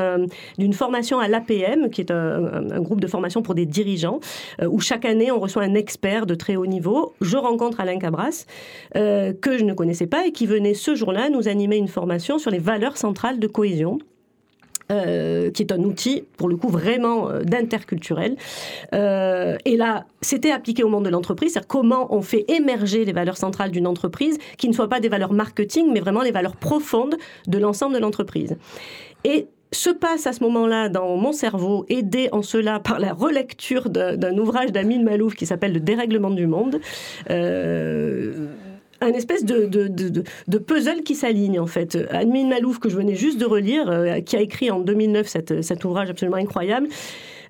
d'une 0.57 0.73
formation 0.73 1.19
à 1.19 1.27
l'APM, 1.27 1.89
qui 1.89 2.01
est 2.01 2.11
un, 2.11 2.71
un, 2.71 2.81
groupe 2.81 3.01
de 3.01 3.07
formation 3.07 3.41
pour 3.41 3.55
des 3.55 3.65
dirigeants, 3.65 4.19
où 4.61 4.79
chaque 4.79 4.96
chaque 4.97 5.05
année, 5.05 5.31
on 5.31 5.39
reçoit 5.39 5.62
un 5.62 5.75
expert 5.75 6.25
de 6.25 6.33
très 6.33 6.55
haut 6.55 6.65
niveau. 6.65 7.13
Je 7.21 7.38
rencontre 7.38 7.79
Alain 7.79 7.99
Cabras, 7.99 8.47
euh, 8.95 9.31
que 9.31 9.55
je 9.55 9.63
ne 9.63 9.75
connaissais 9.75 10.07
pas 10.07 10.25
et 10.25 10.31
qui 10.31 10.47
venait 10.47 10.73
ce 10.73 10.95
jour-là 10.95 11.29
nous 11.29 11.47
animer 11.47 11.77
une 11.77 11.88
formation 11.88 12.39
sur 12.39 12.49
les 12.49 12.57
valeurs 12.57 12.97
centrales 12.97 13.38
de 13.38 13.45
cohésion. 13.45 13.99
Euh, 14.89 15.51
qui 15.51 15.62
est 15.63 15.73
un 15.73 15.83
outil, 15.83 16.23
pour 16.38 16.47
le 16.47 16.55
coup, 16.55 16.69
vraiment 16.69 17.29
euh, 17.29 17.43
d'interculturel. 17.43 18.38
et 18.93 19.77
là, 19.77 20.05
c'était 20.21 20.51
appliqué 20.51 20.81
au 20.81 20.88
monde 20.88 21.05
de 21.05 21.10
l'entreprise, 21.10 21.51
c'est-à-dire 21.51 21.67
comment 21.67 22.07
on 22.15 22.23
fait 22.23 22.45
émerger 22.47 23.05
les 23.05 23.12
valeurs 23.12 23.38
centrales 23.38 23.69
d'une 23.69 23.86
entreprise, 23.86 24.39
qui 24.57 24.67
ne 24.67 24.73
soient 24.73 24.89
pas 24.89 24.99
des 24.99 25.10
valeurs 25.10 25.33
marketing, 25.33 25.91
mais 25.93 25.99
vraiment 25.99 26.21
les 26.21 26.31
valeurs 26.31 26.55
profondes 26.55 27.17
de 27.47 27.57
l'ensemble 27.60 27.93
de 27.93 27.99
l'entreprise. 27.99 28.57
Se 29.71 29.89
passe 29.89 30.27
à 30.27 30.34
ce 30.34 30.43
moment-là 30.43 30.89
dans 30.89 31.15
mon 31.17 31.32
cerveau, 31.32 31.86
aidé 31.89 32.30
en 32.32 32.41
cela 32.41 32.80
par 32.80 32.99
la 32.99 33.13
relecture 33.13 33.89
d'un 33.89 34.38
ouvrage 34.38 34.71
d'Amin 34.71 35.03
Malouf 35.03 35.36
qui 35.36 35.45
s'appelle 35.45 35.73
Le 35.73 35.80
dérèglement 35.80 36.30
du 36.30 36.47
monde. 36.47 36.80
Euh, 37.30 38.47
un 38.99 39.13
espèce 39.13 39.45
de, 39.45 40.58
puzzle 40.58 41.03
qui 41.03 41.15
s'aligne 41.15 41.60
en 41.60 41.67
fait. 41.67 41.97
Amin 42.12 42.47
Malouf, 42.47 42.80
que 42.80 42.89
je 42.89 42.95
venais 42.95 43.15
juste 43.15 43.39
de 43.39 43.45
relire, 43.45 43.89
euh, 43.89 44.21
qui 44.21 44.36
a 44.36 44.41
écrit 44.41 44.71
en 44.71 44.80
2009 44.80 45.27
cet 45.27 45.86
ouvrage 45.86 46.10
absolument 46.10 46.38
incroyable, 46.38 46.88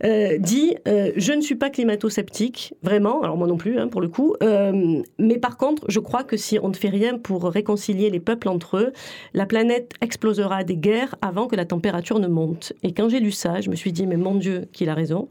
euh, 0.03 0.38
dit 0.38 0.75
euh, 0.88 1.12
Je 1.15 1.33
ne 1.33 1.41
suis 1.41 1.55
pas 1.55 1.69
climato-sceptique, 1.69 2.73
vraiment, 2.83 3.21
alors 3.21 3.38
moi 3.38 3.47
non 3.47 3.57
plus, 3.57 3.79
hein, 3.79 3.88
pour 3.88 4.01
le 4.01 4.07
coup, 4.07 4.36
euh, 4.43 5.01
mais 5.17 5.38
par 5.38 5.57
contre, 5.57 5.83
je 5.88 5.99
crois 5.99 6.23
que 6.23 6.38
si 6.38 6.60
on 6.62 6.69
ne 6.69 6.75
fait 6.75 6.89
rien 6.89 7.17
pour 7.17 7.43
réconcilier 7.43 8.10
les 8.10 8.19
peuples 8.19 8.49
entre 8.49 8.77
eux, 8.77 8.93
la 9.33 9.45
planète 9.45 9.93
explosera 10.01 10.63
des 10.63 10.77
guerres 10.77 11.15
avant 11.21 11.47
que 11.47 11.55
la 11.55 11.65
température 11.65 12.19
ne 12.19 12.27
monte. 12.27 12.73
Et 12.83 12.93
quand 12.93 13.10
j'ai 13.10 13.19
lu 13.19 13.31
ça, 13.31 13.62
je 13.62 13.69
me 13.69 13.75
suis 13.75 13.91
dit 13.91 14.07
Mais 14.07 14.17
mon 14.17 14.36
Dieu, 14.36 14.67
qu'il 14.73 14.89
a 14.89 14.93
raison. 14.93 15.29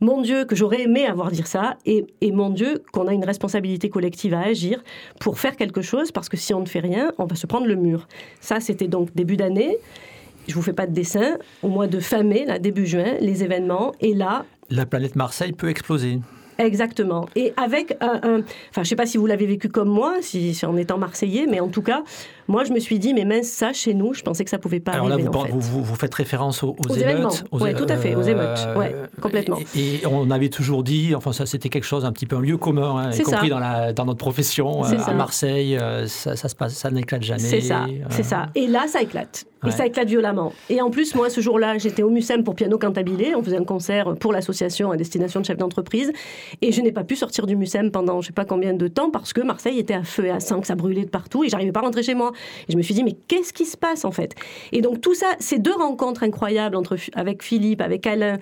Mon 0.00 0.22
Dieu, 0.22 0.44
que 0.44 0.54
j'aurais 0.54 0.82
aimé 0.82 1.06
avoir 1.06 1.30
dit 1.30 1.42
ça. 1.44 1.76
Et, 1.86 2.06
et 2.20 2.32
mon 2.32 2.50
Dieu, 2.50 2.82
qu'on 2.92 3.06
a 3.08 3.12
une 3.12 3.24
responsabilité 3.24 3.88
collective 3.88 4.34
à 4.34 4.40
agir 4.40 4.82
pour 5.20 5.38
faire 5.38 5.56
quelque 5.56 5.82
chose, 5.82 6.12
parce 6.12 6.28
que 6.28 6.36
si 6.36 6.54
on 6.54 6.60
ne 6.60 6.66
fait 6.66 6.80
rien, 6.80 7.12
on 7.18 7.24
va 7.24 7.36
se 7.36 7.46
prendre 7.46 7.66
le 7.66 7.76
mur. 7.76 8.06
Ça, 8.40 8.60
c'était 8.60 8.88
donc 8.88 9.14
début 9.14 9.36
d'année 9.36 9.78
je 10.48 10.54
vous 10.54 10.62
fais 10.62 10.72
pas 10.72 10.86
de 10.86 10.92
dessin, 10.92 11.38
au 11.62 11.68
mois 11.68 11.86
de 11.86 12.00
fin 12.00 12.22
mai, 12.22 12.44
là, 12.46 12.58
début 12.58 12.86
juin, 12.86 13.14
les 13.20 13.42
événements, 13.42 13.92
et 14.00 14.14
là... 14.14 14.44
La 14.70 14.86
planète 14.86 15.16
Marseille 15.16 15.52
peut 15.52 15.68
exploser. 15.68 16.20
Exactement. 16.58 17.28
Et 17.34 17.52
avec 17.56 17.96
un, 18.00 18.14
Enfin, 18.14 18.42
je 18.76 18.80
ne 18.80 18.84
sais 18.84 18.96
pas 18.96 19.06
si 19.06 19.18
vous 19.18 19.26
l'avez 19.26 19.46
vécu 19.46 19.68
comme 19.68 19.88
moi, 19.88 20.16
si, 20.20 20.58
en 20.64 20.76
étant 20.76 20.98
marseillais, 20.98 21.46
mais 21.48 21.60
en 21.60 21.68
tout 21.68 21.82
cas, 21.82 22.02
moi, 22.48 22.64
je 22.64 22.72
me 22.72 22.78
suis 22.78 22.98
dit, 22.98 23.14
mais 23.14 23.24
mince, 23.24 23.46
ça, 23.46 23.72
chez 23.72 23.94
nous, 23.94 24.14
je 24.14 24.22
pensais 24.22 24.44
que 24.44 24.50
ça 24.50 24.58
pouvait 24.58 24.80
pas 24.80 24.92
Alors 24.92 25.10
arriver. 25.10 25.24
Là, 25.24 25.30
vous, 25.50 25.60
vous, 25.60 25.82
vous, 25.82 25.94
faites 25.94 26.14
référence 26.14 26.62
aux, 26.62 26.76
aux, 26.88 26.94
émeutes. 26.94 27.44
Oui, 27.52 27.74
tout 27.74 27.86
à 27.88 27.96
fait, 27.96 28.14
aux 28.14 28.22
émeutes. 28.22 28.58
Euh, 28.66 28.76
ouais, 28.76 28.94
complètement. 29.20 29.58
Et, 29.76 30.00
on 30.06 30.30
avait 30.30 30.48
toujours 30.48 30.82
dit, 30.82 31.14
enfin, 31.14 31.32
ça, 31.32 31.46
c'était 31.46 31.68
quelque 31.68 31.84
chose, 31.84 32.04
un 32.04 32.12
petit 32.12 32.26
peu 32.26 32.36
un 32.36 32.40
lieu 32.40 32.56
commun, 32.56 32.96
hein, 32.96 33.10
y 33.12 33.22
compris 33.22 33.48
dans, 33.48 33.58
la, 33.58 33.92
dans, 33.92 34.04
notre 34.04 34.18
profession. 34.18 34.84
Euh, 34.84 34.96
à 35.06 35.14
Marseille, 35.14 35.76
euh, 35.76 36.06
ça, 36.06 36.36
ça, 36.36 36.48
se 36.48 36.54
passe, 36.54 36.74
ça 36.74 36.90
n'éclate 36.90 37.22
jamais. 37.22 37.40
C'est 37.40 37.60
ça, 37.60 37.86
c'est 38.10 38.22
ça. 38.22 38.48
Et 38.54 38.66
là, 38.66 38.86
ça 38.88 39.02
éclate. 39.02 39.46
Et 39.66 39.70
ça 39.70 39.86
éclate 39.86 40.08
violemment. 40.08 40.52
Et 40.68 40.82
en 40.82 40.90
plus, 40.90 41.14
moi, 41.14 41.30
ce 41.30 41.40
jour-là, 41.40 41.78
j'étais 41.78 42.02
au 42.02 42.10
Mucem 42.10 42.44
pour 42.44 42.54
piano 42.54 42.78
cantabile. 42.78 43.34
On 43.36 43.42
faisait 43.42 43.56
un 43.56 43.64
concert 43.64 44.14
pour 44.16 44.32
l'association 44.32 44.90
à 44.90 44.96
destination 44.96 45.40
de 45.40 45.46
chefs 45.46 45.56
d'entreprise. 45.56 46.12
Et 46.60 46.72
je 46.72 46.80
n'ai 46.80 46.92
pas 46.92 47.04
pu 47.04 47.16
sortir 47.16 47.46
du 47.46 47.56
Mucem 47.56 47.90
pendant 47.90 48.20
je 48.20 48.26
ne 48.26 48.30
sais 48.30 48.32
pas 48.32 48.44
combien 48.44 48.74
de 48.74 48.88
temps 48.88 49.10
parce 49.10 49.32
que 49.32 49.40
Marseille 49.40 49.78
était 49.78 49.94
à 49.94 50.02
feu 50.02 50.26
et 50.26 50.30
à 50.30 50.40
sang, 50.40 50.62
ça 50.62 50.74
brûlait 50.74 51.04
de 51.04 51.10
partout 51.10 51.44
et 51.44 51.48
j'arrivais 51.48 51.72
pas 51.72 51.80
à 51.80 51.84
rentrer 51.84 52.02
chez 52.02 52.14
moi. 52.14 52.32
Et 52.68 52.72
je 52.72 52.76
me 52.76 52.82
suis 52.82 52.94
dit, 52.94 53.04
mais 53.04 53.16
qu'est-ce 53.28 53.52
qui 53.52 53.64
se 53.64 53.76
passe 53.76 54.04
en 54.04 54.10
fait? 54.10 54.34
Et 54.72 54.80
donc 54.80 55.00
tout 55.00 55.14
ça, 55.14 55.26
ces 55.38 55.58
deux 55.58 55.74
rencontres 55.74 56.22
incroyables 56.22 56.76
entre, 56.76 56.96
avec 57.14 57.42
Philippe, 57.42 57.80
avec 57.80 58.06
Alain, 58.06 58.38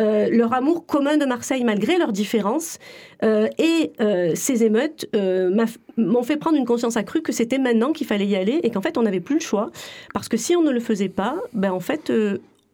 euh, 0.00 0.28
leur 0.30 0.52
amour 0.52 0.86
commun 0.86 1.16
de 1.16 1.24
Marseille 1.24 1.64
malgré 1.64 1.98
leurs 1.98 2.12
différences 2.12 2.78
euh, 3.22 3.48
et 3.58 3.92
euh, 4.00 4.32
ces 4.34 4.64
émeutes 4.64 5.06
m'ont 5.96 6.22
fait 6.22 6.36
prendre 6.36 6.56
une 6.56 6.64
conscience 6.64 6.96
accrue 6.96 7.22
que 7.22 7.32
c'était 7.32 7.58
maintenant 7.58 7.92
qu'il 7.92 8.06
fallait 8.06 8.26
y 8.26 8.36
aller 8.36 8.60
et 8.62 8.70
qu'en 8.70 8.80
fait 8.80 8.98
on 8.98 9.02
n'avait 9.02 9.20
plus 9.20 9.36
le 9.36 9.40
choix 9.40 9.70
parce 10.12 10.28
que 10.28 10.36
si 10.36 10.56
on 10.56 10.62
ne 10.62 10.70
le 10.70 10.80
faisait 10.80 11.08
pas, 11.08 11.36
ben 11.52 11.72
en 11.72 11.80
fait 11.80 12.12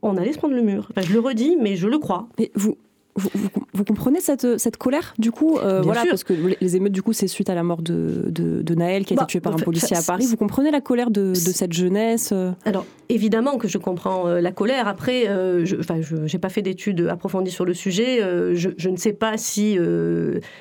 on 0.03 0.17
allait 0.17 0.33
se 0.33 0.39
prendre 0.39 0.55
le 0.55 0.63
mur. 0.63 0.89
je 0.97 1.13
le 1.13 1.21
redis, 1.21 1.57
mais 1.61 1.77
je 1.77 1.87
le 1.87 1.99
crois. 1.99 2.29
Et 2.39 2.51
vous, 2.55 2.79
vous, 3.17 3.85
comprenez 3.85 4.21
cette, 4.21 4.59
cette 4.59 4.77
colère 4.77 5.15
du 5.19 5.33
coup 5.33 5.59
euh, 5.59 5.83
Voilà, 5.83 6.05
parce 6.09 6.25
que 6.25 6.33
les 6.61 6.77
émeutes 6.77 6.93
du 6.93 7.03
coup 7.03 7.13
c'est 7.13 7.29
suite 7.29 7.51
à 7.51 7.55
la 7.55 7.63
mort 7.63 7.83
de, 7.83 8.27
de, 8.29 8.75
Naël 8.75 9.05
qui 9.05 9.13
a 9.13 9.17
été 9.17 9.23
bah, 9.23 9.27
tué 9.27 9.41
par 9.41 9.55
un 9.55 9.59
policier 9.59 9.97
à 9.97 10.03
Paris. 10.03 10.27
Vous 10.27 10.37
comprenez 10.37 10.71
la 10.71 10.81
colère 10.81 11.11
de, 11.11 11.31
de 11.31 11.35
cette 11.35 11.73
jeunesse 11.73 12.31
euh 12.33 12.53
Alors 12.65 12.87
évidemment 13.15 13.59
que 13.59 13.69
je 13.69 13.79
comprends 13.79 14.27
euh, 14.27 14.41
la 14.41 14.53
colère. 14.53 14.89
Après, 14.89 15.25
je 15.25 16.33
n'ai 16.33 16.39
pas 16.39 16.49
fait 16.49 16.63
d'études 16.63 17.07
approfondies 17.11 17.51
sur 17.51 17.65
le 17.65 17.75
sujet. 17.75 18.21
Je, 18.55 18.71
je, 18.77 18.89
ne 18.89 18.97
sais 18.97 19.13
pas 19.13 19.37
si 19.37 19.79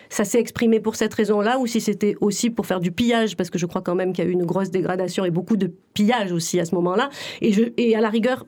ça 0.10 0.24
s'est 0.24 0.40
exprimé 0.40 0.80
pour 0.80 0.96
cette 0.96 1.14
raison-là 1.14 1.60
ou 1.60 1.68
si 1.68 1.82
c'était 1.82 2.16
aussi 2.22 2.50
pour 2.50 2.66
faire 2.66 2.80
du 2.80 2.92
pillage, 2.92 3.36
parce 3.36 3.50
que 3.50 3.58
je 3.58 3.66
crois 3.66 3.82
quand 3.82 3.96
même 3.96 4.14
qu'il 4.14 4.24
y 4.24 4.28
a 4.28 4.30
eu 4.30 4.34
une 4.34 4.46
grosse 4.46 4.70
dégradation 4.70 5.26
et 5.26 5.32
beaucoup 5.32 5.58
de 5.58 5.72
pillage 5.94 6.32
aussi 6.32 6.60
à 6.60 6.66
ce 6.66 6.76
moment-là. 6.76 7.10
Et, 7.42 7.54
et 7.78 7.96
à 7.96 8.02
la 8.02 8.10
rigueur, 8.10 8.46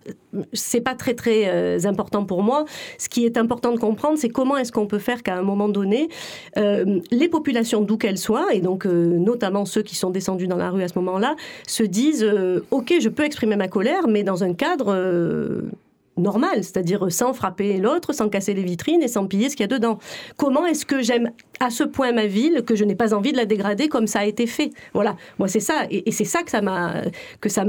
c'est 0.54 0.82
pas 0.82 0.96
très 0.96 1.14
très 1.14 1.86
important 1.86 2.26
pour 2.26 2.44
moi. 2.44 2.66
Ce 2.98 3.10
qui 3.10 3.26
est 3.26 3.38
important 3.38 3.72
de 3.72 3.80
comprendre 3.80 4.18
c'est 4.18 4.30
comment 4.30 4.58
est-ce 4.58 4.72
qu'on 4.72 4.88
peut 4.88 5.00
faire 5.00 5.24
qu'à 5.24 5.36
un 5.36 5.42
moment 5.42 5.70
donné, 5.70 6.10
euh, 6.58 7.00
les 7.12 7.28
populations, 7.28 7.82
d'où 7.82 7.98
qu'elles 7.98 8.18
soient, 8.18 8.54
et 8.54 8.62
donc 8.62 8.86
euh, 8.86 9.18
notamment 9.18 9.66
ceux 9.66 9.82
qui 9.82 9.96
sont 9.96 10.10
descendus 10.10 10.48
dans 10.48 10.58
la 10.58 10.70
rue 10.70 10.84
à 10.84 10.88
ce 10.88 10.98
moment-là, 11.00 11.36
se 11.68 11.84
disent 11.84 12.24
euh, 12.24 12.62
Ok, 12.72 12.94
je 13.00 13.10
peux 13.10 13.24
exprimer 13.24 13.56
ma 13.56 13.68
colère, 13.68 13.91
mais 14.08 14.24
dans 14.24 14.44
un 14.44 14.54
cadre 14.54 15.70
normal, 16.18 16.64
c'est-à-dire 16.64 17.12
sans 17.12 17.34
frapper 17.34 17.78
l'autre, 17.78 18.14
sans 18.14 18.30
casser 18.30 18.54
les 18.54 18.64
vitrines 18.64 19.02
et 19.02 19.08
sans 19.08 19.28
piller 19.28 19.50
ce 19.50 19.56
qu'il 19.56 19.64
y 19.64 19.66
a 19.66 19.68
dedans. 19.68 19.98
Comment 20.38 20.66
est-ce 20.66 20.86
que 20.86 21.02
j'aime 21.02 21.32
à 21.60 21.70
ce 21.70 21.84
point 21.84 22.12
ma 22.12 22.26
ville 22.26 22.64
que 22.66 22.76
je 22.76 22.84
n'ai 22.84 22.96
pas 22.96 23.14
envie 23.14 23.32
de 23.32 23.38
la 23.38 23.46
dégrader 23.46 23.88
comme 23.88 24.08
ça 24.08 24.20
a 24.20 24.26
été 24.26 24.48
fait? 24.48 24.72
Voilà, 24.94 25.16
moi 25.40 25.48
c'est 25.48 25.60
ça, 25.60 25.86
et, 25.90 26.12
c'est 26.12 26.26
ça 26.26 26.62
m'a, 26.62 27.02
que 27.40 27.50
ça 27.50 27.66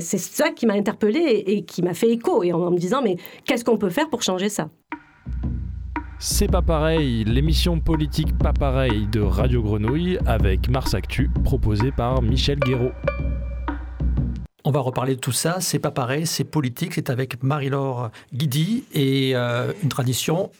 ça 0.00 0.50
qui 0.50 0.66
m'a 0.66 0.74
interpellé 0.74 1.44
et, 1.46 1.62
qui 1.62 1.82
m'a 1.82 1.94
fait 1.94 2.10
écho, 2.10 2.42
et 2.42 2.52
en 2.52 2.70
me 2.70 2.78
disant 2.78 3.02
mais 3.02 3.16
qu'est-ce 3.44 3.64
qu'on 3.64 3.78
peut 3.78 3.90
faire 3.90 4.08
pour 4.08 4.22
changer 4.22 4.48
ça? 4.48 4.68
C'est 6.20 6.50
pas 6.50 6.62
pareil, 6.62 7.22
l'émission 7.24 7.78
politique 7.78 8.36
pas 8.38 8.52
pareil 8.52 9.06
de 9.12 9.20
Radio 9.20 9.62
Grenouille 9.62 10.18
avec 10.26 10.68
Mars 10.68 10.94
Actu, 10.94 11.30
proposée 11.44 11.92
par 11.92 12.22
Michel 12.22 12.58
Guéraud. 12.58 12.90
On 14.64 14.72
va 14.72 14.80
reparler 14.80 15.14
de 15.14 15.20
tout 15.20 15.32
ça, 15.32 15.60
c'est 15.60 15.78
pas 15.78 15.92
pareil, 15.92 16.26
c'est 16.26 16.44
politique, 16.44 16.94
c'est 16.94 17.10
avec 17.10 17.42
Marie-Laure 17.42 18.10
Guidi 18.34 18.84
et 18.92 19.36
euh, 19.36 19.72
une 19.84 19.88
tradition 19.88 20.50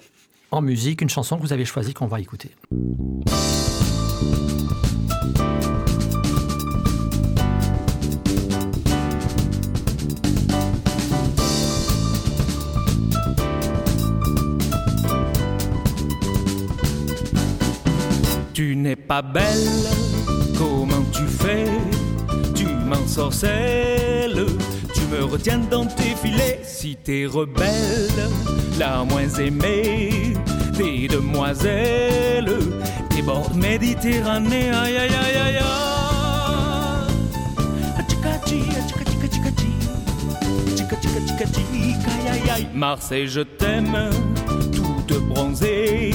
en 0.50 0.62
musique, 0.62 1.02
une 1.02 1.11
chanson 1.11 1.37
que 1.37 1.42
vous 1.42 1.52
avez 1.52 1.64
choisie 1.64 1.94
qu'on 1.94 2.06
va 2.06 2.20
écouter. 2.20 2.50
Tu 18.54 18.76
n'es 18.76 18.96
pas 18.96 19.22
belle. 19.22 20.07
Tu 22.88 22.94
m'ensorcelles, 22.94 24.46
tu 24.94 25.01
me 25.12 25.22
retiens 25.22 25.59
dans 25.59 25.85
tes 25.85 26.14
filets. 26.22 26.61
Si 26.64 26.96
t'es 26.96 27.27
rebelle, 27.27 28.09
la 28.79 29.05
moins 29.05 29.29
aimée 29.29 30.33
des 30.72 31.07
demoiselles, 31.07 32.51
des 33.11 33.20
bords 33.20 33.55
méditerranéens, 33.55 34.72
aïe 34.72 34.96
aïe 34.96 35.11
aïe, 35.11 35.37
aïe, 35.37 35.57
aïe. 42.51 42.68
Marseille, 42.72 43.29
je 43.29 43.40
t'aime, 43.40 44.09
toute 44.72 45.12
bronzée. 45.29 46.12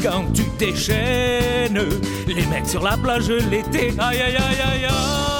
Quand 0.00 0.32
tu 0.32 0.44
déchaînes, 0.60 1.80
les 2.28 2.46
mecs 2.46 2.68
sur 2.68 2.84
la 2.84 2.96
plage 2.96 3.28
l'été, 3.28 3.92
aïe 3.98 4.20
aïe 4.20 4.36
aïe 4.36 4.60
aïe 4.62 4.84
aïe. 4.84 5.33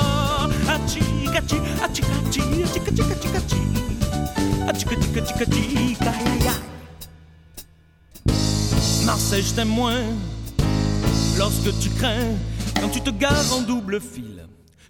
Marseille, 9.04 9.44
je 9.46 9.54
t'aime 9.54 9.68
moins 9.68 10.02
lorsque 11.36 11.78
tu 11.80 11.90
crains, 11.90 12.34
quand 12.80 12.88
tu 12.88 13.00
te 13.00 13.10
gares 13.10 13.52
en 13.52 13.62
double 13.62 14.00
fil. 14.00 14.46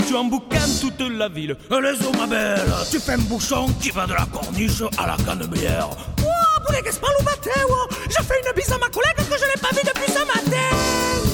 Tu 0.07 0.15
emboucanes 0.15 0.79
toute 0.81 1.01
la 1.01 1.29
ville. 1.29 1.57
Les 1.71 2.07
eaux, 2.07 2.13
ma 2.19 2.27
belle, 2.27 2.73
tu 2.91 3.01
fais 3.01 3.15
un 3.15 3.19
bouchon 3.19 3.67
qui 3.81 3.91
va 3.91 4.07
de 4.07 4.13
la 4.13 4.27
corniche 4.27 4.83
à 4.99 5.07
la 5.07 5.17
cannebière. 5.25 5.89
Oh, 6.21 6.61
pour 6.63 6.73
les 6.73 6.83
pas 6.83 7.09
le 7.19 7.25
matin, 7.25 7.61
oh. 7.69 7.89
Je 8.09 8.23
fais 8.23 8.35
une 8.47 8.55
bise 8.55 8.71
à 8.71 8.79
ma 8.79 8.89
collègue 8.89 9.17
que 9.17 9.39
je 9.39 9.45
n'ai 9.45 9.61
pas 9.61 9.71
vue 9.71 9.83
depuis 9.85 10.13
ce 10.13 10.19
matin. 10.21 11.34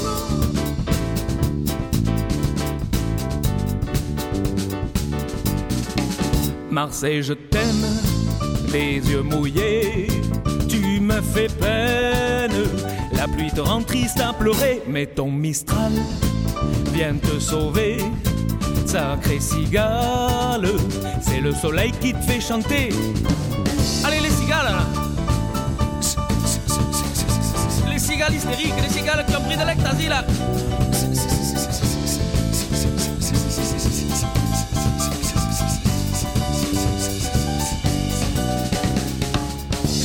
Marseille, 6.70 7.22
je 7.22 7.32
t'aime, 7.32 7.84
les 8.72 8.98
yeux 8.98 9.22
mouillés, 9.22 10.06
tu 10.68 11.00
me 11.00 11.20
fais 11.20 11.48
peine. 11.48 12.52
La 13.12 13.26
pluie 13.26 13.50
te 13.50 13.60
rend 13.60 13.82
triste 13.82 14.20
à 14.20 14.32
pleurer, 14.32 14.82
mais 14.86 15.06
ton 15.06 15.32
Mistral 15.32 15.92
vient 16.92 17.14
te 17.14 17.40
sauver. 17.40 17.98
Sacré 18.86 19.40
cigale, 19.40 20.68
c'est 21.20 21.40
le 21.40 21.52
soleil 21.52 21.92
qui 22.00 22.12
te 22.12 22.22
fait 22.22 22.40
chanter. 22.40 22.90
Allez 24.04 24.20
les 24.20 24.30
cigales 24.30 24.72
Les 27.90 27.98
cigales 27.98 28.34
hystériques, 28.34 28.74
les 28.80 28.88
cigales 28.88 29.24
qui 29.26 29.36
ont 29.36 29.42
pris 29.42 29.56
de 29.56 30.08
là 30.08 30.24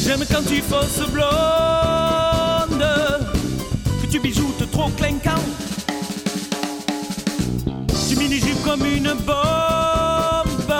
J'aime 0.05 0.23
quand 0.31 0.43
tu 0.47 0.61
fausses 0.61 1.09
blonde, 1.09 2.85
que 4.01 4.05
tu 4.05 4.19
bijoutes 4.19 4.69
trop 4.69 4.89
clinquant. 4.89 5.41
Tu 8.07 8.15
mini-jupes 8.15 8.63
comme 8.63 8.85
une 8.85 9.13
bombe, 9.25 10.73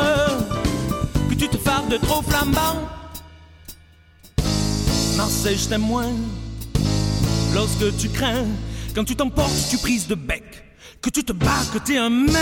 que 1.27 1.33
tu 1.33 1.49
te 1.49 1.57
fardes 1.57 1.99
trop 2.01 2.21
flambant. 2.21 2.87
Marseille, 5.17 5.57
je 5.57 5.69
t'aime 5.69 5.81
moins 5.81 6.11
lorsque 7.55 7.97
tu 7.97 8.09
crains, 8.09 8.45
quand 8.93 9.05
tu 9.05 9.15
t'emportes, 9.15 9.69
tu 9.71 9.79
prises 9.79 10.07
de 10.07 10.13
bec. 10.13 10.43
Que 11.01 11.09
tu 11.09 11.23
te 11.23 11.33
bats, 11.33 11.65
que 11.73 11.79
t'es 11.79 11.97
un 11.97 12.11
mec. 12.11 12.35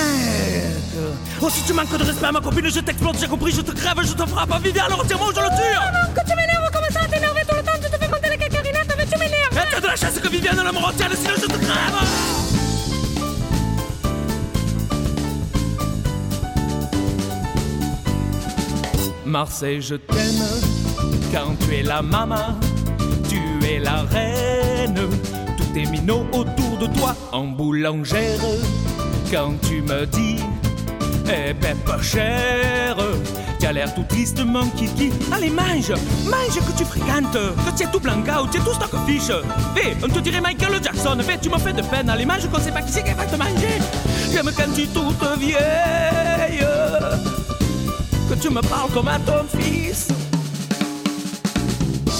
Oh, 1.41 1.49
si 1.49 1.63
tu 1.63 1.71
manques 1.71 1.97
de 1.97 2.03
respect 2.03 2.25
à 2.25 2.31
ma 2.33 2.41
copine, 2.41 2.69
je 2.69 2.81
t'explose, 2.81 3.15
j'ai 3.21 3.27
compris, 3.27 3.53
je 3.53 3.61
te 3.61 3.71
crève, 3.71 4.01
je 4.03 4.13
te 4.13 4.25
frappe 4.25 4.51
à 4.51 4.59
vide, 4.59 4.77
alors 4.79 4.99
ou 4.99 5.07
je 5.07 5.13
le 5.13 5.47
tue. 5.47 6.52
La 9.93 9.97
chasse 9.97 10.19
que 10.19 10.27
Viviane 10.27 10.57
la 10.57 10.71
me 10.71 10.79
retienne, 10.79 11.11
sinon 11.13 11.35
je 11.39 11.45
te 11.45 11.57
crève. 11.65 11.99
Marseille, 19.23 19.81
je 19.81 19.95
t'aime 19.95 20.45
quand 21.31 21.55
tu 21.59 21.75
es 21.75 21.83
la 21.83 22.01
maman, 22.01 22.57
tu 23.29 23.39
es 23.67 23.77
la 23.77 24.01
reine, 24.03 24.99
tout 25.57 25.79
est 25.79 25.85
minot 25.85 26.25
autour 26.31 26.77
de 26.79 26.87
toi 26.97 27.15
en 27.31 27.45
boulangère. 27.45 28.39
Quand 29.31 29.53
tu 29.61 29.83
me 29.83 30.07
dis, 30.07 30.37
eh 31.27 31.53
ben 31.53 31.77
pas 31.85 32.01
cher, 32.01 32.97
l'air 33.71 33.93
tout 33.93 34.03
tristement 34.03 34.65
kiki. 34.75 35.11
Allez, 35.31 35.49
mange, 35.49 35.91
mange 36.25 36.55
que 36.55 36.77
tu 36.77 36.85
fréquentes, 36.85 37.31
que 37.31 37.77
tu 37.77 37.83
es 37.83 37.87
tout 37.91 37.99
blanca 37.99 38.41
ou 38.41 38.47
tu 38.47 38.57
es 38.57 38.59
tout 38.59 38.73
stock 38.73 38.91
fiche. 39.07 39.31
Fais, 39.75 39.95
on 40.03 40.09
te 40.09 40.19
dirait 40.19 40.41
Michael 40.41 40.83
Jackson, 40.83 41.17
fais, 41.21 41.37
tu 41.37 41.49
me 41.49 41.57
fais 41.57 41.73
de 41.73 41.81
peine, 41.81 42.09
allez, 42.09 42.25
mange 42.25 42.47
qu'on 42.49 42.59
sait 42.59 42.71
pas 42.71 42.81
qui 42.81 42.91
c'est 42.91 43.03
qui 43.03 43.13
va 43.13 43.25
te 43.25 43.35
manger. 43.35 43.79
J'aime 44.31 44.51
quand 44.55 44.73
tu 44.75 44.81
es 44.81 44.87
toute 44.87 45.39
vieille 45.39 46.65
que 48.29 48.35
tu 48.35 48.49
me 48.49 48.61
parles 48.61 48.91
comme 48.91 49.07
à 49.07 49.19
ton 49.19 49.45
fils. 49.57 50.07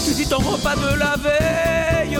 Tu 0.05 0.13
dis 0.13 0.27
ton 0.27 0.37
repas 0.37 0.75
de 0.75 0.99
la 0.99 1.15
veille. 1.17 2.19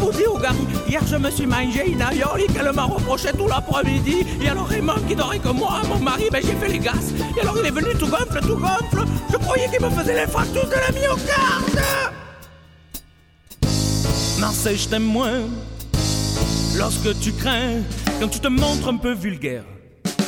Ou 0.00 0.38
Gary, 0.38 0.56
hier 0.88 1.02
je 1.06 1.16
me 1.16 1.30
suis 1.30 1.46
mangé 1.46 1.86
une 1.86 2.00
aioli 2.00 2.46
qu'elle 2.46 2.72
m'a 2.72 2.84
reproché 2.84 3.30
tout 3.36 3.46
l'après-midi. 3.46 4.24
Et 4.40 4.48
alors 4.48 4.66
Raymond 4.66 5.00
qui 5.08 5.14
dormait 5.14 5.38
que 5.38 5.48
moi, 5.48 5.80
mon 5.88 5.98
mari, 5.98 6.24
ben 6.30 6.42
j'ai 6.44 6.54
fait 6.54 6.68
les 6.68 6.78
gaz. 6.78 7.12
Et 7.36 7.40
alors 7.40 7.56
il 7.58 7.66
est 7.66 7.70
venu 7.70 7.94
tout 7.94 8.06
gonfle, 8.06 8.40
tout 8.40 8.56
gonfle. 8.56 9.06
Je 9.30 9.36
croyais 9.36 9.68
qu'il 9.68 9.84
me 9.84 9.90
faisait 9.90 10.14
les 10.14 10.26
fractures 10.26 10.66
de 10.66 10.74
la 10.74 10.92
myocarde. 10.92 11.82
Marseille, 14.38 14.76
je 14.76 14.88
t'aime 14.88 15.04
moins 15.04 15.40
lorsque 16.76 17.18
tu 17.20 17.32
crains, 17.32 17.82
quand 18.20 18.28
tu 18.28 18.40
te 18.40 18.48
montres 18.48 18.88
un 18.88 18.96
peu 18.96 19.12
vulgaire. 19.12 19.64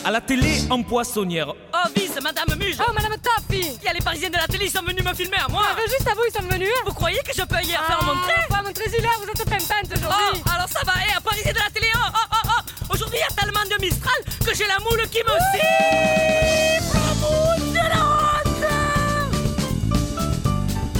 À 0.04 0.10
la 0.10 0.20
télé, 0.20 0.60
en 0.70 0.82
poissonnière. 0.82 1.48
Oh, 1.72 1.88
vice, 1.96 2.18
Madame 2.22 2.58
Muge. 2.58 2.76
Oh, 2.78 2.92
Madame 2.94 3.14
Taffy 3.22 3.72
Il 3.80 3.84
y 3.84 3.88
a 3.88 3.92
les 3.94 4.00
parisiens 4.00 4.28
de 4.28 4.36
la 4.36 4.46
télé, 4.46 4.66
ils 4.66 4.70
sont 4.70 4.82
venus 4.84 5.02
me 5.02 5.14
filmer 5.14 5.38
à 5.42 5.48
moi. 5.48 5.62
Ah, 5.70 5.74
ben, 5.76 5.82
Juste 5.88 6.06
à 6.06 6.12
vous, 6.14 6.20
ils 6.28 6.32
sont 6.32 6.46
venus. 6.46 6.68
Vous 6.84 6.92
croyez 6.92 7.20
que 7.20 7.32
je 7.34 7.42
peux 7.42 7.60
y 7.62 7.68
faire 7.68 7.98
Ah, 8.00 8.04
montrer 8.04 8.34
Pas 8.50 8.62
montrer 8.62 8.84
celui-là, 8.90 9.08
vous 9.22 9.28
êtes 9.30 9.48
pimpante 9.48 9.90
Oh, 9.94 9.96
aujourd'hui 9.96 10.42
alors 10.54 10.68
ça 10.68 10.80
va, 10.84 10.92
et 11.08 11.16
à 11.16 11.20
Parisien 11.22 11.52
de 11.52 11.58
la 11.58 11.70
télé, 11.70 11.86
oh, 11.94 11.98
oh, 12.12 12.18
oh, 12.32 12.48
oh. 12.48 12.92
Aujourd'hui, 12.92 13.16
il 13.18 13.20
y 13.20 13.24
a 13.24 13.34
tellement 13.34 13.64
de 13.64 13.80
Mistral 13.80 14.14
que 14.46 14.54
j'ai 14.54 14.66
la 14.66 14.78
moule 14.80 15.08
qui 15.08 15.20
me 15.24 15.34
siffle. 15.52 16.98
La 17.00 17.14
moule 17.24 17.72
de 17.72 17.84
la 17.88 18.00
honte. 18.04 18.64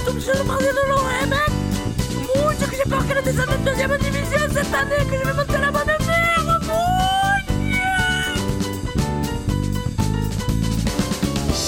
Donc 0.05 0.17
je 0.19 0.31
le 0.35 0.43
parlais 0.47 0.73
de 0.73 0.83
l'OM, 0.89 1.33
Mouche, 2.25 2.69
que 2.69 2.75
j'ai 2.75 2.89
peur 2.89 3.05
qu'elle 3.07 3.23
descende 3.23 3.49
en 3.53 3.63
deuxième 3.63 3.97
division 3.97 4.39
cette 4.51 4.73
année, 4.73 5.05
que 5.09 5.15
je 5.15 5.23
vais 5.27 5.33
monter 5.33 5.57
la 5.59 5.71
bonne 5.71 5.84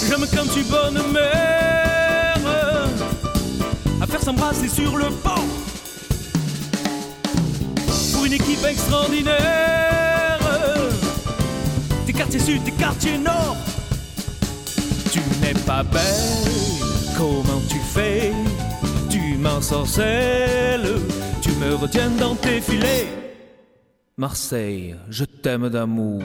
J'aime 0.07 0.25
quand 0.33 0.49
tu 0.53 0.63
bonne 0.63 1.11
mère 1.11 2.37
à 3.99 4.07
faire 4.07 4.21
s'embrasser 4.21 4.69
sur 4.69 4.95
le 4.97 5.09
pont 5.09 5.47
pour 8.13 8.25
une 8.25 8.33
équipe 8.33 8.63
extraordinaire. 8.63 10.39
Tes 12.05 12.13
quartiers 12.13 12.39
sud, 12.39 12.63
tes 12.63 12.71
quartiers 12.71 13.17
nord. 13.17 13.57
Tu 15.11 15.19
n'es 15.41 15.53
pas 15.65 15.83
belle, 15.83 16.01
comment 17.17 17.61
tu 17.67 17.79
fais? 17.79 18.31
Tu 19.09 19.35
m'ensorcelles, 19.37 21.01
tu 21.41 21.51
me 21.53 21.75
retiens 21.75 22.11
dans 22.11 22.35
tes 22.35 22.61
filets. 22.61 23.07
Marseille, 24.15 24.95
je 25.09 25.25
t'aime 25.25 25.67
d'amour. 25.69 26.23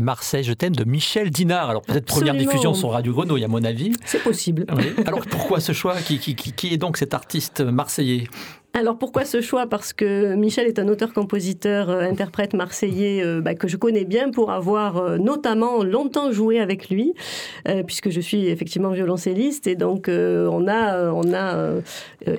Marseille, 0.00 0.44
je 0.44 0.52
t'aime 0.52 0.74
de 0.74 0.84
Michel 0.84 1.30
Dinard. 1.30 1.70
Alors 1.70 1.82
peut-être 1.82 2.06
première 2.06 2.34
diffusion 2.34 2.74
sur 2.74 2.90
Radio 2.90 3.12
Grenouille, 3.12 3.44
à 3.44 3.48
mon 3.48 3.62
avis. 3.64 3.92
C'est 4.04 4.22
possible. 4.22 4.66
Oui. 4.76 4.92
Alors 5.06 5.20
pourquoi 5.30 5.60
ce 5.60 5.72
choix? 5.72 5.96
Qui, 5.96 6.18
qui- 6.18 6.34
qui- 6.34 6.52
qui 6.52 6.72
est 6.74 6.78
donc 6.78 6.96
cet 6.96 7.14
artiste 7.14 7.60
marseillais? 7.60 8.26
Alors 8.72 8.98
pourquoi 8.98 9.24
ce 9.24 9.40
choix? 9.40 9.66
Parce 9.66 9.92
que 9.92 10.34
Michel 10.36 10.68
est 10.68 10.78
un 10.78 10.86
auteur-compositeur, 10.86 11.90
euh, 11.90 12.02
interprète 12.02 12.54
marseillais 12.54 13.20
euh, 13.20 13.40
bah, 13.40 13.56
que 13.56 13.66
je 13.66 13.76
connais 13.76 14.04
bien 14.04 14.30
pour 14.30 14.52
avoir 14.52 14.96
euh, 14.98 15.18
notamment 15.18 15.82
longtemps 15.82 16.30
joué 16.30 16.60
avec 16.60 16.88
lui, 16.88 17.14
puisque 17.86 18.10
je 18.10 18.20
suis 18.20 18.46
effectivement 18.46 18.90
violoncelliste 18.90 19.66
et 19.66 19.74
donc 19.74 20.08
on 20.08 20.68
a, 20.68 21.10
on 21.12 21.34
a 21.34 21.80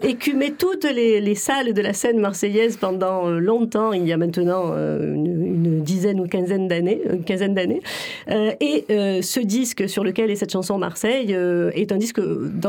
écumé 0.03 0.51
toutes 0.51 0.83
les, 0.85 1.21
les 1.21 1.35
salles 1.35 1.73
de 1.73 1.81
la 1.81 1.93
scène 1.93 2.19
marseillaise 2.19 2.77
pendant 2.77 3.29
longtemps. 3.29 3.93
Il 3.93 4.07
y 4.07 4.13
a 4.13 4.17
maintenant 4.17 4.73
une, 4.73 5.81
dizaine 5.81 6.19
ou 6.19 6.27
quinzaine 6.27 6.67
d'années, 6.67 7.01
quinzaine 7.25 7.53
d'années. 7.53 7.81
et 8.29 8.85
ce 8.89 9.39
disque 9.39 9.87
sur 9.87 10.03
lequel 10.03 10.31
est 10.31 10.35
cette 10.35 10.51
chanson 10.51 10.77
Marseille 10.77 11.31
est 11.31 11.91
un 11.91 11.97
disque 11.97 12.21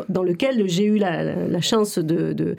dans, 0.09 0.23
lequel 0.23 0.69
j'ai 0.69 0.85
eu 0.85 0.99
la, 0.99 1.61
chance 1.61 1.99
de 1.99 2.57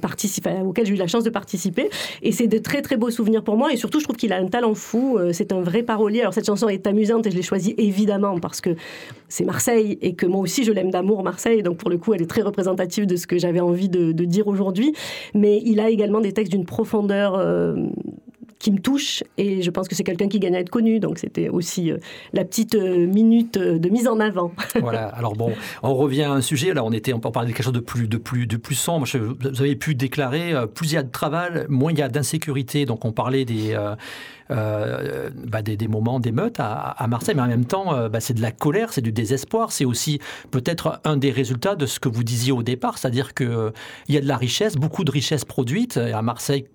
participer, 0.00 0.60
auquel 0.64 0.86
j'ai 0.86 0.94
eu 0.94 0.96
la 0.96 1.06
chance 1.06 1.24
de 1.24 1.30
participer. 1.30 1.88
Et 2.22 2.32
c'est 2.32 2.48
de 2.48 2.58
très 2.58 2.82
très 2.82 2.96
beaux 2.96 3.10
souvenirs 3.10 3.44
pour 3.44 3.56
moi. 3.56 3.72
Et 3.72 3.76
surtout, 3.76 4.00
je 4.00 4.04
trouve 4.04 4.16
qu'il 4.16 4.32
a 4.32 4.36
un 4.36 4.48
talent 4.48 4.74
fou. 4.74 5.18
C'est 5.32 5.52
un 5.52 5.60
vrai 5.60 5.82
parolier. 5.82 6.20
Alors 6.20 6.34
cette 6.34 6.46
chanson 6.46 6.68
est 6.68 6.86
amusante 6.86 7.26
et 7.26 7.30
je 7.30 7.36
l'ai 7.36 7.42
choisie 7.42 7.74
évidemment 7.78 8.38
parce 8.40 8.60
que 8.60 8.70
c'est 9.28 9.44
Marseille 9.44 9.98
et 10.02 10.14
que 10.14 10.26
moi 10.26 10.40
aussi 10.40 10.64
je 10.64 10.72
l'aime 10.72 10.90
d'amour 10.90 11.22
Marseille. 11.22 11.62
Donc 11.62 11.76
pour 11.78 11.90
le 11.90 11.98
coup, 11.98 12.14
elle 12.14 12.22
est 12.22 12.30
très 12.30 12.42
représentative 12.42 13.06
de 13.06 13.16
ce 13.16 13.26
que 13.26 13.38
j'avais 13.38 13.60
envie 13.60 13.88
de, 13.88 14.12
dire 14.24 14.48
aujourd'hui. 14.48 14.94
Mais 15.34 15.60
il 15.64 15.80
a 15.80 15.88
également 15.88 16.20
des 16.20 16.32
textes 16.32 16.52
d'une 16.52 16.66
profondeur 16.66 17.34
euh, 17.34 17.74
qui 18.60 18.70
me 18.70 18.78
touche 18.78 19.24
et 19.36 19.62
je 19.62 19.70
pense 19.70 19.88
que 19.88 19.96
c'est 19.96 20.04
quelqu'un 20.04 20.28
qui 20.28 20.38
gagne 20.38 20.54
à 20.54 20.60
être 20.60 20.70
connu. 20.70 21.00
Donc 21.00 21.18
c'était 21.18 21.48
aussi 21.48 21.90
euh, 21.90 21.98
la 22.32 22.44
petite 22.44 22.76
euh, 22.76 23.06
minute 23.06 23.58
de 23.58 23.88
mise 23.88 24.06
en 24.06 24.20
avant. 24.20 24.52
voilà. 24.80 25.08
Alors 25.08 25.34
bon, 25.34 25.52
on 25.82 25.94
revient 25.94 26.22
à 26.22 26.32
un 26.32 26.42
sujet. 26.42 26.72
Là, 26.72 26.84
on 26.84 26.92
était, 26.92 27.12
on 27.12 27.18
parler 27.18 27.50
de 27.50 27.56
quelque 27.56 27.64
chose 27.64 27.72
de 27.72 27.80
plus, 27.80 28.06
de 28.06 28.18
plus, 28.18 28.46
de 28.46 28.56
plus 28.56 28.76
sombre. 28.76 29.06
Vous 29.06 29.60
avez 29.60 29.74
pu 29.76 29.96
déclarer 29.96 30.54
plus 30.74 30.92
il 30.92 30.94
y 30.94 30.98
a 30.98 31.02
de 31.02 31.10
travail, 31.10 31.66
moins 31.68 31.90
il 31.90 31.98
y 31.98 32.02
a 32.02 32.08
d'insécurité. 32.08 32.86
Donc 32.86 33.04
on 33.04 33.12
parlait 33.12 33.44
des 33.44 33.76
euh, 34.50 35.30
bah, 35.46 35.62
des, 35.62 35.86
moments 35.86 36.18
d'émeute 36.18 36.56
à, 36.58 37.06
Marseille, 37.08 37.34
mais 37.36 37.42
en 37.42 37.46
même 37.46 37.64
temps, 37.64 37.94
euh, 37.94 38.08
bah, 38.08 38.18
c'est 38.20 38.34
de 38.34 38.42
la 38.42 38.50
colère, 38.50 38.92
c'est 38.92 39.00
du 39.00 39.12
désespoir, 39.12 39.70
c'est 39.70 39.84
aussi 39.84 40.18
peut-être 40.50 41.00
un 41.04 41.16
des 41.16 41.30
résultats 41.30 41.76
de 41.76 41.86
ce 41.86 42.00
que 42.00 42.08
vous 42.08 42.24
disiez 42.24 42.50
au 42.50 42.62
départ, 42.62 42.98
c'est-à-dire 42.98 43.34
qu'il 43.34 43.46
euh, 43.46 43.70
y 44.08 44.16
a 44.16 44.20
de 44.20 44.26
la 44.26 44.36
richesse, 44.36 44.74
beaucoup 44.74 45.04
de 45.04 45.10
richesse 45.10 45.44
produite 45.44 45.98
à 45.98 46.20
Marseille 46.22 46.66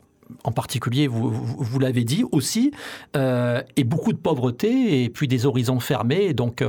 en 0.43 0.51
particulier, 0.51 1.07
vous, 1.07 1.80
l'avez 1.80 2.03
dit 2.03 2.23
aussi, 2.32 2.71
et 3.15 3.84
beaucoup 3.84 4.13
de 4.13 4.17
pauvreté, 4.17 5.03
et 5.03 5.09
puis 5.09 5.28
des 5.28 5.45
horizons 5.45 5.80
fermés. 5.80 6.34
Donc, 6.34 6.63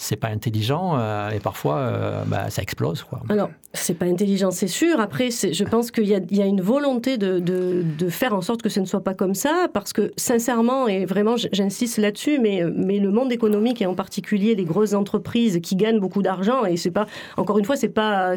c'est 0.00 0.16
pas 0.16 0.28
intelligent 0.28 0.96
euh, 0.96 1.28
et 1.30 1.40
parfois 1.40 1.76
euh, 1.76 2.22
bah, 2.26 2.48
ça 2.48 2.62
explose. 2.62 3.02
Quoi. 3.02 3.20
Alors, 3.28 3.50
c'est 3.74 3.94
pas 3.94 4.06
intelligent, 4.06 4.50
c'est 4.50 4.66
sûr. 4.66 4.98
Après, 4.98 5.28
je 5.30 5.64
pense 5.64 5.90
qu'il 5.90 6.06
y, 6.06 6.42
a 6.42 6.46
une 6.46 6.62
volonté 6.62 7.18
de, 7.18 8.08
faire 8.08 8.34
en 8.34 8.40
sorte 8.40 8.62
que 8.62 8.70
ce 8.70 8.80
ne 8.80 8.86
soit 8.86 9.04
pas 9.04 9.12
comme 9.12 9.34
ça 9.34 9.68
parce 9.72 9.92
que 9.92 10.10
sincèrement, 10.16 10.88
et 10.88 11.04
vraiment 11.04 11.36
j'insiste 11.36 11.98
là-dessus, 11.98 12.38
mais, 12.40 12.62
le 12.62 13.10
monde 13.10 13.30
économique 13.30 13.82
et 13.82 13.86
en 13.86 13.94
particulier 13.94 14.54
les 14.54 14.64
grosses 14.64 14.94
entreprises 14.94 15.60
qui 15.62 15.76
gagnent 15.76 16.00
beaucoup 16.00 16.22
d'argent, 16.22 16.64
et 16.64 16.76
c'est 16.76 16.90
pas, 16.90 17.06
encore 17.36 17.58
une 17.58 17.64
fois, 17.64 17.76
c'est 17.76 17.88
pas, 17.88 18.34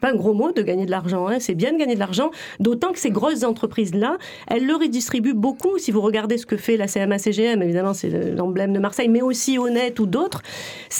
pas 0.00 0.10
un 0.10 0.16
gros 0.16 0.32
mot 0.32 0.52
de 0.52 0.62
gagner 0.62 0.86
de 0.86 0.90
l'argent, 0.90 1.26
hein, 1.26 1.38
c'est 1.40 1.54
bien 1.54 1.72
de 1.72 1.78
gagner 1.78 1.94
de 1.94 2.00
l'argent, 2.00 2.30
d'autant 2.60 2.92
que 2.92 2.98
ces 3.00 3.10
grosses 3.10 3.42
entreprises-là, 3.42 4.16
elles 4.46 4.66
le 4.66 4.76
redistribuent 4.76 5.34
beaucoup. 5.34 5.76
Si 5.78 5.90
vous 5.90 6.00
regardez 6.00 6.38
ce 6.38 6.46
que 6.46 6.56
fait 6.56 6.76
la 6.76 6.86
CMA-CGM, 6.86 7.62
évidemment, 7.62 7.94
c'est 7.94 8.08
l'emblème 8.34 8.72
de 8.72 8.78
Marseille, 8.78 9.08
mais 9.08 9.22
aussi 9.22 9.58
Honnête 9.58 9.98
ou 10.00 10.06
d'autres, 10.06 10.42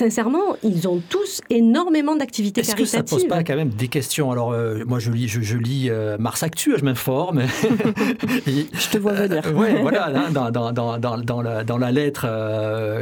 sincèrement, 0.00 0.56
ils 0.62 0.88
ont 0.88 1.02
tous 1.10 1.42
énormément 1.50 2.16
d'activités 2.16 2.62
caritatives. 2.62 2.84
Est-ce 2.84 3.02
que 3.02 3.08
ça 3.10 3.16
pose 3.16 3.28
pas 3.28 3.44
quand 3.44 3.56
même 3.56 3.68
des 3.68 3.88
questions? 3.88 4.32
Alors, 4.32 4.52
euh, 4.52 4.82
moi, 4.86 4.98
je 4.98 5.10
lis, 5.10 5.28
je, 5.28 5.56
lis 5.58 5.88
euh, 5.90 6.16
Mars 6.18 6.42
Actu, 6.42 6.72
je 6.78 6.84
m'informe. 6.84 7.42
je 8.46 8.88
te 8.88 8.96
vois 8.96 9.12
venir. 9.12 9.42
Euh, 9.46 9.52
ouais, 9.52 9.82
voilà, 9.82 10.06
hein, 10.06 10.30
dans, 10.30 10.50
dans, 10.50 10.72
dans, 10.72 10.98
dans, 10.98 11.42
la, 11.42 11.64
dans 11.64 11.76
la 11.76 11.92
lettre 11.92 12.26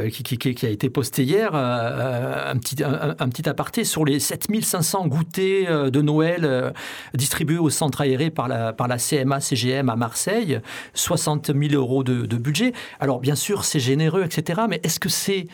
qui, 0.09 0.23
qui, 0.23 0.37
qui, 0.37 0.65
a 0.65 0.69
été 0.69 0.89
postée 0.89 1.23
hier, 1.23 1.55
un, 1.55 2.57
petit, 2.57 2.83
un, 2.83 3.29
petit 3.29 3.47
aparté 3.47 3.85
sur 3.85 4.03
les 4.03 4.19
7500 4.19 5.07
goûters 5.07 5.91
de 5.91 6.01
Noël 6.01 6.73
distribués 7.13 7.59
au 7.59 7.69
centre 7.69 8.01
aéré 8.01 8.29
par 8.29 8.49
la, 8.49 8.73
par 8.73 8.89
la 8.89 8.97
CMA-CGM 8.97 9.89
à 9.89 9.95
Marseille, 9.95 10.59
60 10.95 11.47
000 11.47 11.73
euros 11.73 12.03
de, 12.03 12.25
de 12.25 12.37
budget. 12.37 12.73
Alors, 12.99 13.19
bien 13.19 13.35
sûr, 13.35 13.63
c'est 13.63 13.79
généreux, 13.79 14.23
etc., 14.23 14.61
mais 14.69 14.81
est-ce 14.83 14.99
que 14.99 15.09
c'est 15.09 15.47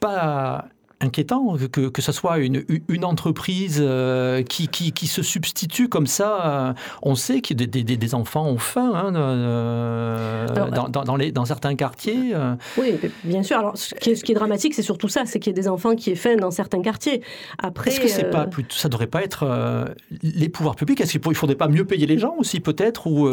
pas 0.00 0.68
inquiétant 1.00 1.56
que, 1.70 1.88
que 1.88 2.00
ce 2.00 2.10
soit 2.10 2.38
une, 2.38 2.64
une 2.88 3.04
entreprise 3.04 3.80
euh, 3.80 4.42
qui, 4.42 4.68
qui, 4.68 4.92
qui, 4.92 5.06
se 5.06 5.22
substitue 5.22 5.88
comme 5.88 6.06
ça. 6.06 6.46
Euh, 6.46 6.72
on 7.02 7.14
sait 7.14 7.40
que 7.42 7.52
des, 7.52 7.66
des, 7.66 7.84
des 7.84 8.14
enfants 8.14 8.46
ont 8.46 8.56
faim 8.58 8.92
hein, 8.94 9.14
euh, 9.14 10.46
dans, 10.70 10.88
dans, 10.88 11.16
les, 11.16 11.32
dans, 11.32 11.44
certains 11.44 11.74
quartiers. 11.74 12.32
Oui, 12.78 12.94
bien 13.24 13.42
sûr. 13.42 13.58
Alors, 13.58 13.76
ce 13.76 13.94
qui 13.94 14.10
est, 14.10 14.14
ce 14.14 14.24
qui 14.24 14.32
est 14.32 14.34
dramatique, 14.34 14.74
c'est 14.74 14.82
surtout 14.82 15.08
ça, 15.08 15.24
c'est 15.26 15.38
qu'il 15.38 15.50
y 15.50 15.54
ait 15.54 15.62
des 15.62 15.68
enfants 15.68 15.94
qui 15.94 16.10
aient 16.10 16.16
faim 16.16 16.36
dans 16.36 16.50
certains 16.50 16.80
quartiers. 16.80 17.22
Après, 17.58 17.90
est-ce 17.90 18.00
que 18.00 18.08
c'est 18.08 18.30
pas 18.30 18.46
ça 18.70 18.88
devrait 18.88 19.06
pas 19.06 19.22
être 19.22 19.94
les 20.22 20.48
pouvoirs 20.48 20.76
publics 20.76 21.00
Est-ce 21.00 21.18
qu'il 21.18 21.28
ne 21.28 21.34
faudrait 21.34 21.56
pas 21.56 21.68
mieux 21.68 21.84
payer 21.84 22.06
les 22.06 22.18
gens 22.18 22.34
aussi 22.38 22.60
peut-être 22.60 23.06
ou 23.06 23.28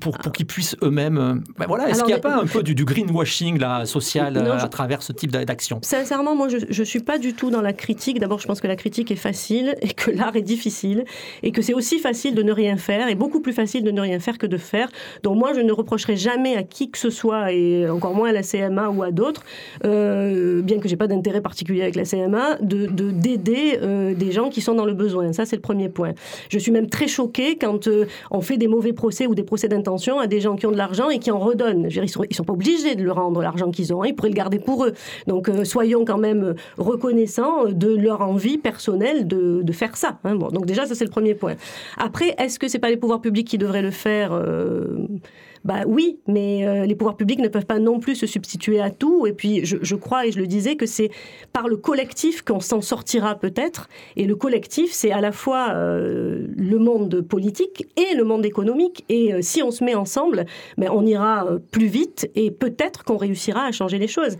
pour, 0.00 0.18
pour 0.18 0.32
qu'ils 0.32 0.46
puissent 0.46 0.76
eux-mêmes 0.82 1.42
ben 1.58 1.66
voilà, 1.66 1.88
Est-ce 1.88 2.00
qu'il 2.00 2.08
n'y 2.08 2.14
a 2.14 2.18
pas 2.18 2.40
un 2.40 2.46
peu 2.46 2.62
du, 2.62 2.74
du 2.74 2.84
greenwashing 2.84 3.58
là, 3.58 3.86
social 3.86 4.36
à 4.36 4.68
travers 4.68 5.02
ce 5.02 5.12
type 5.12 5.30
d'action? 5.30 5.78
Sincèrement, 5.82 6.34
moi, 6.34 6.48
je, 6.48 6.58
je 6.68 6.82
suis 6.82 6.95
pas 7.00 7.18
du 7.18 7.34
tout 7.34 7.50
dans 7.50 7.62
la 7.62 7.72
critique. 7.72 8.18
D'abord, 8.18 8.38
je 8.38 8.46
pense 8.46 8.60
que 8.60 8.66
la 8.66 8.76
critique 8.76 9.10
est 9.10 9.16
facile 9.16 9.74
et 9.82 9.88
que 9.88 10.10
l'art 10.10 10.36
est 10.36 10.42
difficile 10.42 11.04
et 11.42 11.52
que 11.52 11.62
c'est 11.62 11.74
aussi 11.74 11.98
facile 11.98 12.34
de 12.34 12.42
ne 12.42 12.52
rien 12.52 12.76
faire 12.76 13.08
et 13.08 13.14
beaucoup 13.14 13.40
plus 13.40 13.52
facile 13.52 13.84
de 13.84 13.90
ne 13.90 14.00
rien 14.00 14.18
faire 14.20 14.38
que 14.38 14.46
de 14.46 14.56
faire. 14.56 14.88
Donc 15.22 15.36
moi, 15.36 15.52
je 15.54 15.60
ne 15.60 15.72
reprocherai 15.72 16.16
jamais 16.16 16.56
à 16.56 16.62
qui 16.62 16.90
que 16.90 16.98
ce 16.98 17.10
soit 17.10 17.52
et 17.52 17.88
encore 17.88 18.14
moins 18.14 18.30
à 18.30 18.32
la 18.32 18.42
CMA 18.42 18.88
ou 18.90 19.02
à 19.02 19.10
d'autres, 19.10 19.42
euh, 19.84 20.62
bien 20.62 20.78
que 20.78 20.88
j'ai 20.88 20.96
pas 20.96 21.06
d'intérêt 21.06 21.40
particulier 21.40 21.82
avec 21.82 21.96
la 21.96 22.04
CMA, 22.04 22.58
de 22.60 22.86
d'aider 22.86 23.78
euh, 23.82 24.14
des 24.14 24.32
gens 24.32 24.48
qui 24.48 24.60
sont 24.60 24.74
dans 24.74 24.84
le 24.84 24.94
besoin. 24.94 25.32
Ça, 25.32 25.44
c'est 25.44 25.56
le 25.56 25.62
premier 25.62 25.88
point. 25.88 26.12
Je 26.48 26.58
suis 26.58 26.72
même 26.72 26.88
très 26.88 27.08
choquée 27.08 27.56
quand 27.56 27.88
euh, 27.88 28.06
on 28.30 28.40
fait 28.40 28.56
des 28.56 28.68
mauvais 28.68 28.92
procès 28.92 29.26
ou 29.26 29.34
des 29.34 29.42
procès 29.42 29.68
d'intention 29.68 30.18
à 30.18 30.26
des 30.26 30.40
gens 30.40 30.56
qui 30.56 30.66
ont 30.66 30.72
de 30.72 30.76
l'argent 30.76 31.10
et 31.10 31.18
qui 31.18 31.30
en 31.30 31.38
redonnent. 31.38 31.88
Je 31.90 32.00
veux 32.00 32.04
dire, 32.04 32.04
ils 32.04 32.08
sont, 32.08 32.24
sont 32.30 32.44
pas 32.44 32.52
obligés 32.52 32.94
de 32.94 33.02
le 33.02 33.12
rendre 33.12 33.42
l'argent 33.42 33.70
qu'ils 33.70 33.92
ont. 33.92 34.04
Ils 34.04 34.14
pourraient 34.14 34.28
le 34.28 34.34
garder 34.34 34.58
pour 34.58 34.84
eux. 34.84 34.92
Donc 35.26 35.50
soyons 35.64 36.04
quand 36.04 36.18
même 36.18 36.54
reconnaissant 36.86 37.66
de 37.66 37.94
leur 37.94 38.22
envie 38.22 38.58
personnelle 38.58 39.26
de, 39.26 39.72
faire 39.72 39.96
ça. 39.96 40.18
Hein. 40.24 40.36
Bon, 40.36 40.48
donc 40.48 40.64
déjà, 40.64 40.86
ça 40.86 40.94
c'est 40.94 41.04
le 41.04 41.10
premier 41.10 41.34
point. 41.34 41.54
Après, 41.98 42.34
est-ce 42.38 42.58
que 42.58 42.68
c'est 42.68 42.78
pas 42.78 42.88
les 42.88 42.96
pouvoirs 42.96 43.20
publics 43.20 43.46
qui 43.46 43.58
devraient 43.58 43.82
le 43.82 43.90
faire 43.90 44.32
euh, 44.32 44.96
bah 45.64 45.80
oui, 45.84 46.20
mais 46.28 46.64
euh, 46.64 46.86
les 46.86 46.94
pouvoirs 46.94 47.16
publics 47.16 47.40
ne 47.40 47.48
peuvent 47.48 47.66
pas 47.66 47.80
non 47.80 47.98
plus 47.98 48.14
se 48.14 48.26
substituer 48.26 48.80
à 48.80 48.90
tout. 48.90 49.26
Et 49.26 49.32
puis, 49.32 49.64
je, 49.64 49.94
crois, 49.96 50.24
et 50.24 50.30
je 50.30 50.38
le 50.38 50.46
disais, 50.46 50.76
que 50.76 50.86
c'est 50.86 51.10
par 51.52 51.66
le 51.66 51.76
collectif 51.76 52.42
qu'on 52.42 52.60
s'en 52.60 52.80
sortira 52.80 53.34
peut-être. 53.34 53.88
Et 54.14 54.24
le 54.24 54.36
collectif, 54.36 54.92
c'est 54.92 55.10
à 55.10 55.20
la 55.20 55.32
fois 55.32 55.70
euh, 55.74 56.46
le 56.56 56.78
monde 56.78 57.20
politique 57.20 57.86
et 57.96 58.14
le 58.14 58.22
monde 58.22 58.46
économique. 58.46 59.04
Et 59.08 59.42
si 59.42 59.60
on 59.62 59.72
se 59.72 59.82
met 59.82 59.96
ensemble, 59.96 60.46
ben, 60.78 60.88
on 60.92 61.04
ira 61.04 61.46
plus 61.72 61.86
vite 61.86 62.30
et 62.36 62.52
peut-être 62.52 63.02
qu'on 63.02 63.16
réussira 63.16 63.64
à 63.64 63.72
changer 63.72 63.98
les 63.98 64.08
choses 64.08 64.36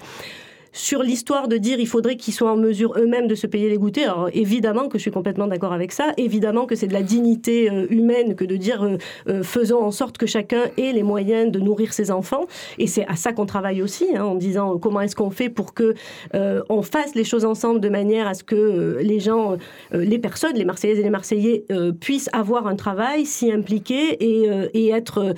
sur 0.76 1.02
l'histoire 1.02 1.48
de 1.48 1.56
dire 1.56 1.80
il 1.80 1.88
faudrait 1.88 2.16
qu'ils 2.16 2.34
soient 2.34 2.52
en 2.52 2.56
mesure 2.56 2.92
eux-mêmes 2.98 3.26
de 3.26 3.34
se 3.34 3.46
payer 3.46 3.70
les 3.70 3.78
goûters, 3.78 4.12
alors 4.12 4.28
évidemment 4.34 4.88
que 4.88 4.98
je 4.98 5.02
suis 5.02 5.10
complètement 5.10 5.46
d'accord 5.46 5.72
avec 5.72 5.90
ça, 5.90 6.12
évidemment 6.18 6.66
que 6.66 6.74
c'est 6.74 6.86
de 6.86 6.92
la 6.92 7.02
dignité 7.02 7.70
euh, 7.70 7.86
humaine 7.88 8.34
que 8.34 8.44
de 8.44 8.56
dire 8.56 8.84
euh, 8.84 8.98
euh, 9.28 9.42
faisons 9.42 9.82
en 9.82 9.90
sorte 9.90 10.18
que 10.18 10.26
chacun 10.26 10.64
ait 10.76 10.92
les 10.92 11.02
moyens 11.02 11.50
de 11.50 11.60
nourrir 11.60 11.94
ses 11.94 12.10
enfants, 12.10 12.46
et 12.78 12.86
c'est 12.86 13.06
à 13.06 13.16
ça 13.16 13.32
qu'on 13.32 13.46
travaille 13.46 13.80
aussi, 13.80 14.04
hein, 14.14 14.24
en 14.24 14.34
disant 14.34 14.76
comment 14.76 15.00
est-ce 15.00 15.16
qu'on 15.16 15.30
fait 15.30 15.48
pour 15.48 15.72
que 15.72 15.94
on 16.34 16.82
fasse 16.82 17.14
les 17.14 17.24
choses 17.24 17.44
ensemble 17.44 17.80
de 17.80 17.88
manière 17.88 18.26
à 18.26 18.34
ce 18.34 18.44
que 18.44 18.98
les 19.00 19.20
gens, 19.20 19.56
les 19.92 20.18
personnes, 20.18 20.54
les 20.56 20.64
Marseillaises 20.64 20.98
et 20.98 21.02
les 21.02 21.10
Marseillais 21.10 21.64
puissent 22.00 22.28
avoir 22.32 22.66
un 22.66 22.76
travail, 22.76 23.24
s'y 23.24 23.50
impliquer 23.50 24.16
et, 24.22 24.88
être 24.90 25.34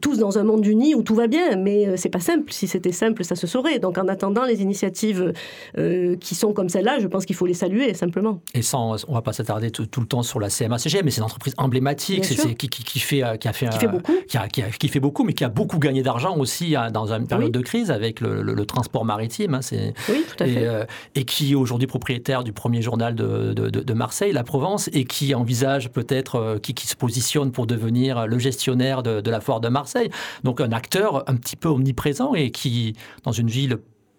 tous 0.00 0.18
dans 0.18 0.38
un 0.38 0.44
monde 0.44 0.64
uni 0.66 0.94
où 0.94 1.02
tout 1.02 1.14
va 1.14 1.26
bien, 1.26 1.56
mais 1.56 1.96
c'est 1.96 2.08
pas 2.08 2.20
simple. 2.20 2.52
Si 2.52 2.66
c'était 2.66 2.92
simple, 2.92 3.24
ça 3.24 3.34
se 3.34 3.46
saurait. 3.46 3.78
Donc 3.78 3.98
en 3.98 4.08
attendant 4.08 4.43
les 4.44 4.62
initiatives 4.62 5.32
euh, 5.78 6.16
qui 6.16 6.34
sont 6.34 6.52
comme 6.52 6.68
celle-là, 6.68 6.98
je 7.00 7.06
pense 7.06 7.24
qu'il 7.24 7.36
faut 7.36 7.46
les 7.46 7.54
saluer 7.54 7.94
simplement. 7.94 8.40
Et 8.54 8.62
sans, 8.62 9.04
on 9.08 9.14
va 9.14 9.22
pas 9.22 9.32
s'attarder 9.32 9.70
tout, 9.70 10.00
le 10.00 10.06
temps 10.06 10.22
sur 10.22 10.40
la 10.40 10.48
CMA-CGM, 10.48 11.04
mais 11.04 11.10
c'est 11.10 11.18
une 11.18 11.24
entreprise 11.24 11.54
emblématique, 11.58 12.24
c'est, 12.24 12.54
qui, 12.54 12.68
qui, 12.68 12.98
fait, 13.00 13.22
qui 13.38 13.48
a 13.48 13.52
fait, 13.52 13.68
qui 13.68 13.78
fait 13.78 13.88
beaucoup, 13.88 14.12
qui, 14.28 14.36
a, 14.36 14.48
qui, 14.48 14.88
fait 14.88 15.00
beaucoup, 15.00 15.24
mais 15.24 15.32
qui 15.32 15.44
a 15.44 15.48
beaucoup 15.48 15.78
gagné 15.78 16.02
d'argent 16.02 16.36
aussi 16.36 16.76
hein, 16.76 16.90
dans 16.90 17.12
une 17.12 17.26
période 17.26 17.52
de 17.52 17.60
crise 17.60 17.90
avec 17.90 18.20
le, 18.20 18.64
transport 18.64 19.04
maritime. 19.04 19.54
Hein, 19.54 19.62
c'est, 19.62 19.92
oui, 20.08 20.24
tout 20.28 20.42
à 20.42 20.46
et, 20.46 20.54
fait. 20.54 20.66
Euh, 20.66 20.84
et 21.14 21.24
qui 21.24 21.52
est 21.52 21.54
aujourd'hui 21.54 21.86
propriétaire 21.86 22.44
du 22.44 22.52
premier 22.52 22.82
journal 22.82 23.14
de, 23.14 23.52
de, 23.52 23.68
de, 23.68 23.94
Marseille, 23.94 24.32
La 24.32 24.42
Provence, 24.42 24.88
et 24.92 25.04
qui 25.04 25.34
envisage 25.34 25.90
peut-être, 25.90 26.36
euh, 26.36 26.58
qui, 26.58 26.74
qui 26.74 26.86
se 26.86 26.96
positionne 26.96 27.52
pour 27.52 27.66
devenir 27.66 28.26
le 28.26 28.38
gestionnaire 28.38 29.02
de, 29.02 29.30
la 29.30 29.40
foire 29.40 29.60
de 29.60 29.68
Marseille. 29.68 30.10
Donc 30.42 30.60
un 30.60 30.72
acteur 30.72 31.28
un 31.28 31.36
petit 31.36 31.56
peu 31.56 31.68
omniprésent 31.68 32.34
et 32.34 32.50
qui, 32.50 32.94
dans 33.24 33.32
une 33.32 33.48
ville 33.48 33.78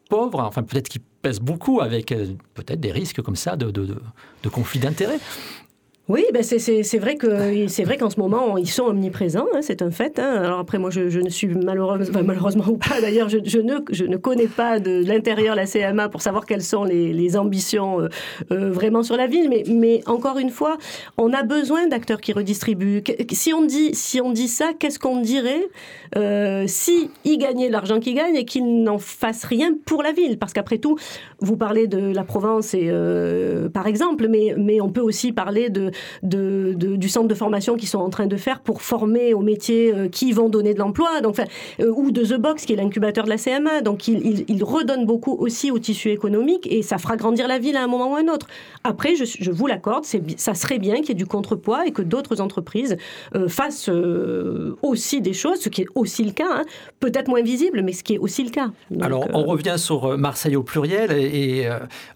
pauvre, 0.10 0.40
enfin 0.40 0.64
peut-être 0.64 0.90
qui 0.90 1.00
pèse 1.00 1.40
beaucoup 1.40 1.82
avec 1.82 2.12
euh, 2.12 2.34
peut-être 2.54 2.80
des 2.80 2.92
risques 2.92 3.22
comme 3.22 3.36
ça 3.36 3.56
de, 3.56 3.72
de, 3.72 3.98
d'intérêts. 4.80 5.20
Oui, 6.08 6.24
ben 6.32 6.44
c'est, 6.44 7.00
vrai 7.00 7.16
que 7.16 7.68
c'est 7.68 7.84
vrai 7.84 7.98
qu'en 7.98 8.12
ce 8.12 8.20
moment 8.20 8.58
ils 8.58 8.70
sont 8.70 8.84
omniprésents, 8.84 9.48
hein, 9.56 9.62
c'est 9.62 9.82
un 9.82 9.90
fait. 9.90 10.20
Hein. 10.20 10.44
Alors 10.44 10.60
après 10.60 10.78
moi 10.78 10.92
je, 10.92 11.10
je 11.10 11.20
ne 11.20 11.30
suis 11.30 11.48
malheureusement, 11.48 12.14
enfin, 12.14 12.24
malheureusement 12.24 12.68
ou 12.68 12.78
pas 12.78 13.02
d'ailleurs, 13.02 13.28
je, 13.28 13.40
je, 13.44 13.58
ne 13.58 13.78
je 13.90 14.06
ne 14.06 14.16
connais 14.16 14.46
pas 14.46 14.80
de 14.80 15.04
l'intérieur 15.04 15.56
la 15.56 15.66
CMA 15.66 16.10
pour 16.10 16.22
savoir 16.22 16.46
quelles 16.46 16.62
sont 16.62 16.84
les, 16.84 17.12
les 17.12 17.38
ambitions 17.38 18.02
euh, 18.02 18.10
euh, 18.52 18.70
vraiment 18.70 19.02
sur 19.02 19.18
la 19.18 19.26
ville. 19.26 19.50
Mais 19.50 19.64
mais 19.68 20.04
encore 20.06 20.38
une 20.38 20.52
fois, 20.52 20.78
on 21.18 21.34
a 21.34 21.42
besoin 21.42 21.88
d'acteurs 21.88 22.22
qui 22.22 22.34
redistribuent. 22.34 23.02
Si 23.32 23.52
on 23.52 23.66
dit 23.66 23.96
si 23.96 24.22
on 24.22 24.32
dit 24.32 24.48
ça, 24.48 24.74
qu'est-ce 24.78 25.00
qu'on 25.00 25.22
dirait 25.22 25.68
euh, 26.18 26.66
si 26.68 27.10
ils 27.24 27.40
gagnaient 27.40 27.70
l'argent 27.70 28.00
qu'ils 28.00 28.16
gagnent 28.16 28.36
et 28.36 28.46
qu'ils 28.46 28.84
n'en 28.84 29.00
fassent 29.00 29.46
rien 29.46 29.74
pour 29.88 30.04
la 30.04 30.12
ville? 30.12 30.38
Parce 30.38 30.54
qu'après 30.54 30.78
tout, 30.78 31.00
vous 31.40 31.58
parlez 31.58 31.88
de 31.88 32.14
la 32.14 32.24
Provence 32.24 32.76
et 32.76 32.90
euh, 32.90 33.70
par 33.70 33.88
exemple, 33.88 34.28
mais 34.30 34.54
mais 34.56 34.82
on 34.82 34.90
peut 34.90 35.02
aussi 35.02 35.32
parler 35.32 35.72
de 35.72 35.90
de, 36.24 36.74
de- 36.76 36.96
du 36.96 37.10
centre 37.10 37.28
de 37.28 37.34
formation 37.36 37.76
qu'ils 37.76 37.90
sont 37.90 38.00
en 38.00 38.10
train 38.10 38.28
de 38.28 38.38
faire 38.38 38.60
pour 38.60 38.82
former 38.82 39.34
aux 39.34 39.42
métiers 39.42 39.94
euh, 39.94 40.08
qui 40.10 40.32
vont 40.32 40.50
donner 40.50 40.74
de 40.74 40.80
l'emploi, 40.80 41.22
donc 41.22 41.32
enfin, 41.32 41.46
euh, 41.80 41.92
ou 41.96 42.12
de 42.12 42.24
The 42.24 42.40
Box 42.40 42.66
qui 42.66 42.74
est 42.74 42.76
l'incubateur 42.78 43.24
de 43.26 43.30
la 43.30 43.38
CMA. 43.38 43.82
Donc 43.82 44.08
il, 44.08 44.26
il, 44.26 44.46
il 44.48 44.64
redonne 44.64 45.06
beaucoup 45.06 45.34
aussi 45.34 45.72
au 45.72 45.80
tissu 45.80 46.10
économique 46.10 46.68
et 46.72 46.82
ça 46.82 46.98
fera 46.98 47.16
grandir 47.18 47.48
la 47.48 47.60
ville 47.60 47.78
à 47.78 47.84
un 47.84 47.88
moment 47.88 48.12
ou 48.12 48.16
à 48.16 48.20
un 48.20 48.28
autre. 48.28 48.48
Après, 48.84 49.16
je, 49.16 49.24
je 49.26 49.52
vous 49.52 49.68
l'accorde, 49.68 50.06
ça 50.38 50.54
serait 50.54 50.80
bien 50.80 50.96
qu'il 50.98 51.10
y 51.10 51.12
ait 51.12 51.16
du 51.16 51.26
contrepoids 51.26 51.86
et 51.88 51.92
que 51.92 52.02
d'autres 52.02 52.42
entreprises 52.42 52.98
euh, 53.36 53.48
fassent 53.48 53.90
euh, 53.90 54.76
aussi 54.82 55.22
des 55.22 55.34
choses, 55.34 55.60
ce 55.60 55.70
qui 55.70 55.82
est 55.82 55.88
aussi 55.96 56.24
le 56.24 56.32
cas, 56.32 56.48
hein. 56.50 56.64
peut-être 57.00 57.28
moins 57.28 57.42
visible, 57.42 57.82
mais 57.84 57.94
ce 57.94 58.04
qui 58.04 58.14
est 58.16 58.18
aussi 58.18 58.44
le 58.44 58.50
cas. 58.50 58.72
Donc, 58.92 59.04
Alors, 59.04 59.24
euh, 59.24 59.28
on 59.34 59.44
revient 59.44 59.76
sur 59.78 60.18
Marseille 60.18 60.56
au 60.56 60.64
pluriel. 60.64 61.12
Et, 61.12 61.60
et, 61.62 61.70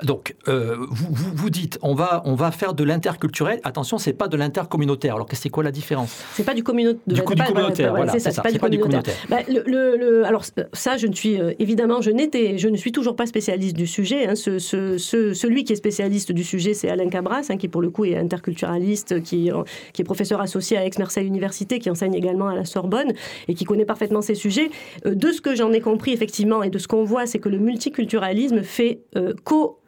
donc, 0.04 0.36
vous, 0.48 1.08
vous, 1.12 1.32
vous 1.34 1.50
dites, 1.50 1.78
on 1.82 1.94
va, 1.94 2.22
on 2.26 2.36
va 2.36 2.52
faire 2.52 2.74
de 2.74 2.84
l'interculturel. 2.84 3.60
Attention, 3.70 3.97
c'est 3.99 4.13
pas 4.13 4.28
de 4.28 4.36
l'intercommunautaire. 4.36 5.15
Alors, 5.15 5.28
que 5.28 5.36
c'est 5.36 5.49
quoi 5.49 5.63
la 5.63 5.72
différence? 5.72 6.09
C'est 6.34 6.43
pas 6.43 6.53
du, 6.53 6.61
de- 6.63 6.97
Du 7.13 7.22
coup, 7.22 7.36
pas- 7.36 7.45
du 7.45 7.53
communautaire, 7.53 7.91
voilà, 7.95 8.13
c'est 8.13 8.32
ça, 8.32 8.41
pas, 8.41 8.51
du 8.51 8.57
communautaire. 8.80 9.13
Bah, 9.30 9.38
le, 9.47 9.63
le- 9.65 9.95
le- 9.97 10.26
alors 10.26 10.43
ça, 10.74 10.97
je 10.97 11.07
ne 11.07 11.13
suis 11.13 11.39
euh, 11.39 11.53
évidemment, 11.59 12.01
je 12.01 12.09
n'étais, 12.11 12.57
je 12.57 12.67
ne 12.67 12.76
suis 12.76 12.91
toujours 12.91 13.15
pas 13.15 13.26
spécialiste 13.28 13.76
du 13.76 13.86
sujet. 13.88 14.28
hein. 14.28 14.36
Ce- 14.36 14.59
ce- 14.59 14.97
ce- 14.97 15.34
celui 15.34 15.63
qui 15.63 15.74
est 15.74 15.76
spécialiste 15.76 16.32
du 16.32 16.43
sujet, 16.43 16.74
c'est 16.74 16.89
Alain 16.89 17.09
Cabras, 17.09 17.45
hein, 17.49 17.57
qui 17.57 17.67
pour 17.67 17.82
le 17.82 17.89
coup 17.91 18.05
est 18.05 18.17
interculturaliste, 18.17 19.22
qui, 19.22 19.51
euh, 19.51 19.63
qui 19.93 20.01
est 20.01 20.05
professeur 20.05 20.41
associé 20.41 20.78
à 20.78 20.86
Aix-Marseille 20.86 21.28
Université, 21.28 21.80
qui 21.80 21.89
enseigne 21.89 22.15
également 22.15 22.47
à 22.47 22.55
la 22.55 22.65
Sorbonne 22.65 23.13
et 23.47 23.53
qui 23.53 23.65
connaît 23.65 23.86
parfaitement 23.86 24.22
ces 24.22 24.36
sujets. 24.36 24.70
Euh, 25.05 25.13
de 25.15 25.32
ce 25.32 25.41
que 25.41 25.55
j'en 25.55 25.72
ai 25.72 25.82
compris 25.82 26.11
effectivement 26.11 26.63
et 26.63 26.70
de 26.70 26.80
ce 26.80 26.88
qu'on 26.88 27.03
voit, 27.03 27.26
c'est 27.28 27.39
que 27.39 27.49
le 27.49 27.59
multiculturalisme 27.59 28.63
fait 28.63 29.01
euh, 29.15 29.34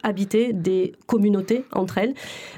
cohabiter 0.02 0.52
des 0.52 0.92
communautés 1.06 1.64
entre 1.72 1.98
elles 1.98 2.14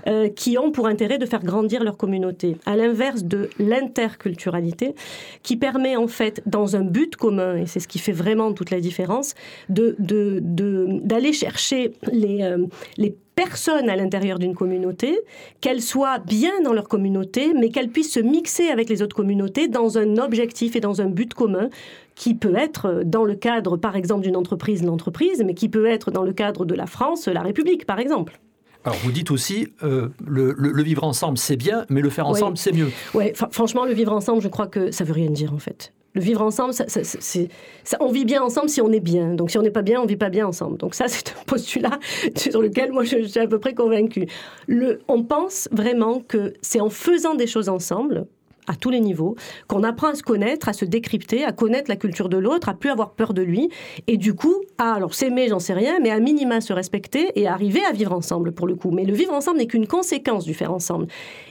euh, 0.06 0.28
qui 0.28 0.58
ont 0.58 0.70
pour 0.70 0.86
intérêt 0.86 1.18
de 1.18 1.26
faire 1.26 1.42
grandir 1.42 1.84
leur 1.84 1.96
communauté. 1.96 2.56
À 2.66 2.76
l'inverse 2.76 3.24
de 3.24 3.50
l'interculturalité, 3.58 4.94
qui 5.42 5.56
permet 5.56 5.96
en 5.96 6.08
fait, 6.08 6.42
dans 6.46 6.76
un 6.76 6.82
but 6.82 7.16
commun, 7.16 7.56
et 7.56 7.66
c'est 7.66 7.80
ce 7.80 7.88
qui 7.88 7.98
fait 7.98 8.12
vraiment 8.12 8.52
toute 8.52 8.70
la 8.70 8.80
différence, 8.80 9.34
de, 9.68 9.96
de, 9.98 10.40
d'aller 10.42 11.32
chercher 11.32 11.92
les, 12.10 12.42
euh, 12.42 12.66
les 12.96 13.14
personnes 13.34 13.88
à 13.88 13.96
l'intérieur 13.96 14.38
d'une 14.38 14.54
communauté, 14.54 15.18
qu'elles 15.60 15.82
soient 15.82 16.18
bien 16.18 16.60
dans 16.62 16.72
leur 16.72 16.88
communauté, 16.88 17.52
mais 17.52 17.70
qu'elles 17.70 17.88
puissent 17.88 18.12
se 18.12 18.20
mixer 18.20 18.68
avec 18.68 18.88
les 18.88 19.02
autres 19.02 19.16
communautés 19.16 19.68
dans 19.68 19.98
un 19.98 20.18
objectif 20.18 20.76
et 20.76 20.80
dans 20.80 21.00
un 21.00 21.06
but 21.06 21.34
commun 21.34 21.68
qui 22.14 22.34
peut 22.34 22.54
être 22.56 22.86
euh, 22.86 23.02
dans 23.04 23.24
le 23.24 23.34
cadre, 23.34 23.76
par 23.76 23.96
exemple, 23.96 24.22
d'une 24.22 24.36
entreprise, 24.36 24.82
l'entreprise, 24.84 25.42
mais 25.44 25.54
qui 25.54 25.68
peut 25.68 25.86
être 25.86 26.10
dans 26.10 26.22
le 26.22 26.32
cadre 26.32 26.64
de 26.64 26.74
la 26.74 26.86
France, 26.86 27.26
la 27.28 27.42
République, 27.42 27.86
par 27.86 27.98
exemple. 27.98 28.38
Alors, 28.84 28.98
vous 29.02 29.12
dites 29.12 29.30
aussi, 29.30 29.68
euh, 29.82 30.08
le, 30.26 30.54
le- 30.58 30.70
le 30.72 30.82
vivre 30.82 31.04
ensemble, 31.04 31.38
c'est 31.38 31.56
bien, 31.56 31.86
mais 31.88 32.02
le 32.02 32.10
faire 32.10 32.26
ensemble, 32.26 32.58
c'est 32.58 32.72
mieux. 32.72 32.90
Ouais, 33.14 33.32
fr- 33.32 33.50
franchement, 33.50 33.84
le 33.86 33.94
vivre 33.94 34.12
ensemble, 34.12 34.42
je 34.42 34.48
crois 34.48 34.66
que 34.66 34.90
ça 34.90 35.04
veut 35.04 35.14
rien 35.14 35.30
dire 35.30 35.54
en 35.54 35.58
fait. 35.58 35.92
Le 36.12 36.20
vivre 36.20 36.42
ensemble, 36.42 36.72
ça, 36.74 36.84
ça- 36.86 37.02
ça- 37.02 37.18
c'est, 37.20 37.48
ça- 37.82 37.96
on 38.00 38.12
vit 38.12 38.24
bien 38.26 38.42
ensemble 38.42 38.68
si 38.68 38.80
on 38.82 38.92
est 38.92 39.00
bien. 39.00 39.34
Donc 39.34 39.50
si 39.50 39.58
on 39.58 39.62
n'est 39.62 39.70
pas 39.70 39.82
bien, 39.82 40.00
on 40.02 40.06
vit 40.06 40.16
pas 40.18 40.28
bien 40.28 40.46
ensemble. 40.46 40.76
Donc 40.76 40.94
ça, 40.94 41.06
c'est 41.08 41.30
un 41.30 41.42
postulat 41.46 41.98
sur 42.36 42.60
lequel 42.60 42.92
moi 42.92 43.04
je, 43.04 43.22
je 43.22 43.26
suis 43.26 43.40
à 43.40 43.48
peu 43.48 43.58
près 43.58 43.72
convaincue. 43.74 44.26
Le, 44.68 45.00
on 45.08 45.22
pense 45.24 45.66
vraiment 45.72 46.20
que 46.20 46.52
c'est 46.60 46.80
en 46.80 46.90
faisant 46.90 47.34
des 47.34 47.46
choses 47.46 47.70
ensemble 47.70 48.26
à 48.66 48.76
tous 48.76 48.90
les 48.90 49.00
niveaux, 49.00 49.36
qu'on 49.68 49.82
apprend 49.82 50.08
à 50.08 50.14
se 50.14 50.22
connaître, 50.22 50.68
à 50.68 50.72
se 50.72 50.84
décrypter, 50.84 51.44
à 51.44 51.52
connaître 51.52 51.90
la 51.90 51.96
culture 51.96 52.28
de 52.28 52.36
l'autre, 52.36 52.68
à 52.68 52.74
plus 52.74 52.90
avoir 52.90 53.12
peur 53.12 53.34
de 53.34 53.42
lui, 53.42 53.68
et 54.06 54.16
du 54.16 54.34
coup, 54.34 54.54
à 54.78 54.94
alors 54.94 55.14
s'aimer, 55.14 55.48
j'en 55.48 55.58
sais 55.58 55.74
rien, 55.74 55.98
mais 56.00 56.10
à 56.10 56.20
minima 56.20 56.60
se 56.60 56.72
respecter 56.72 57.28
et 57.34 57.46
arriver 57.46 57.84
à 57.84 57.92
vivre 57.92 58.12
ensemble 58.12 58.52
pour 58.52 58.66
le 58.66 58.74
coup. 58.74 58.90
Mais 58.90 59.04
le 59.04 59.12
vivre 59.12 59.32
ensemble 59.32 59.58
n'est 59.58 59.66
qu'une 59.66 59.86
conséquence 59.86 60.44
du 60.44 60.54
faire 60.54 60.72
ensemble. 60.72 61.06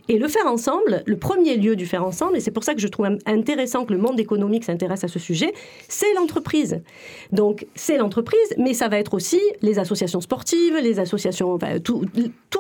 Et 0.10 0.18
le 0.18 0.28
faire 0.28 0.48
ensemble, 0.48 1.04
le 1.06 1.18
premier 1.18 1.56
lieu 1.56 1.76
du 1.76 1.86
faire 1.86 2.06
ensemble, 2.06 2.38
et 2.38 2.40
c'est 2.40 2.52
pour 2.52 2.64
ça 2.64 2.74
que 2.74 2.82
je 2.82 2.88
trouve 2.88 3.08
intéressant 3.26 3.86
que 3.86 3.94
le 3.94 4.00
monde 4.00 4.20
économique 4.20 4.64
s'intéresse 4.64 5.04
à 5.04 5.08
ce 5.08 5.20
sujet, 5.20 5.54
c'est 5.88 6.14
l'entreprise. 6.16 6.82
Donc 7.32 7.68
c'est 7.76 7.98
l'entreprise, 7.98 8.54
mais 8.58 8.74
ça 8.74 8.88
va 8.88 8.98
être 8.98 9.14
aussi 9.14 9.40
les 9.62 9.80
associations 9.80 10.22
sportives, 10.22 10.76
les 10.78 11.00
associations, 11.00 11.54
enfin, 11.54 11.80
tous 11.80 12.04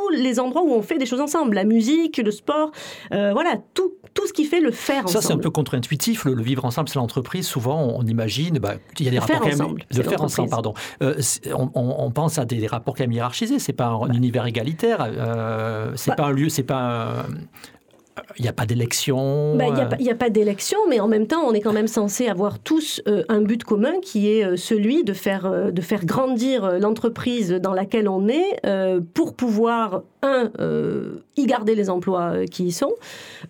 les 0.09 0.39
endroits 0.39 0.63
où 0.63 0.71
on 0.71 0.81
fait 0.81 0.97
des 0.97 1.05
choses 1.05 1.21
ensemble, 1.21 1.55
la 1.55 1.63
musique, 1.63 2.17
le 2.17 2.31
sport, 2.31 2.71
euh, 3.13 3.31
voilà, 3.33 3.57
tout, 3.73 3.93
tout 4.13 4.27
ce 4.27 4.33
qui 4.33 4.45
fait 4.45 4.59
le 4.59 4.71
faire 4.71 5.09
Ça, 5.09 5.17
ensemble. 5.19 5.23
c'est 5.23 5.33
un 5.33 5.37
peu 5.37 5.49
contre-intuitif. 5.49 6.25
Le, 6.25 6.33
le 6.33 6.43
vivre 6.43 6.65
ensemble, 6.65 6.89
c'est 6.89 6.99
l'entreprise. 6.99 7.47
Souvent, 7.47 7.81
on, 7.97 8.03
imagine, 8.03 8.59
bah, 8.59 8.75
il 8.99 9.05
y 9.05 9.07
a 9.07 9.11
des 9.11 9.17
Le 9.17 9.21
rapports 9.21 9.43
faire 9.43 9.53
ensemble, 9.53 9.85
de 9.91 10.03
faire 10.03 10.21
ensemble, 10.21 10.49
pardon. 10.49 10.73
Euh, 11.01 11.15
on, 11.53 12.11
pense 12.11 12.37
à 12.37 12.45
des, 12.45 12.57
des 12.57 12.67
rapports 12.67 12.95
quand 12.95 13.03
même 13.03 13.11
hiérarchisés. 13.11 13.59
C'est 13.59 13.73
pas 13.73 13.87
un, 13.87 14.13
univers 14.13 14.45
égalitaire. 14.45 14.99
Euh, 15.01 15.91
c'est 15.95 16.11
Bah- 16.11 16.15
pas 16.15 16.25
un 16.27 16.31
lieu. 16.31 16.49
C'est 16.49 16.63
pas. 16.63 16.75
un- 16.79 17.25
Il 18.37 18.43
n'y 18.43 18.47
a 18.47 18.53
pas 18.53 18.67
d'élection. 18.67 19.55
Bah, 19.57 19.65
Il 19.67 19.73
n'y 19.73 19.79
a, 19.81 20.11
euh, 20.11 20.11
a 20.13 20.15
pas 20.15 20.29
d'élection, 20.29 20.77
mais 20.87 20.99
en 20.99 21.07
même 21.07 21.25
temps, 21.25 21.41
on 21.47 21.53
est 21.53 21.61
quand 21.61 21.73
même 21.73 21.87
censé 21.87 22.27
avoir 22.27 22.59
tous 22.59 23.01
euh, 23.07 23.23
un 23.27 23.41
but 23.41 23.63
commun 23.63 23.93
qui 24.03 24.29
est 24.29 24.45
euh, 24.45 24.55
celui 24.55 25.03
de 25.03 25.13
faire, 25.13 25.47
euh, 25.47 25.71
de 25.71 25.81
faire 25.81 26.05
grandir 26.05 26.63
euh, 26.63 26.77
l'entreprise 26.77 27.49
dans 27.51 27.73
laquelle 27.73 28.07
on 28.07 28.27
est 28.27 28.59
euh, 28.67 29.01
pour 29.15 29.35
pouvoir, 29.35 30.03
un, 30.23 30.51
euh, 30.59 31.17
y 31.37 31.45
garder 31.45 31.75
les 31.75 31.89
emplois 31.89 32.31
euh, 32.33 32.45
qui 32.45 32.65
y 32.65 32.71
sont, 32.71 32.93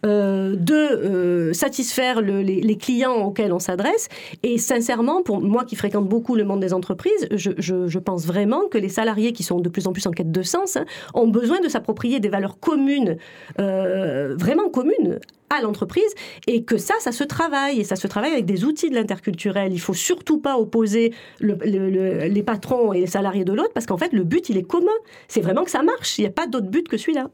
euh, 0.06 0.56
deux, 0.56 1.54
satisfaire 1.54 2.22
le- 2.22 2.42
les, 2.42 2.78
clients 2.78 3.14
auxquels 3.14 3.54
on 3.54 3.60
s'adresse. 3.60 4.10
Et 4.42 4.58
sincèrement, 4.58 5.22
pour 5.22 5.40
moi 5.40 5.64
qui 5.64 5.76
fréquente 5.76 6.10
beaucoup 6.10 6.36
le 6.36 6.44
monde 6.44 6.60
des 6.60 6.74
entreprises, 6.74 7.28
je, 7.32 8.00
pense 8.00 8.26
vraiment 8.26 8.68
que 8.70 8.78
les 8.78 8.90
salariés 8.90 9.32
qui 9.32 9.44
sont 9.44 9.60
de 9.60 9.70
plus 9.70 9.88
en 9.88 9.94
plus 9.94 10.06
en 10.08 10.12
quête 10.12 10.32
de 10.32 10.42
sens 10.42 10.76
hein, 10.76 10.86
ont 11.14 11.28
besoin 11.28 11.62
de 11.62 11.70
s'approprier 11.70 12.20
des 12.20 12.30
valeurs 12.30 12.60
communes, 12.60 13.18
vraiment 13.58 14.70
communes 14.70 15.20
à 15.58 15.62
l'entreprise 15.62 16.14
et 16.48 16.64
que 16.64 16.78
ça, 16.78 16.94
ça 17.00 17.12
se 17.12 17.24
travaille 17.24 17.80
et 17.80 17.84
ça 17.84 17.96
se 17.96 18.08
travaille 18.08 18.32
avec 18.32 18.46
des 18.46 18.66
outils 18.66 18.90
de 18.90 18.96
l'interculturel. 18.96 19.72
Il 19.74 19.80
faut 19.80 19.94
surtout 19.94 20.40
pas 20.40 20.58
opposer 20.58 21.14
le- 21.40 21.58
le- 21.66 21.90
le- 21.90 22.28
les 22.28 22.44
patrons 22.44 22.94
et 22.94 23.00
les 23.02 23.08
salariés 23.08 23.46
de 23.46 23.54
l'autre 23.54 23.72
parce 23.74 23.86
qu'en 23.86 23.98
fait, 23.98 24.14
le 24.14 24.24
but, 24.24 24.50
il 24.50 24.58
est 24.58 24.64
commun. 24.64 24.92
C'est 25.28 25.42
vraiment 25.42 25.64
que 25.64 25.72
ça 25.72 25.84
marche. 25.84 26.18
Il 26.18 26.22
n'y 26.22 26.28
a 26.28 26.32
pas 26.32 26.48
d'autre 26.48 26.68
but 26.68 26.88
que 26.88 26.98
celui-là. 26.98 27.30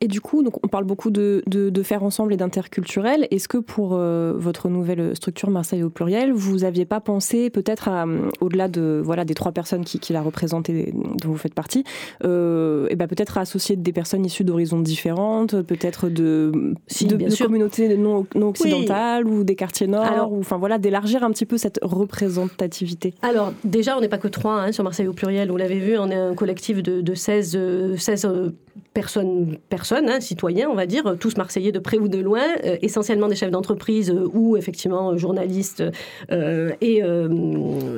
Et 0.00 0.08
du 0.08 0.20
coup, 0.20 0.42
donc, 0.42 0.62
on 0.64 0.68
parle 0.68 0.84
beaucoup 0.84 1.10
de, 1.10 1.42
de, 1.46 1.70
de 1.70 1.82
faire 1.82 2.02
ensemble 2.02 2.34
et 2.34 2.36
d'interculturel. 2.36 3.26
Est-ce 3.30 3.48
que 3.48 3.58
pour 3.58 3.90
euh, 3.94 4.34
votre 4.36 4.68
nouvelle 4.68 5.16
structure 5.16 5.48
Marseille 5.50 5.82
au 5.82 5.90
pluriel, 5.90 6.32
vous 6.32 6.58
n'aviez 6.58 6.84
pas 6.84 7.00
pensé 7.00 7.48
peut-être 7.48 7.88
euh, 7.90 8.28
au-delà 8.40 8.68
de 8.68 9.00
voilà 9.02 9.24
des 9.24 9.34
trois 9.34 9.52
personnes 9.52 9.84
qui, 9.84 9.98
qui 9.98 10.12
la 10.12 10.20
représentent 10.20 10.68
et 10.68 10.92
dont 10.92 11.30
vous 11.30 11.36
faites 11.36 11.54
partie, 11.54 11.84
euh, 12.24 12.86
et 12.90 12.96
ben 12.96 13.06
peut-être 13.08 13.38
à 13.38 13.42
associer 13.42 13.76
des 13.76 13.92
personnes 13.92 14.24
issues 14.24 14.44
d'horizons 14.44 14.80
différentes, 14.80 15.62
peut-être 15.62 16.08
de, 16.08 16.74
Si, 16.88 17.06
de, 17.06 17.16
communautés 17.42 17.96
non, 17.96 18.26
non 18.34 18.48
occidentales 18.48 19.26
ou 19.26 19.44
des 19.44 19.56
quartiers 19.56 19.86
nord, 19.86 20.04
Alors- 20.04 20.32
ou 20.32 20.40
enfin 20.40 20.58
voilà, 20.58 20.78
d'élargir 20.78 21.24
un 21.24 21.30
petit 21.30 21.46
peu 21.46 21.56
cette 21.56 21.78
représentativité. 21.82 23.14
Alors, 23.22 23.52
déjà, 23.64 23.96
on 23.96 24.00
n'est 24.00 24.08
pas 24.08 24.18
que 24.18 24.28
trois 24.28 24.60
hein, 24.60 24.72
sur 24.72 24.84
Marseille 24.84 25.06
au 25.08 25.12
pluriel. 25.12 25.50
Vous 25.50 25.56
l'avez 25.56 25.78
vu, 25.78 25.96
on 25.98 26.10
est 26.10 26.14
un 26.14 26.34
collectif 26.34 26.82
de, 26.82 27.00
de 27.00 27.14
16, 27.14 27.56
euh, 27.56 27.96
16 27.96 28.26
personnes, 28.94 29.58
personnes 29.68 30.08
hein, 30.08 30.20
citoyens, 30.20 30.68
on 30.70 30.74
va 30.74 30.86
dire, 30.86 31.16
tous 31.18 31.36
marseillais 31.36 31.72
de 31.72 31.78
près 31.78 31.98
ou 31.98 32.08
de 32.08 32.18
loin, 32.18 32.42
euh, 32.64 32.76
essentiellement 32.82 33.28
des 33.28 33.36
chefs 33.36 33.50
d'entreprise 33.50 34.10
euh, 34.10 34.28
ou 34.32 34.56
effectivement 34.56 35.12
euh, 35.12 35.16
journalistes 35.16 35.82
et, 36.80 37.02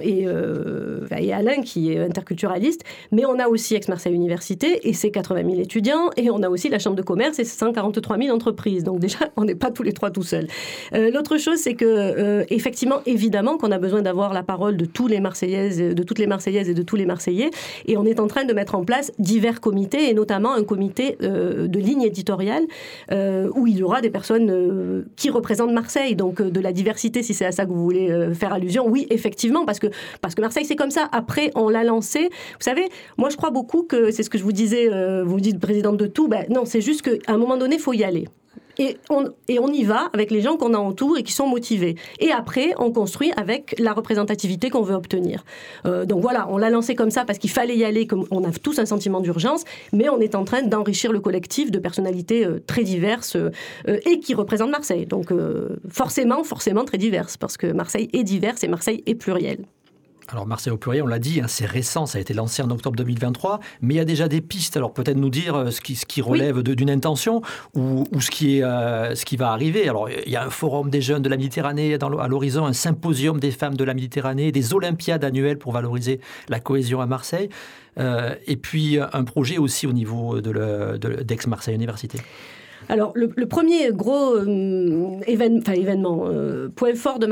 et, 0.03 1.33
Alain 1.33 1.63
qui 1.63 1.93
est 1.93 2.01
interculturaliste. 2.01 2.83
Mais 3.13 3.25
on 3.27 3.39
a 3.39 3.49
aussi 3.49 3.75
Aix-Marseille 3.75 4.15
Université 4.15 4.89
et 4.89 4.93
ses 4.93 5.11
80 5.11 5.43
000 5.49 5.61
étudiants 5.61 6.11
et 6.17 6.31
on 6.31 6.43
a 6.43 6.49
aussi 6.49 6.69
la 6.69 6.79
Chambre 6.79 6.97
de 6.97 7.03
commerce 7.03 7.39
et 7.39 7.45
ses 7.45 7.57
143 7.59 8.19
000 8.19 8.35
entreprises. 8.35 8.85
Donc 8.85 8.99
déjà, 8.99 9.19
on 9.37 9.45
n'est 9.45 9.55
pas 9.55 9.71
tous 9.71 9.83
les 9.83 9.93
trois 9.93 10.11
tout 10.11 10.23
seuls. 10.23 10.47
L'autre 10.93 11.39
chose, 11.39 11.59
c'est 11.59 11.75
que 11.75 12.45
effectivement, 12.51 13.01
évidemment, 13.07 13.59
qu'on 13.59 13.71
a 13.71 13.79
besoin 13.79 14.03
d'avoir 14.03 14.33
la 14.33 14.43
parole 14.43 14.77
de 14.77 14.85
tous 14.85 15.07
les 15.07 15.21
Marseillaises, 15.21 15.79
de 15.79 16.03
toutes 16.03 16.19
les 16.19 16.27
Marseillaises 16.27 16.69
et 16.69 16.75
de 16.75 16.83
tous 16.83 16.97
les 16.97 17.07
Marseillais. 17.07 17.51
Et 17.87 17.97
on 17.97 18.05
est 18.05 18.21
en 18.21 18.27
train 18.27 18.45
de 18.45 18.53
mettre 18.53 18.75
en 18.75 18.85
place 18.85 19.13
divers 19.19 19.61
comités 19.61 20.09
et 20.09 20.15
notamment 20.15 20.55
un 20.55 20.63
comité 20.69 20.79
comité 20.79 21.17
de 21.21 21.79
ligne 21.79 22.03
éditoriale 22.03 22.65
où 23.11 23.67
il 23.67 23.79
y 23.79 23.83
aura 23.83 24.01
des 24.01 24.11
personnes 24.11 25.05
qui 25.17 25.29
représentent 25.29 25.73
Marseille, 25.73 26.15
donc 26.15 26.41
de 26.41 26.61
la 26.61 26.73
diversité, 26.73 27.23
si 27.23 27.35
c'est 27.35 27.45
à 27.45 27.53
ça 27.53 27.65
que 27.65 27.71
vous 27.71 27.83
voulez 27.83 28.33
faire 28.35 28.53
allusion. 28.53 28.87
Oui, 28.87 29.07
effectivement, 29.11 29.65
parce 29.65 29.81
que, 29.81 29.89
parce 30.21 30.35
que 30.35 30.41
Marseille, 30.41 30.65
c'est 30.65 30.77
comme 30.77 30.91
ça. 30.91 31.09
Après, 31.11 31.51
on 31.57 31.69
l'a 31.69 31.83
lancé. 31.83 32.29
Vous 32.29 32.61
savez, 32.61 32.89
moi, 33.17 33.29
je 33.29 33.37
crois 33.37 33.51
beaucoup 33.51 33.83
que 33.83 34.11
c'est 34.11 34.23
ce 34.23 34.31
que 34.31 34.39
je 34.39 34.45
vous 34.45 34.53
disais, 34.53 34.89
vous 35.25 35.41
dites 35.41 35.59
présidente 35.59 35.97
de 35.97 36.07
tout. 36.07 36.29
Ben, 36.29 36.45
non, 36.49 36.65
c'est 36.65 36.81
juste 36.81 37.03
qu'à 37.03 37.33
un 37.33 37.39
moment 37.39 37.57
donné, 37.57 37.77
il 37.77 37.83
faut 37.83 37.93
y 37.93 38.05
aller. 38.05 38.29
Et 38.79 38.97
on, 39.11 39.73
y 39.73 39.85
va 39.85 40.09
avec 40.13 40.31
les 40.31 40.41
gens 40.41 40.57
qu'on 40.57 40.73
a 40.73 40.79
autour 40.79 41.19
et 41.19 41.25
qui 41.25 41.33
sont 41.33 41.49
motivés. 41.49 41.97
Et 42.21 42.31
après, 42.31 42.75
on 42.79 42.93
construit 42.93 43.33
avec 43.37 43.75
la 43.79 43.93
représentativité 43.93 44.71
qu'on 44.71 44.83
veut 44.83 44.95
obtenir. 44.95 45.45
Euh, 45.85 46.05
donc 46.05 46.23
voilà, 46.23 46.47
on 46.49 46.59
l'a 46.59 46.71
lancé 46.71 46.95
comme 46.95 47.11
ça 47.11 47.25
parce 47.25 47.39
qu'il 47.39 47.51
fallait 47.51 47.77
y 47.77 47.85
aller, 47.85 48.07
comme 48.07 48.27
on 48.31 48.45
a 48.45 48.53
tous 48.53 48.79
un 48.79 48.87
sentiment 48.87 49.21
d'urgence, 49.21 49.65
mais 49.93 50.09
on 50.09 50.21
est 50.21 50.35
en 50.37 50.45
train 50.45 50.63
d'enrichir 50.63 51.13
le 51.13 51.21
collectif 51.21 51.71
de 51.71 51.79
personnalités 51.79 52.45
euh, 52.45 52.63
très 52.67 52.85
diverses 52.85 53.37
euh, 53.37 53.51
et 53.87 54.21
qui 54.21 54.35
représentent 54.35 54.71
Marseille. 54.71 55.07
Donc 55.07 55.33
forcément, 55.89 56.45
forcément 56.45 56.85
très 56.85 56.99
diverses, 56.99 57.37
parce 57.37 57.57
que 57.57 57.67
Marseille 57.73 58.09
est 58.13 58.23
diverse 58.23 58.63
et 58.63 58.69
Marseille 58.69 59.03
est 59.07 59.15
plurielle. 59.15 59.65
Alors 60.31 60.47
Marseille 60.47 60.73
au 60.73 60.77
pluriel, 60.77 61.05
on 61.05 61.07
l'a 61.07 61.19
dit, 61.19 61.41
hein, 61.41 61.47
c'est 61.49 61.65
récent, 61.65 62.05
ça 62.05 62.19
a 62.19 62.21
été 62.21 62.35
lancé 62.35 62.63
en 62.63 62.71
octobre 62.71 62.97
2023, 62.97 63.61
mais 63.81 63.95
il 63.95 63.97
y 63.97 64.01
a 64.01 64.05
déjà 64.05 64.29
des 64.29 64.43
pistes. 64.43 64.77
Alors 64.77 64.93
peut-être 64.93 65.17
nous 65.17 65.31
dire 65.31 65.55
euh, 65.55 65.71
ce 65.71 65.81
qui, 65.81 65.97
ce 65.97 66.05
qui 66.05 66.21
relève 66.21 66.63
d'une 66.63 66.91
intention 66.91 67.41
ou, 67.75 68.05
ce, 68.21 68.31
qui 68.31 68.59
est, 68.59 68.63
euh, 68.63 69.15
ce 69.15 69.25
qui 69.25 69.39
va 69.39 69.53
arriver. 69.53 69.89
Alors 69.89 70.11
il 70.11 70.31
y 70.31 70.37
a 70.37 70.45
un 70.45 70.51
forum 70.51 70.91
des 70.91 71.01
jeunes 71.01 71.23
de 71.23 71.31
la 71.31 71.39
Méditerranée 71.39 71.95
à 71.95 72.29
l'horizon, 72.29 72.67
un 72.67 72.75
symposium 72.75 73.41
des 73.41 73.51
femmes 73.51 73.77
de 73.77 73.85
la 73.85 73.95
Méditerranée, 73.95 74.53
des 74.53 74.75
Olympiades 74.75 75.25
annuelles 75.25 75.59
pour 75.59 75.73
valoriser 75.73 76.21
la 76.51 76.61
cohésion 76.61 77.01
à 77.01 77.07
Marseille, 77.07 77.49
euh, 77.99 78.35
et 78.47 78.57
puis 78.57 78.99
un 78.99 79.25
projet 79.25 79.57
aussi 79.57 79.87
au 79.87 79.95
niveau 79.95 80.41
d'Aix-Marseille 80.43 81.75
Université. 81.75 82.19
Alors, 82.91 83.13
le, 83.15 83.47
premier 83.47 83.93
gros 83.93 84.35
euh, 84.35 85.21
événement, 85.27 86.25
euh, 86.27 86.69
point 86.75 86.95
fort 86.95 87.19
de, 87.19 87.27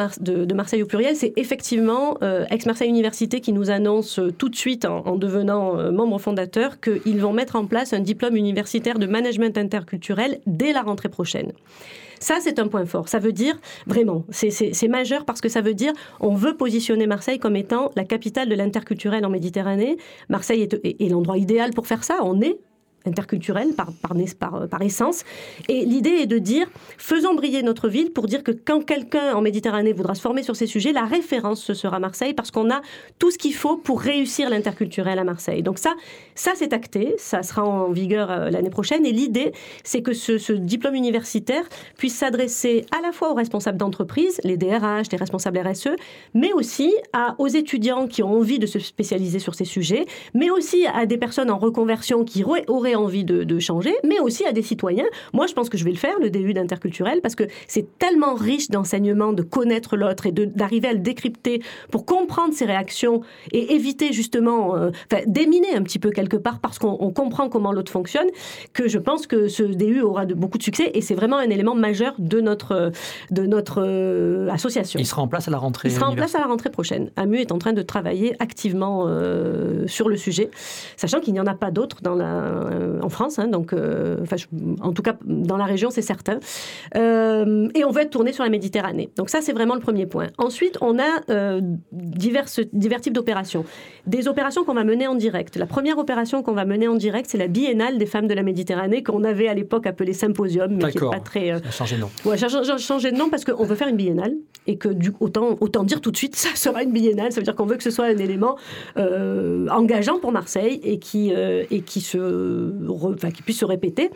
Marseille 0.55 0.83
au 0.83 0.87
pluriel, 0.87 1.17
c'est 1.17 1.33
effectivement 1.37 2.19
euh, 2.23 2.45
Ex-Marseille 2.51 2.89
Université 2.89 3.41
qui 3.41 3.53
nous 3.53 3.71
annonce 3.71 4.21
tout 4.37 4.51
de 4.51 4.57
suite, 4.57 4.85
en, 4.85 5.17
devenant 5.17 5.91
membre 5.91 6.19
fondateur, 6.19 6.79
qu'ils 6.81 7.21
vont 7.21 7.33
mettre 7.33 7.57
en 7.57 7.65
place 7.67 7.95
un 7.95 8.01
diplôme 8.01 8.37
universitaire 8.37 8.99
de 8.99 9.07
management 9.07 9.57
interculturel 9.57 10.41
dès 10.47 10.73
la 10.73 10.83
rentrée 10.83 11.09
prochaine. 11.09 11.53
Ça, 12.19 12.37
c'est 12.41 12.59
un 12.59 12.69
point 12.69 12.87
fort. 12.87 13.09
Ça 13.09 13.19
veut 13.19 13.33
dire, 13.33 13.59
vraiment, 13.87 14.25
c'est 14.31 14.89
majeur 14.89 15.25
parce 15.25 15.41
que 15.41 15.49
ça 15.49 15.61
veut 15.61 15.75
dire, 15.75 15.93
on 16.21 16.35
veut 16.35 16.57
positionner 16.57 17.07
Marseille 17.07 17.39
comme 17.39 17.57
étant 17.57 17.91
la 17.97 18.05
capitale 18.05 18.49
de 18.49 18.55
l'interculturel 18.55 19.25
en 19.25 19.31
Méditerranée. 19.31 19.97
Marseille 20.29 20.69
est 20.85 21.11
l'endroit 21.11 21.39
idéal 21.39 21.71
pour 21.71 21.87
faire 21.87 22.05
ça. 22.05 22.19
On 22.23 22.41
est 22.41 22.59
interculturelle 23.07 23.75
par, 23.75 23.93
par, 23.93 24.69
par, 24.69 24.83
essence. 24.83 25.25
Et 25.69 25.85
l'idée 25.85 26.11
est 26.11 26.27
de 26.27 26.39
dire, 26.39 26.67
faisons 26.99 27.35
briller 27.35 27.63
notre 27.63 27.89
ville 27.89 28.13
pour 28.13 28.27
dire 28.27 28.43
que 28.43 28.53
quand 28.53 28.85
quelqu'un 28.85 29.35
en 29.35 29.41
Méditerranée 29.41 29.93
voudra 29.93 30.15
se 30.15 30.21
former 30.21 30.43
sur 30.43 30.57
ces 30.57 30.67
sujets, 30.67 30.93
la 30.93 31.05
référence, 31.05 31.63
ce 31.63 31.75
sera 31.75 31.99
Marseille, 31.99 32.35
parce 32.35 32.51
qu'on 32.51 32.71
a 32.71 32.81
tout 33.19 33.31
ce 33.31 33.39
qu'il 33.39 33.55
faut 33.55 33.77
pour 33.77 34.01
réussir 34.01 34.51
l'interculturel 34.51 35.19
à 35.19 35.25
Marseille. 35.25 35.63
Donc 35.63 35.79
ça, 35.79 35.95
ça 36.35 36.53
c'est 36.55 36.73
acté, 36.73 37.15
ça 37.19 37.43
sera 37.43 37.65
en 37.65 37.91
vigueur 37.91 38.31
euh, 38.31 38.51
l'année 38.51 38.71
prochaine. 38.71 39.05
Et 39.07 39.13
l'idée, 39.13 39.53
c'est 39.85 40.03
que 40.03 40.13
ce, 40.13 40.53
diplôme 40.53 40.95
universitaire 40.95 41.65
puisse 41.97 42.17
s'adresser 42.17 42.85
à 42.97 43.03
la 43.03 43.13
fois 43.13 43.33
aux 43.33 43.35
responsables 43.35 43.79
d'entreprise, 43.79 44.41
les 44.45 44.57
DRH, 44.57 45.11
les 45.11 45.19
responsables 45.19 45.59
RSE, 45.59 45.91
mais 46.35 46.53
aussi 46.53 46.95
à, 47.13 47.35
aux 47.39 47.49
étudiants 47.49 48.07
qui 48.07 48.23
ont 48.23 48.33
envie 48.33 48.59
de 48.59 48.67
se 48.67 48.79
spécialiser 48.79 49.39
sur 49.39 49.55
ces 49.55 49.65
sujets, 49.65 50.07
mais 50.35 50.51
aussi 50.51 50.87
à 50.87 51.07
des 51.07 51.19
personnes 51.19 51.51
en 51.51 51.59
reconversion 51.59 52.25
qui 52.25 52.45
auraient 52.45 52.96
envie 52.97 53.25
de, 53.25 53.59
changer, 53.59 53.95
mais 54.05 54.21
aussi 54.21 54.45
à 54.45 54.53
des 54.53 54.63
citoyens. 54.63 55.07
Moi, 55.33 55.47
je 55.47 55.55
pense 55.55 55.69
que 55.69 55.79
je 55.79 55.85
vais 55.85 55.91
le 55.91 55.97
faire, 55.97 56.19
le 56.21 56.31
DU 56.31 56.53
d'interculturel, 56.53 57.21
parce 57.23 57.35
que 57.35 57.45
c'est 57.69 57.99
tellement 57.99 58.35
riche 58.35 58.69
d'enseignements, 58.69 59.33
de 59.33 59.43
connaître 59.43 59.97
l'autre 59.97 60.27
et 60.27 60.33
d'arriver 60.33 60.89
à 60.89 60.93
le 60.93 60.99
décrypter 60.99 61.63
pour 61.91 62.05
comprendre 62.05 62.53
ses 62.53 62.67
réactions 62.67 63.23
et 63.53 63.75
éviter 63.75 64.13
justement, 64.13 64.77
euh, 64.77 64.91
déminer 65.27 65.75
un 65.75 65.83
petit 65.83 65.99
peu 65.99 66.11
quelque 66.11 66.37
part 66.37 66.61
parce 66.61 66.79
qu'on 66.79 67.11
comprend 67.13 67.49
comment 67.49 67.73
l'autre 67.73 67.93
fonctionne, 67.93 68.27
que 68.73 68.89
je 68.89 68.99
pense 68.99 69.27
que 69.27 69.49
ce 69.49 69.63
DU 69.63 70.03
aura 70.03 70.27
de, 70.27 70.35
beaucoup 70.35 70.59
de 70.59 70.63
succès 70.63 70.91
et 70.95 71.01
c'est 71.01 71.15
vraiment 71.15 71.39
un 71.39 71.51
élément 71.51 71.75
majeur 71.75 72.15
de 72.19 72.41
notre, 72.41 72.93
de 73.31 73.47
notre 73.47 73.83
euh, 73.85 74.49
association. 74.51 74.99
Il 75.01 75.07
sera 75.07 75.23
en 75.23 75.29
place 75.29 75.49
à 75.49 75.51
la 75.51 75.59
rentrée 75.59 75.89
Il 75.89 75.95
sera 75.95 76.09
en 76.09 76.15
place 76.15 76.35
à 76.35 76.41
la 76.41 76.47
rentrée 76.47 76.71
prochaine. 76.71 77.11
AMU 77.17 77.39
est 77.39 77.53
en 77.53 77.59
train 77.59 77.73
de 77.73 77.83
travailler 77.83 78.35
activement 78.41 79.05
euh, 79.07 79.87
sur 79.87 80.09
le 80.09 80.17
sujet, 80.17 80.51
sachant 80.97 81.21
qu'il 81.21 81.33
n'y 81.33 81.41
en 81.41 81.47
a 81.47 81.55
pas 81.55 81.71
d'autres 81.71 82.03
dans 82.03 82.15
la 82.15 82.35
en 83.03 83.09
France, 83.09 83.39
hein, 83.39 83.49
donc, 83.49 83.73
euh, 83.73 84.17
en 84.81 84.93
tout 84.93 85.03
cas 85.03 85.17
dans 85.25 85.57
la 85.57 85.65
région, 85.65 85.91
c'est 85.91 86.03
certain. 86.03 86.39
Euh, 86.95 87.69
et 87.75 87.85
on 87.85 87.91
veut 87.91 88.03
être 88.03 88.11
tourné 88.11 88.33
sur 88.33 88.45
la 88.45 88.51
Méditerranée. 88.51 89.11
Donc 89.17 89.31
ça, 89.31 89.41
c'est 89.41 89.53
vraiment 89.53 89.75
le 89.75 89.81
premier 89.81 90.07
point. 90.07 90.29
Ensuite, 90.39 90.79
on 90.81 90.99
a 90.99 91.61
divers, 91.93 92.47
divers 92.73 93.01
types 93.01 93.13
d'opérations. 93.13 93.65
Des 94.07 94.29
opérations 94.29 94.65
qu'on 94.65 94.75
va 94.75 94.85
mener 94.85 95.07
en 95.07 95.15
direct. 95.15 95.57
La 95.57 95.67
première 95.67 95.99
opération 95.99 96.43
qu'on 96.43 96.53
va 96.53 96.65
mener 96.65 96.89
en 96.89 96.95
direct, 96.95 97.29
c'est 97.31 97.39
la 97.39 97.49
biennale 97.49 97.99
des 97.99 98.07
femmes 98.07 98.27
de 98.27 98.35
la 98.35 98.43
Méditerranée 98.43 99.03
qu'on 99.03 99.25
avait 99.25 99.49
à 99.49 99.55
l'époque 99.55 99.87
appelée 99.87 100.13
symposium, 100.13 100.73
mais 100.75 100.91
qui 100.91 101.03
n'est 101.03 101.11
pas 101.11 101.21
très. 101.21 101.49
Ça 101.49 101.69
a 101.69 101.71
changé 101.71 101.97
de 101.97 102.01
nom. 102.03 102.11
Ouais, 102.25 102.37
changé 102.37 103.11
de 103.11 103.17
nom 103.17 103.29
parce 103.31 103.45
qu'on 103.45 103.65
veut 103.65 103.77
faire 103.77 103.89
une 103.89 103.97
biennale 103.97 104.35
et 104.67 104.77
que 104.77 104.89
du 104.89 105.13
autant 105.21 105.57
autant 105.61 105.85
dire 105.85 106.01
tout 106.01 106.11
de 106.11 106.17
suite, 106.17 106.37
ça 106.37 106.55
sera 106.55 106.83
une 106.83 106.93
biennale. 106.93 107.33
Ça 107.33 107.41
veut 107.41 107.45
dire 107.45 107.57
qu'on 107.57 107.67
veut 107.67 107.77
que 107.77 107.83
ce 107.83 107.91
soit 107.91 108.07
un 108.07 108.19
élément 108.19 108.57
engageant 108.97 110.19
pour 110.19 110.33
Marseille 110.33 110.81
et 110.83 110.99
qui 110.99 111.33
et 111.33 111.81
qui 111.81 112.01
se 112.01 112.66
qui 113.35 113.43
puisse 113.43 113.59
se 113.59 113.65
répéter. 113.65 114.11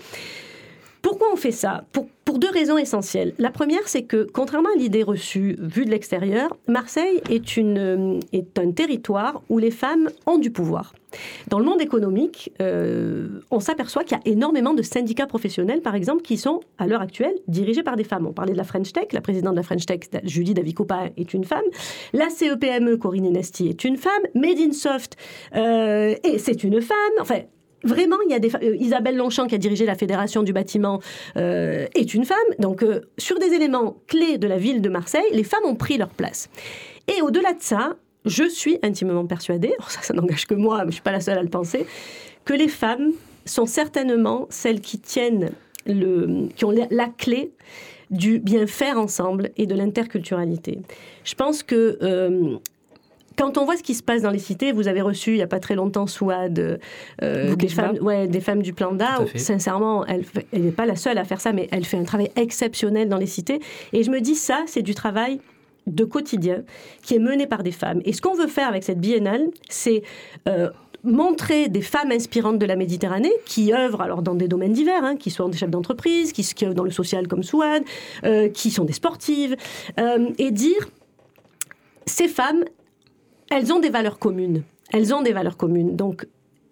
Pourquoi 1.02 1.28
on 1.32 1.36
fait 1.36 1.52
ça? 1.52 1.84
Pour, 1.92 2.06
deux 2.38 2.50
raisons 2.50 2.78
essentielles. 2.78 3.34
La 3.38 3.50
première, 3.50 3.86
c'est 3.88 4.04
que, 4.04 4.28
contrairement 4.32 4.68
à 4.74 4.78
l'idée 4.78 5.02
reçue 5.02 5.56
vue 5.58 5.84
de 5.84 5.90
l'extérieur, 5.90 6.56
Marseille 6.68 7.20
est, 7.28 7.56
une, 7.56 7.76
euh, 7.76 8.20
est 8.32 8.56
un 8.56 8.70
territoire 8.70 9.42
où 9.48 9.58
les 9.58 9.72
femmes 9.72 10.08
ont 10.26 10.38
du 10.38 10.52
pouvoir. 10.52 10.94
Dans 11.48 11.58
le 11.58 11.64
monde 11.64 11.82
économique, 11.82 12.52
euh, 12.62 13.40
on 13.50 13.58
s'aperçoit 13.58 14.04
qu'il 14.04 14.16
y 14.16 14.20
a 14.20 14.32
énormément 14.32 14.74
de 14.74 14.82
syndicats 14.82 15.26
professionnels, 15.26 15.82
par 15.82 15.96
exemple, 15.96 16.22
qui 16.22 16.36
sont, 16.36 16.60
à 16.78 16.86
l'heure 16.86 17.00
actuelle, 17.00 17.34
dirigés 17.48 17.82
par 17.82 17.96
des 17.96 18.04
femmes. 18.04 18.28
On 18.28 18.32
parlait 18.32 18.52
de 18.52 18.58
la 18.58 18.64
French 18.64 18.92
Tech, 18.92 19.08
la 19.10 19.20
présidente 19.20 19.54
de 19.54 19.58
la 19.58 19.64
French 19.64 19.84
Tech, 19.84 20.00
Julie 20.22 20.54
Davicopa, 20.54 21.08
est 21.16 21.34
une 21.34 21.44
femme. 21.44 21.64
La 22.12 22.30
CEPME, 22.30 22.96
Corinne 22.96 23.26
Enesti, 23.26 23.68
est 23.68 23.82
une 23.82 23.96
femme. 23.96 24.22
Made 24.36 24.60
in 24.60 24.72
Soft, 24.72 25.16
euh, 25.56 26.14
c'est 26.38 26.62
une 26.62 26.80
femme. 26.80 26.96
Enfin, 27.20 27.40
Vraiment, 27.82 28.16
il 28.26 28.30
y 28.30 28.34
a 28.34 28.58
euh, 28.62 28.76
Isabelle 28.76 29.16
Longchamp 29.16 29.46
qui 29.46 29.54
a 29.54 29.58
dirigé 29.58 29.86
la 29.86 29.94
fédération 29.94 30.42
du 30.42 30.52
bâtiment 30.52 31.00
euh, 31.36 31.86
est 31.94 32.14
une 32.14 32.24
femme. 32.24 32.36
Donc, 32.58 32.82
euh, 32.82 33.00
sur 33.18 33.38
des 33.38 33.52
éléments 33.52 33.96
clés 34.06 34.38
de 34.38 34.46
la 34.46 34.58
ville 34.58 34.82
de 34.82 34.88
Marseille, 34.88 35.24
les 35.32 35.44
femmes 35.44 35.64
ont 35.64 35.74
pris 35.74 35.96
leur 35.96 36.10
place. 36.10 36.50
Et 37.08 37.22
au-delà 37.22 37.52
de 37.52 37.62
ça, 37.62 37.96
je 38.26 38.44
suis 38.44 38.78
intimement 38.82 39.26
persuadée, 39.26 39.72
ça, 39.88 40.02
ça 40.02 40.14
n'engage 40.14 40.46
que 40.46 40.54
moi, 40.54 40.84
mais 40.84 40.90
je 40.90 40.96
suis 40.96 41.02
pas 41.02 41.12
la 41.12 41.20
seule 41.20 41.38
à 41.38 41.42
le 41.42 41.48
penser, 41.48 41.86
que 42.44 42.52
les 42.52 42.68
femmes 42.68 43.12
sont 43.46 43.66
certainement 43.66 44.46
celles 44.50 44.80
qui 44.80 44.98
tiennent 44.98 45.50
le, 45.86 46.48
qui 46.54 46.64
ont 46.66 46.74
la 46.90 47.06
clé 47.06 47.52
du 48.10 48.38
bien 48.38 48.66
faire 48.66 48.98
ensemble 48.98 49.50
et 49.56 49.66
de 49.66 49.74
l'interculturalité. 49.74 50.80
Je 51.24 51.34
pense 51.34 51.62
que 51.62 52.60
quand 53.36 53.58
on 53.58 53.64
voit 53.64 53.76
ce 53.76 53.82
qui 53.82 53.94
se 53.94 54.02
passe 54.02 54.22
dans 54.22 54.30
les 54.30 54.38
cités, 54.38 54.72
vous 54.72 54.88
avez 54.88 55.00
reçu 55.00 55.30
il 55.30 55.36
n'y 55.36 55.42
a 55.42 55.46
pas 55.46 55.60
très 55.60 55.74
longtemps 55.74 56.06
Souad, 56.06 56.80
euh, 57.22 57.54
des, 57.54 57.68
femmes, 57.68 57.96
ouais, 58.00 58.26
des 58.26 58.40
femmes 58.40 58.62
du 58.62 58.72
plan 58.72 58.92
d'A. 58.92 59.24
Sincèrement, 59.34 60.04
elle 60.06 60.24
n'est 60.52 60.72
pas 60.72 60.86
la 60.86 60.96
seule 60.96 61.18
à 61.18 61.24
faire 61.24 61.40
ça, 61.40 61.52
mais 61.52 61.68
elle 61.72 61.84
fait 61.84 61.96
un 61.96 62.04
travail 62.04 62.30
exceptionnel 62.36 63.08
dans 63.08 63.16
les 63.16 63.26
cités. 63.26 63.60
Et 63.92 64.02
je 64.02 64.10
me 64.10 64.20
dis, 64.20 64.34
ça, 64.34 64.64
c'est 64.66 64.82
du 64.82 64.94
travail 64.94 65.40
de 65.86 66.04
quotidien 66.04 66.62
qui 67.02 67.14
est 67.14 67.18
mené 67.18 67.46
par 67.46 67.62
des 67.62 67.72
femmes. 67.72 68.00
Et 68.04 68.12
ce 68.12 68.20
qu'on 68.20 68.34
veut 68.34 68.46
faire 68.46 68.68
avec 68.68 68.84
cette 68.84 69.00
biennale, 69.00 69.48
c'est 69.68 70.02
euh, 70.46 70.68
montrer 71.02 71.68
des 71.68 71.80
femmes 71.80 72.12
inspirantes 72.12 72.58
de 72.58 72.66
la 72.66 72.76
Méditerranée 72.76 73.32
qui 73.46 73.72
œuvrent 73.72 74.02
alors 74.02 74.22
dans 74.22 74.34
des 74.34 74.48
domaines 74.48 74.74
divers, 74.74 75.02
hein, 75.02 75.16
qui 75.16 75.30
sont 75.30 75.48
des 75.48 75.56
chefs 75.56 75.70
d'entreprise, 75.70 76.32
qui, 76.32 76.42
qui, 76.42 76.66
œuvrent 76.66 76.74
dans 76.74 76.84
le 76.84 76.90
social 76.90 77.26
comme 77.26 77.42
Souad, 77.42 77.82
euh, 78.24 78.48
qui 78.48 78.70
sont 78.70 78.84
des 78.84 78.92
sportives, 78.92 79.56
et 80.38 80.50
dire 80.50 80.88
ces 82.06 82.28
femmes, 82.28 82.64
elles 83.50 83.72
ont 83.72 83.80
des 83.80 83.90
valeurs 83.90 84.18
communes. 84.18 84.62
Elles 84.92 85.12
ont 85.12 85.22
des 85.22 85.32
valeurs 85.32 85.56
communes. 85.56 85.96
Donc, 85.96 86.26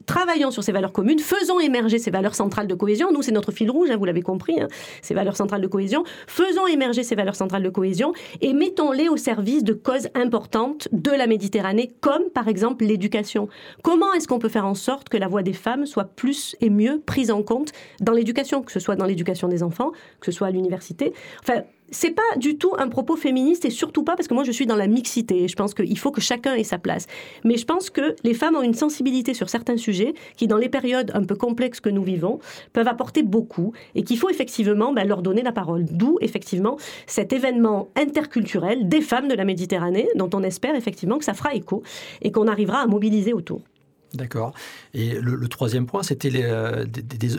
travaillons 0.07 0.51
sur 0.51 0.65
ces 0.65 0.73
valeurs 0.73 0.93
communes, 0.93 1.19
faisons 1.19 1.61
émerger 1.61 1.99
ces 1.99 2.11
valeurs 2.11 2.35
centrales 2.35 2.67
de 2.67 2.75
cohésion. 2.75 3.13
Nous, 3.13 3.21
c'est 3.21 3.33
notre 3.33 3.53
fil 3.53 3.71
rouge, 3.71 3.91
hein, 3.91 3.97
vous 3.97 4.07
l'avez 4.07 4.23
compris, 4.23 4.59
hein, 4.59 4.69
ces 5.03 5.13
valeurs 5.13 5.37
centrales 5.37 5.61
de 5.61 5.67
cohésion. 5.67 6.05
Faisons 6.27 6.67
émerger 6.67 7.03
ces 7.03 7.15
valeurs 7.15 7.37
centrales 7.37 7.63
de 7.63 7.69
cohésion 7.69 8.13
et 8.41 8.55
mettons-les 8.55 9.09
au 9.09 9.17
service 9.17 9.65
de 9.65 9.75
causes 9.75 10.09
importantes 10.15 10.89
de 10.93 11.11
la 11.11 11.27
Méditerranée, 11.27 11.93
comme 12.01 12.31
par 12.33 12.49
exemple 12.49 12.85
l'éducation. 12.85 13.49
Comment 13.83 14.15
est-ce 14.15 14.27
qu'on 14.27 14.39
peut 14.39 14.49
faire 14.49 14.67
en 14.67 14.75
sorte 14.75 15.11
que 15.11 15.19
la 15.19 15.29
voix 15.29 15.43
des 15.43 15.53
femmes 15.53 15.85
soit 15.85 16.07
plus 16.07 16.57
et 16.61 16.71
mieux 16.71 17.03
prise 17.05 17.31
en 17.31 17.43
compte 17.43 17.73
dans 18.01 18.13
l'éducation, 18.13 18.63
que 18.63 18.73
ce 18.73 18.81
soit 18.81 18.97
dans 18.97 19.07
l'éducation 19.07 19.49
des 19.49 19.63
enfants, 19.63 19.93
que 20.21 20.27
ce 20.27 20.33
soit 20.33 20.47
à 20.47 20.51
l'université? 20.51 21.13
C'est 21.91 22.11
pas 22.11 22.23
du 22.37 22.59
tout 22.59 22.73
un 22.79 22.89
propos 22.89 23.17
féministe 23.17 23.65
et 23.65 23.71
surtout 23.71 24.03
pas 24.03 24.17
parce 24.17 24.29
que 24.29 24.35
moi 24.35 24.45
je 24.45 24.53
suis 24.53 24.67
dans 24.67 24.77
la 24.77 24.87
mixité. 24.87 25.49
Je 25.49 25.57
pense 25.57 25.75
qu'il 25.75 25.99
faut 25.99 26.11
que 26.11 26.21
chacun 26.21 26.55
ait 26.55 26.65
sa 26.65 26.79
place. 26.79 27.07
Mais 27.45 27.57
je 27.57 27.65
pense 27.65 27.91
que 27.91 28.15
les 28.25 28.35
femmes 28.35 28.57
ont 28.57 28.63
une 28.63 28.75
sensibilité 28.75 29.35
sur 29.35 29.49
certains 29.49 29.77
sujets 29.77 30.15
qui, 30.37 30.47
dans 30.47 30.57
les 30.57 30.69
périodes 30.69 31.11
un 31.15 31.25
peu 31.25 31.35
complexes 31.35 31.81
que 31.81 31.89
nous 31.89 32.03
vivons, 32.03 32.39
peuvent 32.73 32.89
apporter 32.89 33.23
beaucoup 33.23 33.73
et 33.95 34.03
qu'il 34.03 34.19
faut 34.19 34.31
effectivement 34.31 34.93
ben, 34.93 35.07
leur 35.07 35.23
donner 35.23 35.43
la 35.43 35.53
parole. 35.53 35.85
D'où 35.91 36.19
effectivement 36.21 36.77
cet 37.07 37.33
événement 37.33 37.89
interculturel 37.97 38.89
des 38.89 39.01
femmes 39.01 39.29
de 39.29 39.35
la 39.35 39.45
Méditerranée 39.45 40.09
dont 40.15 40.31
on 40.35 40.43
espère 40.43 40.75
effectivement 40.75 41.19
que 41.19 41.25
ça 41.25 41.35
fera 41.35 41.55
écho 41.55 41.83
et 42.23 42.33
qu'on 42.33 42.47
arrivera 42.47 42.81
à 42.81 42.87
mobiliser 42.87 43.33
autour. 43.33 43.63
D'accord. 44.15 44.53
Et 44.95 45.19
le, 45.21 45.49
troisième 45.49 45.87
point, 45.87 46.03
c'était 46.03 46.31
euh, 46.35 46.87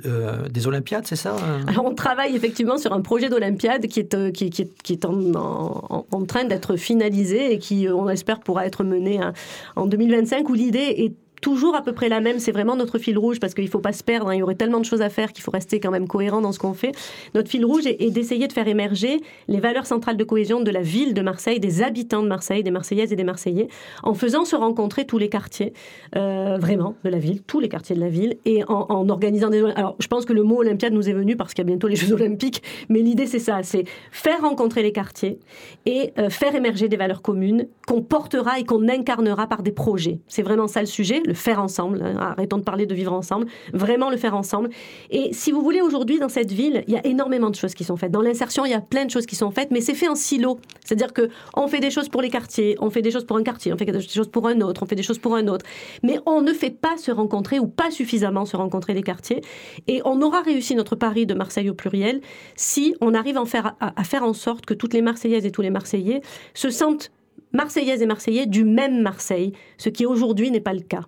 euh, 0.06 0.48
des, 0.48 0.68
Olympiades, 0.68 1.08
c'est 1.08 1.16
ça 1.16 1.36
euh 1.36 1.64
Alors, 1.68 1.86
on 1.86 1.96
travaille 1.96 2.36
effectivement 2.36 2.78
sur 2.78 2.94
un 2.94 3.02
projet 3.02 3.30
d'Olympiade 3.30 3.88
qui 3.88 4.02
est, 4.02 4.32
qui, 4.32 4.50
qui, 4.52 4.94
est 4.94 5.06
en, 5.06 6.26
train 6.28 6.44
d'être 6.44 6.76
finalisé 6.76 7.54
et 7.54 7.58
qui, 7.58 7.88
on 7.90 8.08
espère, 8.08 8.40
pourra 8.40 8.68
être 8.68 8.84
mené 8.84 9.20
hein, 9.20 9.34
en 9.76 9.88
2025, 9.88 10.48
où 10.50 10.54
l'idée 10.54 10.94
est 10.98 11.14
toujours 11.42 11.76
à 11.76 11.82
peu 11.82 11.94
près 11.94 12.10
la 12.10 12.22
même. 12.22 12.40
C'est 12.40 12.52
vraiment 12.52 12.76
notre 12.76 12.98
fil 12.98 13.18
rouge 13.18 13.40
parce 13.40 13.54
qu'il 13.54 13.66
ne 13.66 13.70
faut 13.70 13.80
pas 13.80 13.94
se 13.94 14.04
perdre. 14.04 14.30
Hein. 14.30 14.36
Il 14.36 14.40
y 14.40 14.44
aurait 14.44 14.56
tellement 14.56 14.80
de 14.80 14.86
choses 14.86 15.02
à 15.02 15.10
faire 15.10 15.34
qu'il 15.34 15.44
faut 15.44 15.52
rester 15.52 15.80
quand 15.80 15.92
même 15.92 16.08
cohérent 16.08 16.42
dans 16.42 16.52
ce 16.52 16.60
qu'on 16.60 16.74
fait. 16.74 16.92
Notre 17.34 17.50
fil 17.50 17.66
rouge 17.66 17.86
est, 17.86 18.12
d'essayer 18.12 18.48
de 18.48 18.54
faire 18.54 18.68
émerger 18.68 19.22
les 19.48 19.60
valeurs 19.60 19.86
centrales 19.86 20.18
de 20.18 20.24
cohésion 20.24 20.62
de 20.62 20.72
la 20.72 20.82
ville 20.82 21.14
de 21.14 21.22
Marseille, 21.22 21.60
des 21.60 21.82
habitants 21.82 22.24
de 22.24 22.28
Marseille, 22.28 22.64
des 22.64 22.72
Marseillaises 22.72 23.14
et 23.14 23.16
des 23.16 23.24
Marseillais, 23.24 23.68
en 24.04 24.14
faisant 24.14 24.46
se 24.46 24.56
rencontrer 24.56 25.06
tous 25.06 25.18
les 25.18 25.30
quartiers, 25.30 25.74
euh, 26.16 26.58
vraiment, 26.60 26.96
de 27.04 27.10
la 27.10 27.20
ville, 27.20 27.42
tous 27.44 27.60
les 27.60 27.70
quartiers 27.70 27.96
de 27.96 28.02
la 28.02 28.10
ville, 28.10 28.38
et 28.46 28.64
en, 28.68 29.10
organisant 29.10 29.50
des... 29.50 29.64
Alors, 29.76 29.96
je 30.00 30.08
pense 30.08 30.26
que 30.26 30.34
le 30.34 30.44
mot 30.44 30.60
Olympiade 30.60 30.94
nous 30.94 31.10
est 31.10 31.14
venu 31.14 31.36
parce 31.36 31.54
qu'il 31.54 31.64
y 31.64 31.68
a 31.68 31.70
bientôt 31.70 31.88
les 31.88 31.96
Jeux 31.96 32.14
Olympiques, 32.14 32.62
mais 32.90 33.00
l'idée, 33.00 33.26
c'est 33.26 33.40
ça, 33.40 33.64
c'est 33.64 33.86
faire 34.12 34.42
rencontrer 34.42 34.84
les 34.84 34.92
quartiers 34.92 35.40
et 35.86 36.14
euh, 36.18 36.30
faire 36.30 36.56
émerger 36.56 36.88
des 36.88 36.98
valeurs 36.98 37.22
communes 37.22 37.68
qu'on 37.88 38.02
portera 38.02 38.60
et 38.60 38.64
qu'on 38.64 38.88
incarnera 38.88 39.48
par 39.48 39.64
des 39.64 39.72
projets. 39.72 40.20
C'est 40.28 40.44
vraiment 40.44 40.68
ça 40.68 40.82
le 40.82 40.88
sujet 40.88 41.22
le 41.30 41.36
faire 41.36 41.62
ensemble. 41.62 42.02
Hein, 42.04 42.16
arrêtons 42.20 42.58
de 42.58 42.64
parler 42.64 42.86
de 42.86 42.94
vivre 42.94 43.14
ensemble. 43.14 43.46
Vraiment 43.72 44.10
le 44.10 44.18
faire 44.18 44.36
ensemble. 44.36 44.70
Et 45.12 45.32
si 45.32 45.52
vous 45.52 45.62
voulez, 45.62 45.80
aujourd'hui, 45.80 46.20
dans 46.20 46.28
cette 46.28 46.52
ville, 46.52 46.84
il 46.88 46.94
y 46.94 46.98
a 46.98 47.06
énormément 47.06 47.50
de 47.50 47.56
choses 47.56 47.76
qui 47.76 47.84
sont 47.84 47.96
faites. 47.96 48.12
Dans 48.12 48.22
l'insertion, 48.22 48.66
il 48.66 48.72
y 48.72 48.76
a 48.76 48.82
plein 48.82 49.06
de 49.06 49.12
choses 49.12 49.26
qui 49.26 49.36
sont 49.36 49.52
faites, 49.52 49.72
mais 49.72 49.80
c'est 49.80 49.94
fait 49.94 50.10
en 50.10 50.16
silo. 50.16 50.60
C'est-à-dire 50.84 51.14
que 51.14 51.30
on 51.56 51.68
fait 51.68 51.80
des 51.80 51.92
choses 51.92 52.10
pour 52.10 52.22
les 52.22 52.30
quartiers, 52.30 52.76
on 52.80 52.90
fait 52.90 53.04
des 53.04 53.12
choses 53.12 53.26
pour 53.26 53.38
un 53.38 53.44
quartier, 53.44 53.72
on 53.72 53.78
fait 53.78 53.86
des 53.86 54.02
choses 54.02 54.28
pour 54.28 54.48
un 54.48 54.60
autre, 54.62 54.82
on 54.84 54.86
fait 54.88 54.96
des 54.96 55.04
choses 55.04 55.20
pour 55.20 55.36
un 55.36 55.48
autre. 55.48 55.66
Mais 56.04 56.20
on 56.26 56.42
ne 56.42 56.52
fait 56.52 56.72
pas 56.72 56.98
se 56.98 57.12
rencontrer 57.12 57.60
ou 57.60 57.68
pas 57.68 57.92
suffisamment 57.92 58.46
se 58.46 58.58
rencontrer 58.58 58.94
les 58.94 59.04
quartiers. 59.04 59.42
Et 59.88 60.02
on 60.04 60.22
aura 60.22 60.42
réussi 60.42 60.76
notre 60.76 60.96
pari 60.96 61.26
de 61.28 61.36
Marseille 61.36 61.70
au 61.70 61.76
pluriel 61.76 62.22
si 62.56 62.96
on 63.02 63.14
arrive 63.14 63.38
à, 63.38 63.46
faire, 63.46 63.76
à 63.80 64.04
faire 64.04 64.24
en 64.24 64.34
sorte 64.34 64.66
que 64.66 64.74
toutes 64.74 64.94
les 64.94 65.04
Marseillaises 65.04 65.46
et 65.46 65.52
tous 65.52 65.62
les 65.62 65.70
Marseillais 65.70 66.22
se 66.56 66.70
sentent 66.70 67.12
Marseillaises 67.52 68.02
et 68.02 68.06
Marseillais 68.06 68.46
du 68.46 68.64
même 68.64 69.02
Marseille, 69.02 69.54
ce 69.78 69.90
qui 69.90 70.06
aujourd'hui 70.06 70.52
n'est 70.52 70.60
pas 70.60 70.74
le 70.74 70.82
cas. 70.82 71.02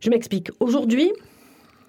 Je 0.00 0.08
m'explique. 0.08 0.50
Aujourd'hui, 0.60 1.12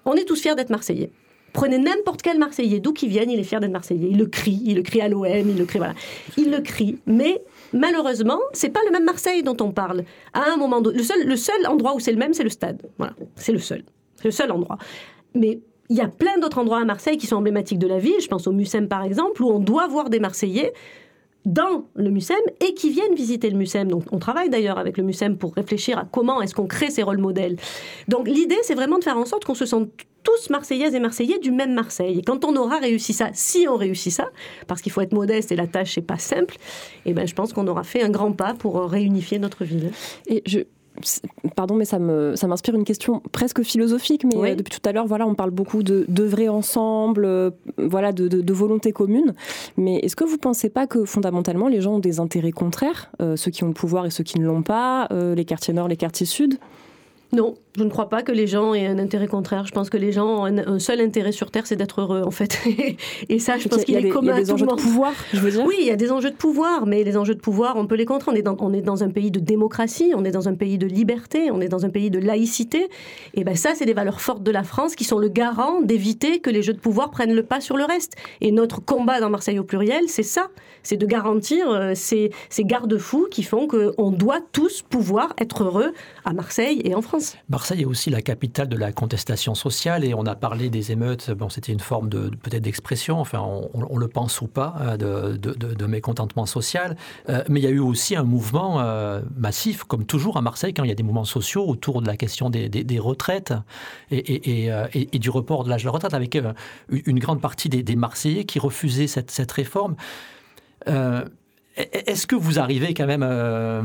on 0.04 0.14
est 0.14 0.24
tous 0.24 0.40
fiers 0.40 0.54
d'être 0.54 0.70
Marseillais. 0.70 1.10
Prenez 1.54 1.78
n'importe 1.78 2.22
quel 2.22 2.38
Marseillais, 2.38 2.80
d'où 2.80 2.92
qu'il 2.92 3.10
vienne, 3.10 3.30
il 3.30 3.38
est 3.38 3.44
fier 3.44 3.60
d'être 3.60 3.72
Marseillais. 3.72 4.08
Il 4.10 4.18
le 4.18 4.26
crie, 4.26 4.60
il 4.64 4.76
le 4.76 4.82
crie 4.82 5.00
à 5.00 5.08
l'OM, 5.08 5.26
il 5.26 5.58
le 5.58 5.64
crie, 5.64 5.78
voilà. 5.78 5.94
Il 6.38 6.50
le 6.50 6.60
crie, 6.60 6.98
mais 7.06 7.42
malheureusement, 7.72 8.38
c'est 8.52 8.70
pas 8.70 8.80
le 8.86 8.90
même 8.90 9.04
Marseille 9.04 9.42
dont 9.42 9.56
on 9.60 9.70
parle. 9.70 10.04
À 10.32 10.50
un 10.50 10.56
moment, 10.56 10.80
le 10.80 11.02
seul, 11.02 11.26
le 11.26 11.36
seul 11.36 11.66
endroit 11.66 11.94
où 11.94 12.00
c'est 12.00 12.12
le 12.12 12.18
même, 12.18 12.32
c'est 12.32 12.44
le 12.44 12.50
stade. 12.50 12.82
Voilà, 12.98 13.14
c'est 13.36 13.52
le 13.52 13.58
seul. 13.58 13.84
C'est 14.16 14.26
le 14.26 14.30
seul 14.30 14.50
endroit. 14.50 14.78
Mais 15.34 15.60
il 15.90 15.96
y 15.96 16.00
a 16.00 16.08
plein 16.08 16.38
d'autres 16.38 16.58
endroits 16.58 16.80
à 16.80 16.84
Marseille 16.84 17.18
qui 17.18 17.26
sont 17.26 17.36
emblématiques 17.36 17.78
de 17.78 17.86
la 17.86 17.98
ville. 17.98 18.20
Je 18.20 18.28
pense 18.28 18.46
au 18.46 18.52
Mucem 18.52 18.88
par 18.88 19.02
exemple, 19.02 19.42
où 19.42 19.50
on 19.50 19.58
doit 19.58 19.86
voir 19.88 20.08
des 20.08 20.20
Marseillais 20.20 20.72
dans 21.44 21.84
le 21.94 22.10
MUSEM 22.10 22.36
et 22.60 22.74
qui 22.74 22.90
viennent 22.90 23.14
visiter 23.14 23.50
le 23.50 23.56
MUSEM. 23.56 23.88
Donc 23.88 24.04
on 24.12 24.18
travaille 24.18 24.48
d'ailleurs 24.48 24.78
avec 24.78 24.96
le 24.96 25.04
MUSEM 25.04 25.36
pour 25.36 25.54
réfléchir 25.54 25.98
à 25.98 26.04
comment 26.04 26.40
est-ce 26.42 26.54
qu'on 26.54 26.66
crée 26.66 26.90
ces 26.90 27.02
rôles 27.02 27.18
modèles. 27.18 27.56
Donc 28.08 28.28
l'idée 28.28 28.58
c'est 28.62 28.74
vraiment 28.74 28.98
de 28.98 29.04
faire 29.04 29.16
en 29.16 29.24
sorte 29.24 29.44
qu'on 29.44 29.54
se 29.54 29.66
sente 29.66 29.88
tous 30.22 30.50
Marseillaises 30.50 30.94
et 30.94 31.00
Marseillais 31.00 31.38
du 31.38 31.50
même 31.50 31.74
Marseille. 31.74 32.20
Et 32.20 32.22
quand 32.22 32.44
on 32.44 32.54
aura 32.56 32.78
réussi 32.78 33.12
ça, 33.12 33.30
si 33.32 33.66
on 33.68 33.76
réussit 33.76 34.12
ça, 34.12 34.30
parce 34.68 34.80
qu'il 34.80 34.92
faut 34.92 35.00
être 35.00 35.12
modeste 35.12 35.50
et 35.50 35.56
la 35.56 35.66
tâche 35.66 35.96
n'est 35.96 36.04
pas 36.04 36.18
simple, 36.18 36.56
eh 37.06 37.12
ben, 37.12 37.26
je 37.26 37.34
pense 37.34 37.52
qu'on 37.52 37.66
aura 37.66 37.82
fait 37.82 38.02
un 38.02 38.10
grand 38.10 38.32
pas 38.32 38.54
pour 38.54 38.80
réunifier 38.88 39.40
notre 39.40 39.64
ville. 39.64 39.90
Et 40.28 40.42
je, 40.46 40.60
pardon, 41.56 41.74
mais 41.74 41.84
ça 41.84 41.98
me 41.98 42.36
ça 42.36 42.46
m'inspire 42.46 42.74
une 42.74 42.84
question 42.84 43.22
presque 43.32 43.62
philosophique. 43.62 44.24
Mais 44.24 44.36
euh, 44.36 44.54
depuis 44.54 44.78
tout 44.78 44.88
à 44.88 44.92
l'heure, 44.92 45.06
voilà, 45.06 45.26
on 45.26 45.34
parle 45.34 45.50
beaucoup 45.50 45.82
de 45.82 46.04
d'œuvrer 46.08 46.48
ensemble, 46.48 47.24
euh, 47.24 47.50
voilà, 47.78 48.12
de, 48.12 48.28
de, 48.28 48.52
volonté 48.52 48.92
commune. 48.92 49.34
Mais 49.76 49.96
est-ce 49.96 50.16
que 50.16 50.24
vous 50.24 50.38
pensez 50.38 50.68
pas 50.68 50.86
que 50.86 51.04
fondamentalement 51.04 51.68
les 51.68 51.80
gens 51.80 51.94
ont 51.94 52.00
des 52.00 52.20
intérêts 52.20 52.52
contraires, 52.52 53.10
euh, 53.20 53.36
ceux 53.36 53.50
qui 53.50 53.64
ont 53.64 53.68
le 53.68 53.74
pouvoir 53.74 54.06
et 54.06 54.10
ceux 54.10 54.24
qui 54.24 54.38
ne 54.38 54.46
l'ont 54.46 54.62
pas, 54.62 55.08
les 55.10 55.44
quartiers 55.44 55.74
nord, 55.74 55.88
les 55.88 55.96
quartiers 55.96 56.26
sud? 56.26 56.58
Non, 57.34 57.54
je 57.78 57.82
ne 57.82 57.88
crois 57.88 58.10
pas 58.10 58.22
que 58.22 58.30
les 58.30 58.46
gens 58.46 58.74
aient 58.74 58.86
un 58.86 58.98
intérêt 58.98 59.26
contraire. 59.26 59.64
Je 59.64 59.72
pense 59.72 59.88
que 59.88 59.96
les 59.96 60.12
gens 60.12 60.42
ont 60.42 60.44
un, 60.44 60.78
seul 60.78 61.00
intérêt 61.00 61.32
sur 61.32 61.50
Terre, 61.50 61.66
c'est 61.66 61.76
d'être 61.76 62.02
heureux, 62.02 62.20
en 62.26 62.30
fait. 62.30 62.60
et 63.30 63.38
ça, 63.38 63.56
je 63.56 63.68
pense 63.68 63.84
qu'il 63.84 63.96
est 63.96 64.10
commun. 64.10 64.34
Il 64.34 64.36
y 64.36 64.40
a 64.40 64.44
des 64.44 64.52
enjeux 64.52 64.66
de 64.66 64.74
pouvoir, 64.74 65.14
je 65.32 65.40
veux 65.40 65.50
dire. 65.50 65.64
Oui, 65.64 65.76
il 65.80 65.86
y 65.86 65.90
a 65.90 65.96
des 65.96 66.12
enjeux 66.12 66.30
de 66.30 66.36
pouvoir, 66.36 66.84
mais 66.84 67.02
les 67.04 67.16
enjeux 67.16 67.34
de 67.34 67.40
pouvoir, 67.40 67.76
on 67.76 67.86
peut 67.86 67.94
les 67.94 68.04
contrer. 68.04 68.30
On 68.30 68.34
est 68.34 68.42
dans, 68.42 68.56
on 68.60 68.74
est 68.74 68.82
dans 68.82 69.02
un 69.02 69.08
pays 69.08 69.30
de 69.30 69.40
démocratie, 69.40 70.12
on 70.14 70.26
est 70.26 70.30
dans 70.30 70.46
un 70.46 70.54
pays 70.54 70.76
de 70.76 70.86
liberté, 70.86 71.50
on 71.50 71.62
est 71.62 71.68
dans 71.68 71.86
un 71.86 71.88
pays 71.88 72.10
de 72.10 72.18
laïcité. 72.18 72.90
Et 73.32 73.44
ben 73.44 73.56
ça, 73.56 73.70
c'est 73.74 73.86
des 73.86 73.94
valeurs 73.94 74.20
fortes 74.20 74.42
de 74.42 74.50
la 74.50 74.62
France 74.62 74.94
qui 74.94 75.04
sont 75.04 75.18
le 75.18 75.28
garant 75.28 75.80
d'éviter 75.80 76.40
que 76.40 76.50
les 76.50 76.62
jeux 76.62 76.74
de 76.74 76.80
pouvoir 76.80 77.10
prennent 77.10 77.34
le 77.34 77.44
pas 77.44 77.62
sur 77.62 77.78
le 77.78 77.84
reste. 77.84 78.12
Et 78.42 78.52
notre 78.52 78.84
combat 78.84 79.20
dans 79.20 79.30
Marseille 79.30 79.58
au 79.58 79.64
pluriel, 79.64 80.04
c'est 80.08 80.22
ça, 80.22 80.48
c'est 80.82 80.98
de 80.98 81.06
garantir 81.06 81.70
euh, 81.70 81.92
ces, 81.94 82.30
ces 82.50 82.64
garde-fous 82.64 83.28
qui 83.30 83.42
font 83.42 83.66
qu'on 83.66 84.10
doit 84.10 84.40
tous 84.52 84.82
pouvoir 84.82 85.32
être 85.38 85.64
heureux 85.64 85.94
à 86.26 86.34
Marseille 86.34 86.82
et 86.84 86.94
en 86.94 87.00
France. 87.00 87.21
Marseille 87.48 87.82
est 87.82 87.86
aussi 87.86 88.10
la 88.10 88.22
capitale 88.22 88.68
de 88.68 88.76
la 88.76 88.92
contestation 88.92 89.54
sociale 89.54 90.04
et 90.04 90.14
on 90.14 90.26
a 90.26 90.34
parlé 90.34 90.70
des 90.70 90.92
émeutes. 90.92 91.30
Bon, 91.30 91.48
c'était 91.48 91.72
une 91.72 91.80
forme 91.80 92.08
de, 92.08 92.28
peut-être 92.28 92.62
d'expression, 92.62 93.20
enfin, 93.20 93.40
on, 93.40 93.96
le 93.96 94.08
pense 94.08 94.40
ou 94.40 94.46
pas, 94.46 94.76
euh, 94.80 95.36
de, 95.36 95.86
mécontentement 95.86 96.46
social. 96.46 96.96
Euh, 97.28 97.42
mais 97.48 97.60
il 97.60 97.62
y 97.64 97.66
a 97.66 97.70
eu 97.70 97.78
aussi 97.78 98.16
un 98.16 98.22
mouvement 98.22 98.80
euh, 98.80 99.20
massif, 99.36 99.84
comme 99.84 100.04
toujours 100.04 100.36
à 100.36 100.42
Marseille, 100.42 100.74
quand 100.74 100.84
il 100.84 100.88
y 100.88 100.92
a 100.92 100.96
des 100.96 101.02
mouvements 101.02 101.24
sociaux 101.24 101.66
autour 101.66 102.02
de 102.02 102.06
la 102.06 102.16
question 102.16 102.50
des, 102.50 102.98
retraites 102.98 103.52
et, 104.10 105.18
du 105.18 105.30
report 105.30 105.64
de 105.64 105.70
l'âge 105.70 105.82
de 105.82 105.86
la 105.86 105.92
retraite, 105.92 106.14
avec 106.14 106.38
une 106.88 107.18
grande 107.18 107.40
partie 107.40 107.68
des, 107.68 107.96
Marseillais 107.96 108.44
qui 108.44 108.58
refusaient 108.58 109.06
cette, 109.06 109.30
cette 109.30 109.52
réforme. 109.52 109.96
Est-ce 111.76 112.26
que 112.26 112.36
vous 112.36 112.58
arrivez 112.58 112.92
quand 112.92 113.06
même, 113.06 113.24
euh, 113.24 113.82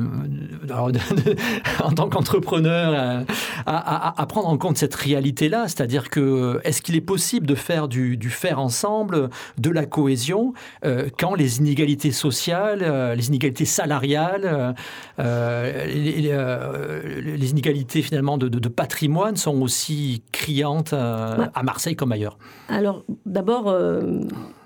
en 1.83 1.91
tant 1.91 2.09
qu'entrepreneur, 2.09 2.93
euh, 2.93 3.23
à, 3.65 4.25
prendre 4.27 4.49
en 4.49 4.57
compte 4.57 4.77
cette 4.77 4.95
réalité-là? 4.95 5.69
C'est-à-dire 5.69 6.09
que 6.09 6.59
est-ce 6.65 6.81
qu'il 6.81 6.95
est 6.95 7.01
possible 7.01 7.47
de 7.47 7.55
faire 7.55 7.87
du, 7.87 8.19
faire 8.29 8.59
ensemble, 8.59 9.29
de 9.57 9.69
la 9.69 9.85
cohésion, 9.85 10.53
euh, 10.83 11.07
quand 11.17 11.33
les 11.33 11.59
inégalités 11.59 12.11
sociales, 12.11 13.13
les 13.15 13.27
inégalités 13.29 13.63
salariales, 13.63 14.75
les, 15.17 16.29
inégalités 17.49 18.01
finalement 18.01 18.37
de, 18.37 18.67
patrimoine 18.67 19.37
sont 19.37 19.61
aussi 19.61 20.23
criantes 20.33 20.91
à 20.91 21.63
Marseille 21.63 21.95
comme 21.95 22.11
ailleurs? 22.11 22.37
Alors 22.67 23.05
d'abord, 23.25 23.73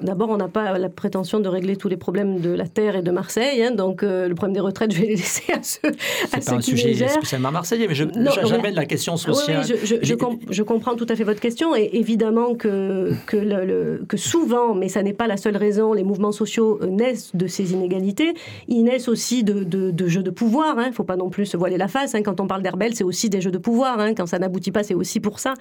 d'abord 0.01 0.29
on 0.31 0.37
n'a 0.37 0.47
pas 0.47 0.79
la 0.79 0.89
prétention 0.89 1.39
de 1.39 1.47
régler 1.47 1.75
tous 1.75 1.87
les 1.87 1.97
problèmes 1.97 2.41
de 2.41 2.49
la 2.49 2.67
terre 2.67 2.95
et 2.95 3.03
de 3.03 3.10
Marseille, 3.11 3.63
hein, 3.63 3.71
donc 3.71 4.03
euh, 4.03 4.27
le 4.27 4.35
problème 4.35 4.53
des 4.53 4.59
retraites, 4.59 4.91
je 4.95 5.01
vais 5.01 5.07
les 5.07 5.15
laisser 5.15 5.51
à 5.53 5.63
ceux, 5.63 5.89
à 6.31 6.41
ceux 6.41 6.51
pas 6.51 6.57
un 6.57 6.61
sujet 6.61 7.07
spécialement 7.07 7.51
marseillais, 7.51 7.87
mais 7.87 7.95
je, 7.95 8.05
j'amène 8.45 8.75
la 8.75 8.85
question 8.85 9.17
sociale. 9.17 9.63
Oui, 9.67 9.75
je, 9.83 9.95
je, 10.01 10.15
je, 10.49 10.63
comprends 10.63 10.95
tout 10.95 11.05
à 11.09 11.15
fait 11.15 11.23
votre 11.23 11.39
question, 11.39 11.75
et 11.75 11.89
évidemment 11.93 12.55
que, 12.55 13.11
que, 13.25 13.37
le, 13.37 14.03
que 14.07 14.17
souvent, 14.17 14.73
mais 14.73 14.89
ça 14.89 15.03
n'est 15.03 15.13
pas 15.13 15.27
la 15.27 15.37
seule 15.37 15.57
raison, 15.57 15.93
les 15.93 16.03
mouvements 16.03 16.31
sociaux 16.31 16.79
euh, 16.81 16.87
naissent 16.87 17.35
de 17.35 17.47
ces 17.47 17.73
inégalités, 17.73 18.33
ils 18.67 18.83
naissent 18.83 19.07
aussi 19.07 19.43
de, 19.43 19.63
de, 19.63 20.07
jeux 20.07 20.23
de 20.23 20.31
pouvoir, 20.31 20.75
il 20.77 20.83
hein. 20.83 20.87
ne 20.89 20.93
faut 20.93 21.03
pas 21.03 21.17
non 21.17 21.29
plus 21.29 21.45
se 21.45 21.57
voiler 21.57 21.77
la 21.77 21.87
face, 21.87 22.15
hein. 22.15 22.21
quand 22.23 22.39
on 22.39 22.47
parle 22.47 22.61
d'Herbel, 22.61 22.95
c'est 22.95 23.03
aussi 23.03 23.29
des 23.29 23.41
jeux 23.41 23.51
de 23.51 23.57
pouvoir, 23.57 23.99
hein. 23.99 24.13
quand 24.13 24.25
ça 24.25 24.39
n'aboutit 24.39 24.71
pas, 24.71 24.83
c'est 24.83 24.93
aussi 24.93 25.19
pour 25.19 25.39
ça. 25.39 25.53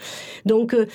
Donc 0.46 0.74
euh, 0.74 0.86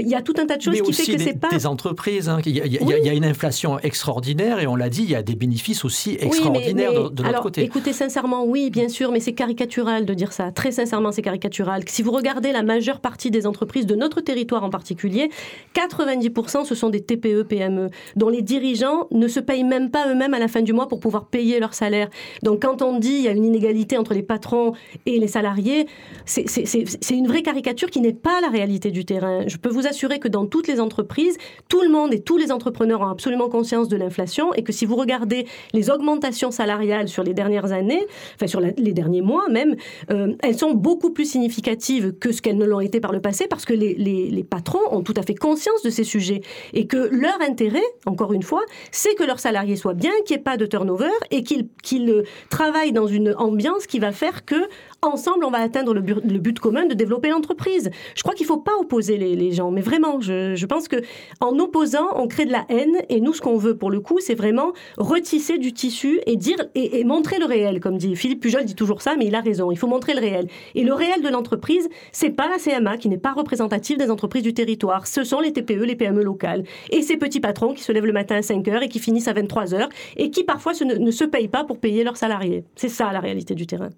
il 0.00 0.08
y 0.08 0.14
a 0.14 0.22
tout 0.22 0.34
un 0.38 0.46
tas 0.46 0.56
de 0.56 0.62
choses 0.62 0.74
mais 0.74 0.80
qui 0.80 0.92
fait 0.92 1.12
que 1.12 1.18
c'est 1.18 1.38
pas... 1.38 1.50
des 1.50 1.66
entreprises, 1.66 2.30
il 2.46 2.56
y, 2.56 2.60
a, 2.60 2.66
y, 2.66 3.08
a 3.08 3.12
une 3.12 3.24
inflation 3.24 3.78
extraordinaire, 3.78 4.60
et 4.60 4.66
on 4.66 4.76
l'a 4.76 4.88
dit, 4.88 5.02
il 5.02 5.10
y 5.10 5.14
a 5.14 5.22
des 5.22 5.34
bénéfices 5.34 5.84
aussi 5.84 5.89
souci 5.90 6.16
extraordinaire 6.20 6.92
de, 6.92 7.08
de, 7.08 7.22
notre 7.22 7.42
côté. 7.42 7.62
Écoutez, 7.62 7.92
sincèrement, 7.92 8.44
oui, 8.44 8.70
bien 8.70 8.88
sûr, 8.88 9.10
mais 9.10 9.20
c'est 9.20 9.32
caricatural 9.32 10.06
de 10.06 10.14
dire 10.14 10.32
ça. 10.32 10.52
Très 10.52 10.70
sincèrement, 10.70 11.12
c'est 11.12 11.22
caricatural. 11.22 11.82
Si 11.86 12.02
vous 12.02 12.12
regardez 12.12 12.52
la 12.52 12.62
majeure 12.62 13.00
partie 13.00 13.30
des 13.30 13.46
entreprises 13.46 13.86
de 13.86 13.94
notre 13.94 14.20
territoire 14.20 14.62
en 14.64 14.70
particulier, 14.70 15.30
90% 15.74 16.64
ce 16.64 16.74
sont 16.74 16.90
des 16.90 17.00
TPE, 17.00 17.42
PME, 17.42 17.90
dont 18.16 18.28
les 18.28 18.42
dirigeants 18.42 19.08
ne 19.10 19.28
se 19.28 19.40
payent 19.40 19.64
même 19.64 19.90
pas 19.90 20.08
eux-mêmes 20.10 20.34
à 20.34 20.38
la 20.38 20.48
fin 20.48 20.62
du 20.62 20.72
mois 20.72 20.88
pour 20.88 21.00
pouvoir 21.00 21.26
payer 21.26 21.60
leur 21.60 21.74
salaire. 21.74 22.08
Donc 22.42 22.62
quand 22.62 22.82
on 22.82 22.98
dit 22.98 23.14
il 23.14 23.22
y 23.22 23.28
a 23.28 23.32
une 23.32 23.44
inégalité 23.44 23.98
entre 23.98 24.14
les 24.14 24.22
patrons 24.22 24.72
et 25.06 25.18
les 25.18 25.28
salariés, 25.28 25.86
c'est 26.26 27.14
une 27.14 27.26
vraie 27.26 27.42
caricature 27.42 27.90
qui 27.90 28.00
n'est 28.00 28.12
pas 28.12 28.40
la 28.40 28.48
réalité 28.48 28.90
du 28.90 29.04
terrain. 29.04 29.44
Je 29.46 29.56
peux 29.56 29.70
vous 29.70 29.86
assurer 29.86 30.18
que 30.18 30.28
dans 30.28 30.46
toutes 30.46 30.68
les 30.68 30.80
entreprises, 30.80 31.36
tout 31.68 31.82
le 31.82 31.88
monde 31.88 32.12
et 32.12 32.20
tous 32.20 32.36
les 32.36 32.52
entrepreneurs 32.52 33.00
ont 33.00 33.08
absolument 33.08 33.48
conscience 33.48 33.88
de 33.88 33.96
l'inflation 33.96 34.52
et 34.54 34.62
que 34.62 34.72
si 34.72 34.86
vous 34.86 34.96
regardez 34.96 35.46
les 35.72 35.79
augmentations 35.88 36.50
salariales 36.50 37.08
sur 37.08 37.22
les 37.22 37.32
dernières 37.32 37.72
années, 37.72 38.04
enfin 38.34 38.48
sur 38.48 38.60
les 38.60 38.92
derniers 38.92 39.22
mois 39.22 39.48
même, 39.48 39.76
euh, 40.10 40.34
elles 40.42 40.58
sont 40.58 40.72
beaucoup 40.72 41.10
plus 41.10 41.24
significatives 41.30 42.12
que 42.18 42.32
ce 42.32 42.42
qu'elles 42.42 42.58
ne 42.58 42.64
l'ont 42.64 42.80
été 42.80 43.00
par 43.00 43.12
le 43.12 43.20
passé 43.20 43.46
parce 43.48 43.64
que 43.64 43.72
les, 43.72 43.94
les, 43.94 44.44
patrons 44.44 44.80
ont 44.90 45.02
tout 45.02 45.14
à 45.16 45.22
fait 45.22 45.34
conscience 45.34 45.82
de 45.82 45.90
ces 45.90 46.04
sujets. 46.04 46.40
Et 46.72 46.86
que 46.86 46.96
leur 46.96 47.40
intérêt, 47.40 47.82
encore 48.06 48.32
une 48.32 48.42
fois, 48.42 48.62
c'est 48.90 49.14
que 49.14 49.22
leurs 49.22 49.38
salariés 49.38 49.76
soient 49.76 49.94
bien, 49.94 50.10
qu'il 50.24 50.36
n'y 50.36 50.40
ait 50.40 50.42
pas 50.42 50.56
de 50.56 50.66
turnover 50.66 51.10
et 51.30 51.42
qu'ils 51.42 51.68
qu'ils 51.82 52.24
travaillent 52.48 52.92
dans 52.92 53.06
une 53.06 53.34
ambiance 53.36 53.86
qui 53.86 53.98
va 53.98 54.12
faire 54.12 54.44
que 54.44 54.68
ensemble, 55.02 55.44
on 55.44 55.50
va 55.50 55.58
atteindre 55.58 55.94
le 55.94 56.00
but, 56.00 56.58
commun 56.58 56.86
de 56.86 56.94
développer 56.94 57.30
l'entreprise. 57.30 57.90
Je 58.14 58.22
crois 58.22 58.34
qu'il 58.34 58.44
ne 58.44 58.48
faut 58.48 58.58
pas 58.58 58.76
opposer 58.78 59.16
les, 59.16 59.52
gens, 59.52 59.70
mais 59.70 59.80
vraiment, 59.80 60.20
je, 60.20 60.66
pense 60.66 60.88
que 60.88 60.96
en 61.40 61.58
opposant, 61.58 62.08
on 62.16 62.28
crée 62.28 62.44
de 62.44 62.52
la 62.52 62.64
haine. 62.68 62.96
Et 63.08 63.20
nous, 63.20 63.32
ce 63.32 63.40
qu'on 63.40 63.56
veut 63.56 63.76
pour 63.76 63.90
le 63.90 64.00
coup, 64.00 64.18
c'est 64.20 64.34
vraiment 64.34 64.72
retisser 64.98 65.58
du 65.58 65.72
tissu 65.72 66.20
et 66.26 66.36
dire 66.36 66.58
et, 66.74 67.04
montrer 67.04 67.38
le 67.38 67.46
réel, 67.46 67.80
comme 67.80 67.96
dit 67.96 68.14
Philippe 68.14 68.40
Pujol 68.40 68.64
dit 68.64 68.74
toujours 68.74 69.02
ça, 69.02 69.16
mais 69.16 69.26
il 69.26 69.34
a 69.34 69.40
raison. 69.40 69.70
Il 69.70 69.76
faut 69.76 69.86
montrer 69.86 70.14
le 70.14 70.20
réel. 70.20 70.46
Et 70.74 70.84
le 70.84 70.92
réel 70.92 71.22
de 71.22 71.28
l'entreprise, 71.28 71.88
c'est 72.12 72.30
pas 72.30 72.48
la 72.48 72.58
CMA 72.58 72.96
qui 72.98 73.08
n'est 73.08 73.18
pas 73.18 73.32
représentative 73.32 73.98
des 73.98 74.10
entreprises 74.10 74.42
du 74.42 74.54
territoire. 74.54 75.06
Ce 75.06 75.24
sont 75.24 75.40
les 75.40 75.52
TPE, 75.52 75.84
les 75.84 75.96
PME 75.96 76.22
locales 76.22 76.64
et 76.90 77.02
ces 77.02 77.16
petits 77.16 77.40
patrons 77.40 77.74
qui 77.74 77.82
se 77.82 77.92
lèvent 77.92 78.06
le 78.06 78.12
matin 78.12 78.36
à 78.36 78.42
5 78.42 78.66
heures 78.68 78.82
et 78.82 78.88
qui 78.88 78.98
finissent 78.98 79.28
à 79.28 79.32
23 79.32 79.74
heures 79.74 79.88
et 80.16 80.30
qui 80.30 80.44
parfois 80.44 80.72
ne, 80.84 80.94
ne 80.94 81.10
se 81.10 81.24
payent 81.24 81.48
pas 81.48 81.64
pour 81.64 81.78
payer 81.78 82.04
leurs 82.04 82.16
salariés. 82.16 82.64
C'est 82.76 82.88
ça 82.88 83.12
la 83.12 83.20
réalité 83.20 83.54
du 83.54 83.66
terrain. 83.66 83.90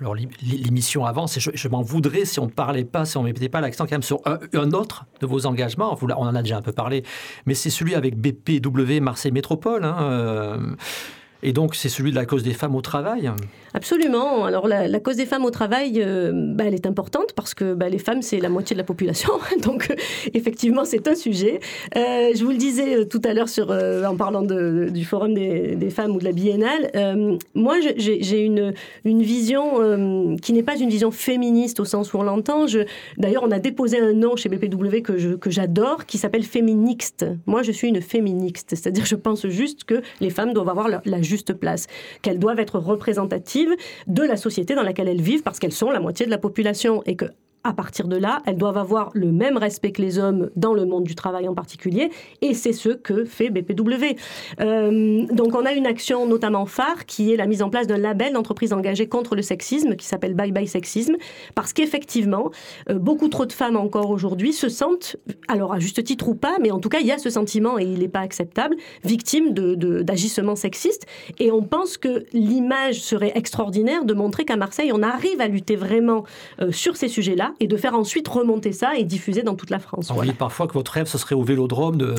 Alors 0.00 0.16
l'émission 0.16 1.06
avance 1.06 1.36
et 1.36 1.40
je, 1.40 1.68
m'en 1.68 1.82
voudrais 1.82 2.24
si 2.24 2.40
on 2.40 2.46
ne 2.46 2.50
parlait 2.50 2.84
pas, 2.84 3.04
si 3.04 3.16
on 3.16 3.22
ne 3.22 3.28
mettait 3.28 3.48
pas 3.48 3.60
l'accent 3.60 3.84
quand 3.84 3.92
même 3.92 4.02
sur 4.02 4.20
un, 4.24 4.72
autre 4.72 5.06
de 5.20 5.26
vos 5.26 5.46
engagements. 5.46 5.96
on 6.02 6.10
en 6.10 6.34
a 6.34 6.42
déjà 6.42 6.56
un 6.56 6.62
peu 6.62 6.72
parlé, 6.72 7.04
mais 7.46 7.54
c'est 7.54 7.70
celui 7.70 7.94
avec 7.94 8.16
BPW 8.16 9.00
Marseille 9.00 9.30
Métropole. 9.30 9.84
Hein, 9.84 9.96
euh, 10.00 10.74
et 11.44 11.52
donc, 11.52 11.74
c'est 11.74 11.90
celui 11.90 12.10
de 12.10 12.16
la 12.16 12.24
cause 12.24 12.42
des 12.42 12.54
femmes 12.54 12.74
au 12.74 12.80
travail? 12.80 13.30
Absolument. 13.74 14.46
Alors, 14.46 14.66
la, 14.66 15.00
cause 15.00 15.16
des 15.16 15.26
femmes 15.26 15.44
au 15.44 15.50
travail, 15.50 16.00
euh, 16.02 16.32
bah, 16.32 16.64
elle 16.66 16.74
est 16.74 16.86
importante 16.86 17.34
parce 17.34 17.52
que 17.52 17.74
bah, 17.74 17.90
les 17.90 17.98
femmes, 17.98 18.22
c'est 18.22 18.40
la 18.40 18.48
moitié 18.48 18.74
de 18.74 18.78
la 18.78 18.84
population. 18.84 19.30
donc, 19.62 19.90
euh, 19.90 19.94
effectivement, 20.32 20.86
c'est 20.86 21.06
un 21.06 21.14
sujet. 21.14 21.60
Euh, 21.96 22.30
je 22.34 22.42
vous 22.42 22.50
le 22.50 22.56
disais 22.56 23.04
tout 23.06 23.20
à 23.24 23.34
l'heure 23.34 23.48
en 24.08 24.16
parlant 24.16 24.42
du 24.42 25.04
Forum 25.04 25.34
des, 25.34 25.90
femmes 25.90 26.12
ou 26.12 26.18
de 26.18 26.24
la 26.24 26.32
biennale. 26.32 27.38
moi, 27.54 27.76
j'ai 27.96 28.40
une, 28.40 28.72
vision 29.04 30.36
qui 30.40 30.54
n'est 30.54 30.62
pas 30.62 30.78
une 30.78 30.88
vision 30.88 31.10
féministe 31.10 31.78
au 31.78 31.84
sens 31.84 32.14
où 32.14 32.18
on 32.18 32.22
l'entend. 32.22 32.64
D'ailleurs, 33.18 33.42
on 33.42 33.50
a 33.50 33.58
déposé 33.58 34.00
un 34.00 34.14
nom 34.14 34.36
chez 34.36 34.48
BPW 34.48 35.02
que 35.02 35.50
j'adore 35.50 36.06
qui 36.06 36.16
s'appelle 36.16 36.44
féminixte. 36.44 37.26
Moi, 37.46 37.62
je 37.62 37.72
suis 37.72 37.88
une 37.88 38.00
féminixte. 38.00 38.70
C'est-à-dire, 38.70 39.04
je 39.04 39.16
pense 39.16 39.46
juste 39.48 39.84
que 39.84 40.00
les 40.20 40.30
femmes 40.30 40.54
doivent 40.54 40.70
avoir 40.70 40.88
la, 40.88 41.02
la 41.04 41.20
place, 41.52 41.86
qu'elles 42.22 42.38
doivent 42.38 42.60
être 42.60 42.78
représentatives 42.78 43.74
de 44.06 44.22
la 44.22 44.36
société 44.36 44.74
dans 44.74 44.82
laquelle 44.82 45.08
elles 45.08 45.22
vivent 45.22 45.42
parce 45.42 45.58
qu'elles 45.58 45.72
sont 45.72 45.90
la 45.90 46.00
moitié 46.00 46.26
de 46.26 46.30
la 46.30 46.38
population 46.38 47.02
et 47.06 47.16
que 47.16 47.26
à 47.64 47.72
partir 47.72 48.08
de 48.08 48.16
là, 48.16 48.42
elles 48.46 48.58
doivent 48.58 48.76
avoir 48.76 49.10
le 49.14 49.32
même 49.32 49.56
respect 49.56 49.90
que 49.90 50.02
les 50.02 50.18
hommes 50.18 50.50
dans 50.54 50.74
le 50.74 50.84
monde 50.84 51.04
du 51.04 51.14
travail 51.14 51.48
en 51.48 51.54
particulier, 51.54 52.10
et 52.42 52.52
c'est 52.52 52.74
ce 52.74 52.90
que 52.90 53.24
fait 53.24 53.48
BPW. 53.48 54.16
Euh, 54.60 55.24
donc 55.32 55.54
on 55.54 55.64
a 55.64 55.72
une 55.72 55.86
action 55.86 56.26
notamment 56.26 56.66
phare 56.66 57.06
qui 57.06 57.32
est 57.32 57.36
la 57.36 57.46
mise 57.46 57.62
en 57.62 57.70
place 57.70 57.86
d'un 57.86 57.96
label 57.96 58.34
d'entreprise 58.34 58.74
engagée 58.74 59.08
contre 59.08 59.34
le 59.34 59.42
sexisme 59.42 59.96
qui 59.96 60.06
s'appelle 60.06 60.34
Bye 60.34 60.52
Bye 60.52 60.68
Sexisme, 60.68 61.16
parce 61.54 61.72
qu'effectivement, 61.72 62.50
euh, 62.90 62.98
beaucoup 62.98 63.28
trop 63.28 63.46
de 63.46 63.52
femmes 63.52 63.76
encore 63.76 64.10
aujourd'hui 64.10 64.52
se 64.52 64.68
sentent, 64.68 65.16
alors 65.48 65.72
à 65.72 65.78
juste 65.78 66.04
titre 66.04 66.28
ou 66.28 66.34
pas, 66.34 66.58
mais 66.60 66.70
en 66.70 66.80
tout 66.80 66.90
cas 66.90 67.00
il 67.00 67.06
y 67.06 67.12
a 67.12 67.18
ce 67.18 67.30
sentiment 67.30 67.78
et 67.78 67.84
il 67.84 68.00
n'est 68.00 68.08
pas 68.08 68.20
acceptable, 68.20 68.76
victimes 69.04 69.54
d'agissements 69.54 70.56
sexistes, 70.56 71.06
et 71.38 71.50
on 71.50 71.62
pense 71.62 71.96
que 71.96 72.26
l'image 72.34 73.00
serait 73.00 73.32
extraordinaire 73.34 74.04
de 74.04 74.12
montrer 74.12 74.44
qu'à 74.44 74.56
Marseille 74.56 74.90
on 74.92 75.02
arrive 75.02 75.40
à 75.40 75.48
lutter 75.48 75.76
vraiment 75.76 76.24
euh, 76.60 76.70
sur 76.70 76.96
ces 76.96 77.08
sujets-là 77.08 77.53
et 77.60 77.66
de 77.66 77.76
faire 77.76 77.94
ensuite 77.94 78.26
remonter 78.28 78.72
ça 78.72 78.96
et 78.96 79.04
diffuser 79.04 79.42
dans 79.42 79.54
toute 79.54 79.70
la 79.70 79.78
France. 79.78 80.10
On 80.14 80.22
dit 80.22 80.32
parfois 80.32 80.66
que 80.66 80.72
votre 80.72 80.92
rêve, 80.92 81.06
ce 81.06 81.18
serait 81.18 81.34
au 81.34 81.42
Vélodrome 81.42 81.96
de, 81.96 82.14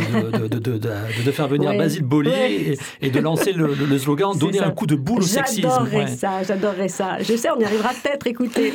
de, 0.48 1.32
faire 1.32 1.48
venir 1.48 1.76
Basile 1.78 2.04
Bollier 2.04 2.78
et, 3.02 3.10
de 3.10 3.20
lancer 3.20 3.54
le, 3.54 3.98
slogan 3.98 4.38
«Donner 4.40 4.60
un 4.60 4.72
coup 4.72 4.88
de 4.88 4.96
boule 4.96 5.20
au 5.20 5.26
sexisme». 5.26 5.62
J'adorerais 5.70 6.08
ça, 6.08 6.44
j'adorerais 6.44 6.88
ça. 6.88 7.22
Je 7.22 7.36
sais, 7.36 7.50
on 7.50 7.60
y 7.60 7.66
arrivera 7.66 7.90
peut-être, 7.90 8.28
écoutez. 8.28 8.74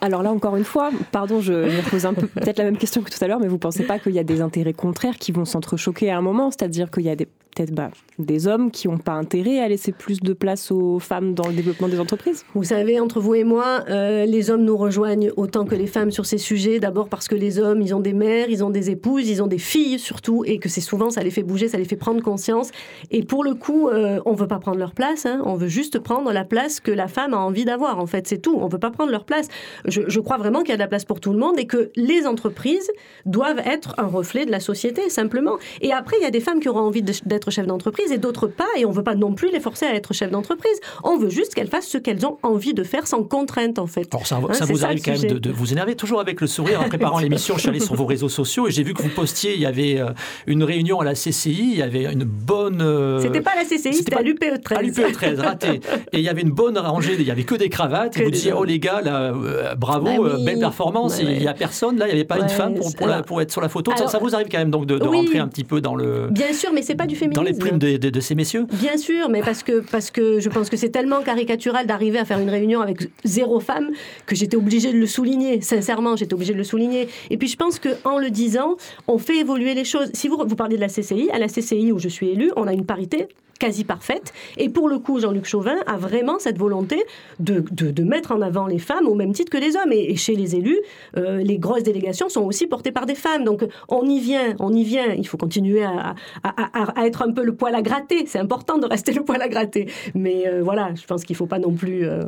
alors 0.00 0.22
là, 0.22 0.30
encore 0.30 0.56
une 0.56 0.64
fois, 0.64 0.90
pardon, 1.12 1.40
je, 1.40 1.68
je 1.68 1.90
pose 1.90 2.06
un 2.06 2.14
peu 2.14 2.26
peut-être 2.26 2.58
la 2.58 2.64
même 2.64 2.76
question 2.76 3.02
que 3.02 3.10
tout 3.10 3.22
à 3.22 3.28
l'heure, 3.28 3.40
mais 3.40 3.48
vous 3.48 3.54
ne 3.54 3.60
pensez 3.60 3.84
pas 3.84 3.98
qu'il 3.98 4.12
y 4.12 4.18
a 4.18 4.24
des 4.24 4.40
intérêts 4.40 4.72
contraires 4.72 5.16
qui 5.16 5.32
vont 5.32 5.44
s'entrechoquer 5.44 6.10
à 6.10 6.18
un 6.18 6.22
moment 6.22 6.50
C'est-à-dire 6.50 6.90
qu'il 6.90 7.04
y 7.04 7.10
a 7.10 7.16
des 7.16 7.28
peut-être 7.54 7.72
bah, 7.72 7.90
des 8.18 8.46
hommes 8.46 8.70
qui 8.70 8.88
n'ont 8.88 8.98
pas 8.98 9.12
intérêt 9.12 9.60
à 9.60 9.68
laisser 9.68 9.92
plus 9.92 10.20
de 10.20 10.32
place 10.32 10.70
aux 10.70 10.98
femmes 10.98 11.34
dans 11.34 11.48
le 11.48 11.54
développement 11.54 11.88
des 11.88 12.00
entreprises 12.00 12.44
Vous 12.54 12.64
savez, 12.64 13.00
entre 13.00 13.20
vous 13.20 13.34
et 13.34 13.44
moi, 13.44 13.84
euh, 13.88 14.26
les 14.26 14.50
hommes 14.50 14.64
nous 14.64 14.76
rejoignent 14.76 15.30
autant 15.36 15.64
que 15.64 15.74
les 15.74 15.86
femmes 15.86 16.10
sur 16.10 16.26
ces 16.26 16.38
sujets. 16.38 16.78
D'abord 16.78 17.08
parce 17.08 17.28
que 17.28 17.34
les 17.34 17.58
hommes, 17.58 17.80
ils 17.80 17.94
ont 17.94 18.00
des 18.00 18.12
mères, 18.12 18.48
ils 18.48 18.64
ont 18.64 18.70
des 18.70 18.90
épouses, 18.90 19.28
ils 19.28 19.42
ont 19.42 19.46
des 19.46 19.58
filles 19.58 19.98
surtout, 19.98 20.44
et 20.44 20.58
que 20.58 20.68
c'est 20.68 20.80
souvent, 20.80 21.10
ça 21.10 21.22
les 21.22 21.30
fait 21.30 21.42
bouger, 21.42 21.68
ça 21.68 21.78
les 21.78 21.84
fait 21.84 21.96
prendre 21.96 22.22
conscience. 22.22 22.70
Et 23.10 23.22
pour 23.22 23.44
le 23.44 23.54
coup, 23.54 23.88
euh, 23.88 24.20
on 24.26 24.32
ne 24.32 24.36
veut 24.36 24.48
pas 24.48 24.58
prendre 24.58 24.78
leur 24.78 24.92
place, 24.92 25.26
hein. 25.26 25.42
on 25.44 25.54
veut 25.54 25.68
juste 25.68 25.98
prendre 25.98 26.32
la 26.32 26.44
place 26.44 26.80
que 26.80 26.90
la 26.90 27.08
femme 27.08 27.34
a 27.34 27.38
envie 27.38 27.64
d'avoir, 27.64 27.98
en 27.98 28.06
fait, 28.06 28.26
c'est 28.26 28.38
tout. 28.38 28.56
On 28.60 28.66
ne 28.66 28.72
veut 28.72 28.78
pas 28.78 28.90
prendre 28.90 29.10
leur 29.10 29.24
place. 29.24 29.48
Je, 29.86 30.02
je 30.06 30.20
crois 30.20 30.36
vraiment 30.36 30.60
qu'il 30.60 30.70
y 30.70 30.72
a 30.72 30.76
de 30.76 30.82
la 30.82 30.88
place 30.88 31.04
pour 31.04 31.20
tout 31.20 31.32
le 31.32 31.38
monde 31.38 31.58
et 31.58 31.66
que 31.66 31.90
les 31.96 32.26
entreprises 32.26 32.90
doivent 33.26 33.60
être 33.64 33.94
un 33.98 34.06
reflet 34.06 34.46
de 34.46 34.50
la 34.50 34.60
société, 34.60 35.08
simplement. 35.08 35.56
Et 35.80 35.92
après, 35.92 36.16
il 36.20 36.22
y 36.22 36.26
a 36.26 36.30
des 36.30 36.40
femmes 36.40 36.60
qui 36.60 36.68
auront 36.68 36.80
envie 36.80 37.02
d'être 37.02 37.43
chef 37.50 37.66
d'entreprise 37.66 38.12
et 38.12 38.18
d'autres 38.18 38.46
pas. 38.46 38.64
Et 38.76 38.84
on 38.84 38.90
ne 38.90 38.94
veut 38.94 39.04
pas 39.04 39.14
non 39.14 39.34
plus 39.34 39.50
les 39.50 39.60
forcer 39.60 39.86
à 39.86 39.94
être 39.94 40.12
chef 40.12 40.30
d'entreprise. 40.30 40.78
On 41.02 41.16
veut 41.16 41.30
juste 41.30 41.54
qu'elles 41.54 41.68
fassent 41.68 41.88
ce 41.88 41.98
qu'elles 41.98 42.26
ont 42.26 42.38
envie 42.42 42.74
de 42.74 42.82
faire 42.82 43.06
sans 43.06 43.22
contrainte, 43.22 43.78
en 43.78 43.86
fait. 43.86 44.08
ça, 44.24 44.36
hein, 44.36 44.66
vous 44.68 44.84
arrive 44.84 45.02
quand 45.02 45.18
même 45.18 45.38
de, 45.38 45.50
vous 45.50 45.72
énerver 45.72 45.94
toujours 45.94 46.20
avec 46.20 46.40
le 46.40 46.46
sourire 46.46 46.80
en 46.80 46.88
préparant 46.88 47.18
l'émission. 47.20 47.54
Je 47.56 47.60
suis 47.60 47.68
allé 47.68 47.80
sur 47.80 47.94
vos 47.94 48.06
réseaux 48.06 48.28
sociaux 48.28 48.68
et 48.68 48.70
j'ai 48.70 48.82
vu 48.82 48.94
que 48.94 49.02
vous 49.02 49.08
postiez. 49.08 49.54
Il 49.54 49.60
y 49.60 49.66
avait 49.66 50.00
euh, 50.00 50.10
une 50.46 50.62
réunion 50.62 51.00
à 51.00 51.04
la 51.04 51.14
CCI. 51.14 51.70
Il 51.72 51.78
y 51.78 51.82
avait 51.82 52.12
une 52.12 52.24
bonne. 52.24 52.80
Euh, 52.82 53.20
c'était 53.20 53.40
pas 53.40 53.54
la 53.54 53.64
CCI, 53.64 53.94
c'était 53.94 54.16
à 54.16 54.22
l'UPE 54.22 54.62
13. 54.62 54.78
À 54.78 54.82
l'UPE 54.82 55.12
13, 55.12 55.40
raté. 55.40 55.80
Et 56.12 56.18
il 56.18 56.24
y 56.24 56.28
avait 56.28 56.42
une 56.42 56.50
bonne 56.50 56.78
rangée. 56.78 57.14
Il 57.18 57.26
y 57.26 57.30
avait 57.30 57.44
que 57.44 57.54
des 57.54 57.68
cravates. 57.68 58.16
et 58.18 58.24
vous 58.24 58.30
disiez, 58.30 58.52
oh 58.52 58.64
les 58.64 58.78
gars, 58.78 59.00
là, 59.00 59.32
euh, 59.34 59.74
bravo, 59.74 60.24
bah 60.24 60.36
belle 60.44 60.58
performance. 60.58 61.18
Il 61.20 61.38
n'y 61.38 61.48
a 61.48 61.54
personne 61.54 61.98
là. 61.98 62.06
Il 62.06 62.10
n'y 62.10 62.14
avait 62.14 62.24
pas 62.24 62.38
une 62.38 62.48
femme 62.48 62.74
pour, 62.74 62.92
pour, 63.26 63.40
être 63.40 63.50
sur 63.50 63.60
la 63.60 63.68
photo. 63.68 63.92
ça, 63.96 64.18
vous 64.18 64.34
arrive 64.34 64.48
quand 64.50 64.58
même 64.58 64.70
donc 64.70 64.86
de, 64.86 65.02
rentrer 65.04 65.38
un 65.38 65.48
petit 65.48 65.64
peu 65.64 65.80
dans 65.80 65.94
le. 65.94 66.28
Bien 66.30 66.52
sûr, 66.52 66.70
mais 66.72 66.82
c'est 66.82 66.94
pas 66.94 67.06
du 67.06 67.16
féminisme. 67.16 67.33
Dans 67.34 67.42
les 67.42 67.52
plumes 67.52 67.78
de, 67.78 68.20
ces 68.20 68.34
messieurs 68.34 68.66
Bien 68.72 68.96
sûr, 68.96 69.28
mais 69.28 69.40
parce 69.42 69.62
que, 69.62 69.80
parce 69.80 70.10
que 70.10 70.40
je 70.40 70.48
pense 70.48 70.70
que 70.70 70.76
c'est 70.76 70.90
tellement 70.90 71.20
caricatural 71.22 71.86
d'arriver 71.86 72.18
à 72.18 72.24
faire 72.24 72.38
une 72.38 72.48
réunion 72.48 72.80
avec 72.80 73.08
zéro 73.24 73.60
femme 73.60 73.90
que 74.26 74.34
j'étais 74.36 74.56
obligée 74.56 74.92
de 74.92 74.98
le 74.98 75.06
souligner. 75.06 75.60
Sincèrement, 75.60 76.16
j'étais 76.16 76.34
obligée 76.34 76.52
de 76.52 76.58
le 76.58 76.64
souligner. 76.64 77.08
Et 77.30 77.36
puis 77.36 77.48
je 77.48 77.56
pense 77.56 77.78
qu'en 77.78 78.18
le 78.18 78.30
disant, 78.30 78.76
on 79.08 79.18
fait 79.18 79.38
évoluer 79.38 79.74
les 79.74 79.84
choses. 79.84 80.10
Si 80.14 80.28
vous, 80.28 80.38
vous 80.46 80.56
parlez 80.56 80.76
de 80.76 80.80
la 80.80 80.88
CCI, 80.88 81.28
à 81.32 81.38
la 81.38 81.48
CCI 81.48 81.92
où 81.92 81.98
je 81.98 82.08
suis 82.08 82.28
élue, 82.28 82.52
on 82.56 82.66
a 82.66 82.72
une 82.72 82.86
parité 82.86 83.28
quasi 83.58 83.84
parfaite. 83.84 84.32
Et 84.56 84.68
pour 84.68 84.88
le 84.88 84.98
coup, 84.98 85.20
Jean-Luc 85.20 85.46
Chauvin 85.46 85.76
a 85.86 85.96
vraiment 85.96 86.38
cette 86.38 86.58
volonté 86.58 87.04
de, 87.40 87.64
de, 87.70 88.02
mettre 88.02 88.32
en 88.32 88.40
avant 88.40 88.66
les 88.66 88.78
femmes 88.78 89.06
au 89.06 89.14
même 89.14 89.32
titre 89.32 89.50
que 89.50 89.58
les 89.58 89.76
hommes. 89.76 89.92
Et, 89.92 90.16
chez 90.16 90.34
les 90.34 90.56
élus, 90.56 90.78
euh, 91.16 91.38
les 91.38 91.58
grosses 91.58 91.82
délégations 91.82 92.28
sont 92.28 92.42
aussi 92.42 92.66
portées 92.66 92.92
par 92.92 93.06
des 93.06 93.14
femmes. 93.14 93.44
Donc 93.44 93.64
on 93.88 94.04
y 94.06 94.20
vient, 94.20 94.54
on 94.58 94.72
y 94.72 94.84
vient. 94.84 95.12
Il 95.14 95.26
faut 95.26 95.36
continuer 95.36 95.84
à, 95.84 96.14
à, 96.42 97.06
être 97.06 97.22
un 97.22 97.32
peu 97.32 97.44
le 97.44 97.54
poil 97.54 97.74
à 97.74 97.82
gratter. 97.82 98.26
C'est 98.26 98.38
important 98.38 98.78
de 98.78 98.86
rester 98.86 99.12
le 99.12 99.24
poil 99.24 99.40
à 99.42 99.48
gratter. 99.48 99.88
Mais 100.14 100.46
euh, 100.46 100.62
voilà, 100.62 100.94
je 100.94 101.04
pense 101.06 101.24
qu'il 101.24 101.34
ne 101.34 101.38
faut 101.38 101.46
pas 101.46 101.58
non 101.58 101.72
plus... 101.72 102.06
Euh, 102.06 102.24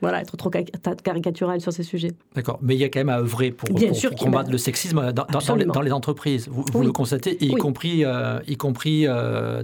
voilà, 0.00 0.20
être 0.20 0.36
trop 0.36 0.50
caricatural 0.50 1.60
sur 1.60 1.72
ces 1.72 1.82
sujets. 1.82 2.12
D'accord, 2.34 2.58
mais 2.62 2.74
il 2.74 2.80
y 2.80 2.84
a 2.84 2.88
quand 2.88 3.00
même 3.00 3.08
à 3.08 3.18
œuvrer 3.18 3.50
pour, 3.50 3.68
combattre 4.18 4.50
le 4.50 4.58
sexisme 4.58 5.12
dans, 5.12 5.82
les, 5.82 5.92
entreprises. 5.92 6.48
Vous, 6.50 6.82
le 6.82 6.92
constatez, 6.92 7.36
y 7.40 7.54
compris, 7.54 8.04
euh, 8.04 8.38
y 8.46 8.56
compris 8.56 9.06
euh, 9.06 9.62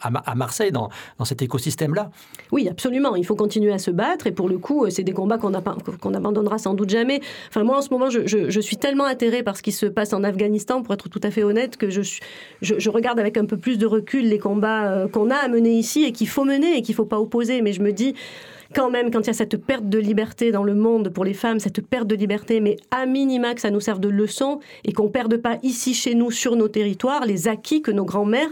à, 0.00 0.34
Marseille, 0.34 0.72
dans, 0.72 0.88
cet 1.24 1.42
écosystème-là. 1.42 2.10
Oui, 2.52 2.68
absolument. 2.68 3.16
Il 3.16 3.24
faut 3.24 3.34
continuer 3.34 3.72
à 3.72 3.78
se 3.78 3.90
battre 3.90 4.26
et 4.26 4.32
pour 4.32 4.48
le 4.48 4.58
coup, 4.58 4.88
c'est 4.90 5.02
des 5.02 5.12
combats 5.12 5.38
qu'on 5.38 5.52
qu'on 6.00 6.14
abandonnera 6.14 6.58
sans 6.58 6.74
doute 6.74 6.90
jamais. 6.90 7.20
Enfin, 7.48 7.62
moi, 7.62 7.78
en 7.78 7.82
ce 7.82 7.90
moment, 7.90 8.10
je, 8.10 8.60
suis 8.60 8.76
tellement 8.76 9.04
atterrée 9.04 9.42
par 9.42 9.56
ce 9.56 9.62
qui 9.62 9.72
se 9.72 9.86
passe 9.86 10.12
en 10.12 10.24
Afghanistan, 10.24 10.82
pour 10.82 10.94
être 10.94 11.08
tout 11.08 11.20
à 11.22 11.30
fait 11.30 11.42
honnête, 11.42 11.76
que 11.76 11.90
je, 11.90 12.02
je, 12.62 12.90
regarde 12.90 13.18
avec 13.18 13.36
un 13.36 13.44
peu 13.44 13.56
plus 13.56 13.78
de 13.78 13.86
recul 13.86 14.28
les 14.28 14.38
combats 14.38 14.90
euh, 14.90 15.08
qu'on 15.08 15.30
a 15.30 15.36
à 15.36 15.48
mener 15.48 15.72
ici 15.74 16.04
et 16.04 16.12
qu'il 16.12 16.28
faut 16.28 16.44
mener 16.44 16.76
et 16.76 16.82
qu'il 16.82 16.92
ne 16.92 16.96
faut 16.96 17.04
pas 17.04 17.20
opposer. 17.20 17.62
Mais 17.62 17.72
je 17.72 17.82
me 17.82 17.92
dis, 17.92 18.14
quand 18.74 18.90
même, 18.90 19.10
quand 19.10 19.20
il 19.20 19.26
y 19.28 19.30
a 19.30 19.34
cette 19.34 19.56
perte 19.56 19.88
de 19.88 19.98
liberté 19.98 20.50
dans 20.50 20.64
le 20.64 20.74
monde 20.74 21.10
pour 21.10 21.24
les 21.24 21.34
femmes, 21.34 21.60
cette 21.60 21.80
perte 21.86 22.06
de 22.06 22.14
liberté, 22.14 22.60
mais 22.60 22.76
à 22.90 23.06
minima 23.06 23.54
que 23.54 23.60
ça 23.60 23.70
nous 23.70 23.80
serve 23.80 24.00
de 24.00 24.08
leçon 24.08 24.60
et 24.84 24.92
qu'on 24.92 25.04
ne 25.04 25.08
perde 25.08 25.36
pas 25.36 25.58
ici 25.62 25.94
chez 25.94 26.14
nous, 26.14 26.30
sur 26.30 26.56
nos 26.56 26.68
territoires, 26.68 27.24
les 27.24 27.48
acquis 27.48 27.82
que 27.82 27.90
nos 27.90 28.04
grands-mères 28.04 28.50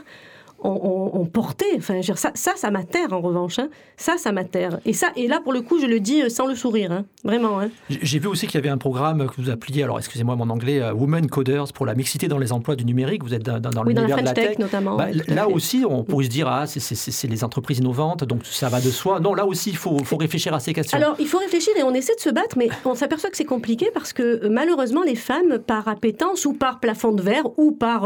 ont, 0.65 1.27
porté. 1.33 1.67
Enfin, 1.77 2.01
ça, 2.03 2.31
ça, 2.35 2.53
ça 2.57 2.71
m'atterre 2.71 3.13
en 3.13 3.21
revanche. 3.21 3.59
Hein. 3.59 3.69
Ça, 3.97 4.17
ça 4.19 4.33
m'atterre. 4.33 4.79
Et 4.85 4.93
ça, 4.93 5.09
et 5.17 5.29
là, 5.29 5.41
pour 5.43 5.53
le 5.53 5.63
coup, 5.63 5.79
je 5.81 5.87
le 5.87 6.01
dis 6.01 6.23
euh, 6.23 6.29
sans 6.29 6.47
le 6.47 6.55
sourire, 6.55 6.93
hein. 6.93 7.05
vraiment. 7.25 7.61
Hein. 7.61 7.71
J'ai 7.89 8.19
vu 8.19 8.27
aussi 8.29 8.47
qu'il 8.47 8.57
y 8.57 8.59
avait 8.59 8.69
un 8.69 8.79
programme 8.79 9.27
que 9.29 9.41
vous 9.41 9.51
appeliez, 9.51 9.83
alors 9.83 9.99
excusez-moi 9.99 10.37
mon 10.37 10.51
anglais, 10.51 10.81
euh, 10.81 10.93
Women 10.93 11.29
Coders 11.29 11.73
pour 11.73 11.87
la 11.87 11.95
mixité 11.95 12.29
dans 12.29 12.39
les 12.39 12.53
emplois 12.53 12.77
du 12.77 12.85
numérique. 12.85 13.25
Vous 13.25 13.35
êtes 13.35 13.43
dans, 13.43 13.61
dans 13.61 13.85
oui, 13.85 13.95
l'univers 13.95 14.19
de 14.19 14.25
la 14.25 14.33
tech, 14.33 14.59
notamment. 14.59 14.97
Bah, 14.97 15.09
là 15.29 15.49
aussi, 15.49 15.85
on 15.89 16.05
pourrait 16.05 16.25
se 16.25 16.31
dire 16.31 16.49
ah 16.49 16.67
c'est 16.67 17.29
les 17.29 17.45
entreprises 17.45 17.79
innovantes, 17.79 18.25
donc 18.25 18.45
ça 18.45 18.69
va 18.69 18.81
de 18.81 18.91
soi. 18.91 19.21
Non, 19.21 19.35
là 19.35 19.47
aussi, 19.47 19.71
il 19.71 19.77
faut, 19.77 19.99
faut 20.05 20.17
réfléchir 20.17 20.55
à 20.55 20.61
ces 20.61 20.73
questions. 20.73 20.99
Alors, 20.99 21.17
il 21.19 21.27
faut 21.27 21.39
réfléchir 21.39 21.73
et 21.77 21.83
on 21.83 21.95
essaie 21.95 22.15
de 22.15 22.21
se 22.21 22.31
battre, 22.31 22.57
mais 22.59 22.69
on 22.85 22.95
s'aperçoit 22.95 23.31
que 23.31 23.37
c'est 23.37 23.45
compliqué 23.45 23.91
parce 23.95 24.13
que 24.13 24.23
euh, 24.23 24.49
malheureusement, 24.51 25.03
les 25.03 25.15
femmes, 25.15 25.59
par 25.59 25.89
appétence 25.89 26.45
ou 26.47 26.53
par 26.53 26.81
plafond 26.81 27.13
de 27.13 27.23
verre 27.23 27.45
ou 27.57 27.73
par 27.73 28.05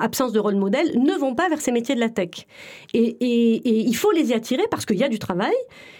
absence 0.00 0.32
de 0.32 0.38
rôle 0.38 0.56
modèle, 0.56 0.98
ne 0.98 1.12
vont 1.18 1.34
pas 1.34 1.48
vers 1.48 1.60
ces 1.60 1.72
métiers 1.72 1.79
de 1.88 2.00
la 2.00 2.08
tech. 2.08 2.46
Et, 2.94 3.16
il 3.20 3.96
faut 3.96 4.12
les 4.12 4.30
y 4.30 4.34
attirer 4.34 4.64
parce 4.70 4.86
qu'il 4.86 4.96
y 4.96 5.04
a 5.04 5.08
du 5.08 5.18
travail. 5.18 5.54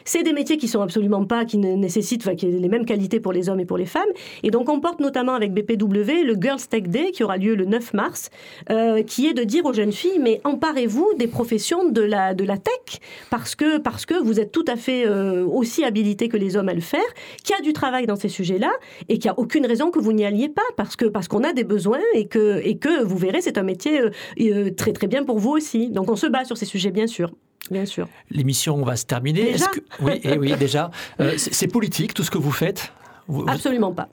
C'est 0.05 0.23
des 0.23 0.33
métiers 0.33 0.57
qui 0.57 0.69
sont 0.69 0.81
absolument 0.81 1.25
pas, 1.25 1.45
qui 1.45 1.59
nécessitent, 1.59 2.23
enfin, 2.23 2.35
qui 2.35 2.47
les 2.47 2.69
mêmes 2.69 2.87
qualités 2.87 3.21
pour 3.21 3.33
les 3.33 3.49
hommes 3.49 3.61
et 3.61 3.65
pour 3.65 3.77
les 3.77 3.87
femmes. 3.87 4.09
Et 4.43 4.51
donc, 4.51 4.69
on 4.69 4.81
porte 4.81 5.01
notamment 5.01 5.35
avec 5.35 5.53
BPW 5.53 6.25
le 6.25 6.37
Girls 6.41 6.67
Tech 6.69 6.85
Day 6.85 7.11
qui 7.13 7.23
aura 7.23 7.37
lieu 7.37 7.55
le 7.55 7.65
9 7.65 7.95
mars, 7.95 8.31
euh, 8.71 9.03
qui 9.03 9.27
est 9.27 9.35
de 9.35 9.45
dire 9.45 9.65
aux 9.67 9.73
jeunes 9.73 9.93
filles, 9.93 10.19
mais 10.21 10.41
emparez-vous 10.45 11.13
des 11.19 11.27
professions 11.27 11.89
de 11.89 12.03
la, 12.03 12.35
de 12.35 12.45
la 12.45 12.57
tech 12.57 13.01
parce 13.31 13.55
que, 13.55 13.79
parce 13.79 14.07
que 14.07 14.15
vous 14.15 14.41
êtes 14.41 14.53
tout 14.53 14.65
à 14.67 14.77
fait 14.77 15.07
euh, 15.07 15.45
aussi 15.45 15.85
habilités 15.85 16.29
que 16.29 16.37
les 16.37 16.57
hommes 16.57 16.69
à 16.69 16.75
le 16.75 16.81
faire, 16.81 17.01
qu'il 17.45 17.55
y 17.55 17.59
a 17.59 17.63
du 17.63 17.73
travail 17.73 18.07
dans 18.07 18.17
ces 18.17 18.29
sujets-là 18.29 18.71
et 19.09 19.19
qu'il 19.19 19.31
n'y 19.31 19.37
a 19.37 19.39
aucune 19.39 19.67
raison 19.67 19.91
que 19.91 19.99
vous 19.99 20.13
n'y 20.13 20.25
alliez 20.25 20.49
pas 20.49 20.63
parce 20.77 20.97
que 20.97 21.07
parce 21.07 21.29
qu'on 21.29 21.45
a 21.45 21.53
des 21.53 21.65
besoins 21.65 22.01
et 22.15 22.27
que, 22.27 22.61
et 22.65 22.77
que 22.79 23.03
vous 23.03 23.17
verrez, 23.17 23.41
c'est 23.41 23.59
un 23.59 23.63
métier 23.63 24.01
euh, 24.01 24.71
très 24.77 24.93
très 24.93 25.07
bien 25.07 25.25
pour 25.25 25.39
vous 25.39 25.51
aussi. 25.51 25.70
Donc, 25.91 26.11
on 26.11 26.17
se 26.17 26.27
bat 26.27 26.45
sur 26.45 26.57
ces 26.57 26.67
sujets, 26.67 26.91
bien 26.91 27.07
sûr. 27.07 27.33
Bien 27.71 27.87
sûr. 27.87 28.09
L'émission 28.31 28.83
va 28.83 28.97
se 28.97 29.05
terminer. 29.05 29.53
Déjà 29.53 29.67
oui, 30.01 30.13
et 30.15 30.31
eh 30.33 30.39
oui, 30.39 30.55
déjà. 30.57 30.91
Euh, 31.21 31.35
c'est 31.37 31.69
politique 31.69 32.15
tout 32.15 32.25
ce 32.25 32.31
que 32.31 32.39
vous 32.39 32.51
faites? 32.51 32.93
Absolument 33.47 33.93
pas. 33.93 34.09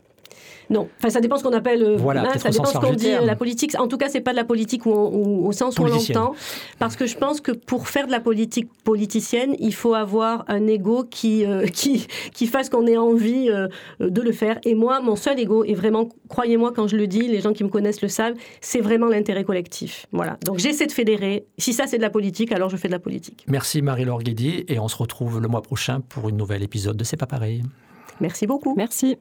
Non, 0.70 0.90
enfin 1.00 1.10
ça 1.10 1.22
dépend 1.22 1.38
ce 1.38 1.44
qu'on 1.44 1.54
appelle. 1.54 1.84
Euh, 1.84 1.96
voilà, 1.98 2.38
ça 2.38 2.50
dépend 2.50 2.66
ce 2.66 2.78
qu'on 2.78 2.94
dit. 2.94 3.12
La 3.24 3.36
politique, 3.36 3.80
en 3.80 3.88
tout 3.88 3.98
cas, 3.98 4.10
c'est 4.10 4.22
pas 4.22 4.32
de 4.32 4.36
la 4.36 4.44
politique 4.44 4.86
au 4.86 5.52
sens 5.52 5.78
où 5.80 5.84
on 5.84 5.88
l'entend, 5.88 6.34
parce 6.80 6.96
que 6.96 7.06
je 7.06 7.18
pense 7.18 7.42
que 7.42 7.52
pour 7.52 7.88
faire 7.88 8.08
de 8.08 8.12
la 8.12 8.20
politique 8.20 8.70
politicienne, 8.84 9.56
il 9.60 9.74
faut 9.74 9.94
avoir 9.94 10.44
un 10.48 10.68
ego 10.68 11.04
qui 11.10 11.46
euh, 11.46 11.66
qui 11.74 12.08
qui 12.34 12.48
fasse 12.48 12.70
qu'on 12.70 12.86
ait 12.88 12.98
envie 12.98 13.50
euh, 13.50 13.68
de 14.00 14.22
le 14.22 14.32
faire. 14.32 14.60
Et 14.64 14.76
moi, 14.76 15.00
mon 15.00 15.16
seul 15.16 15.40
ego, 15.40 15.64
et 15.64 15.74
vraiment, 15.74 16.10
croyez-moi 16.28 16.72
quand 16.76 16.88
je 16.88 16.98
le 16.98 17.08
dis, 17.08 17.28
les 17.28 17.42
gens 17.42 17.54
qui 17.54 17.64
me 17.64 17.70
connaissent 17.70 18.02
le 18.02 18.10
savent, 18.10 18.36
c'est 18.62 18.82
vraiment 18.82 19.08
l'intérêt 19.08 19.44
collectif. 19.44 20.06
Voilà. 20.12 20.38
Donc 20.46 20.60
j'essaie 20.60 20.88
de 20.88 20.92
fédérer. 20.92 21.46
Si 21.58 21.74
ça 21.74 21.88
c'est 21.88 21.98
de 21.98 22.02
la 22.02 22.10
politique, 22.10 22.52
alors 22.52 22.70
je 22.70 22.78
fais 22.78 22.88
de 22.88 22.94
la 22.94 23.00
politique. 23.00 23.46
Merci 23.48 23.82
Marie-Laure 23.82 24.22
Guédy, 24.22 24.66
et 24.68 24.80
on 24.80 24.88
se 24.88 24.98
retrouve 24.98 25.40
le 25.40 25.48
mois 25.48 25.62
prochain 25.62 26.02
pour 26.02 26.30
une 26.30 26.38
nouvelle 26.38 26.64
épisode 26.64 26.98
de 26.98 27.04
C'est 27.04 27.18
pas 27.18 27.28
pareil. 27.28 27.64
Merci 28.20 28.48
beaucoup. 28.48 28.74
Merci. 28.76 29.18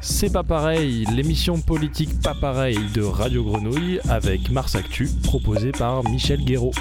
C'est 0.00 0.32
pas 0.32 0.42
pareil, 0.42 1.04
l'émission 1.12 1.60
politique 1.60 2.20
pas 2.22 2.34
pareil 2.34 2.78
de 2.94 3.02
Radio 3.02 3.44
Grenouille 3.44 4.00
avec 4.08 4.50
Mars 4.50 4.74
Actu 4.74 5.08
proposée 5.22 5.72
par 5.72 6.02
Michel 6.04 6.42
Guéraud. 6.42 6.72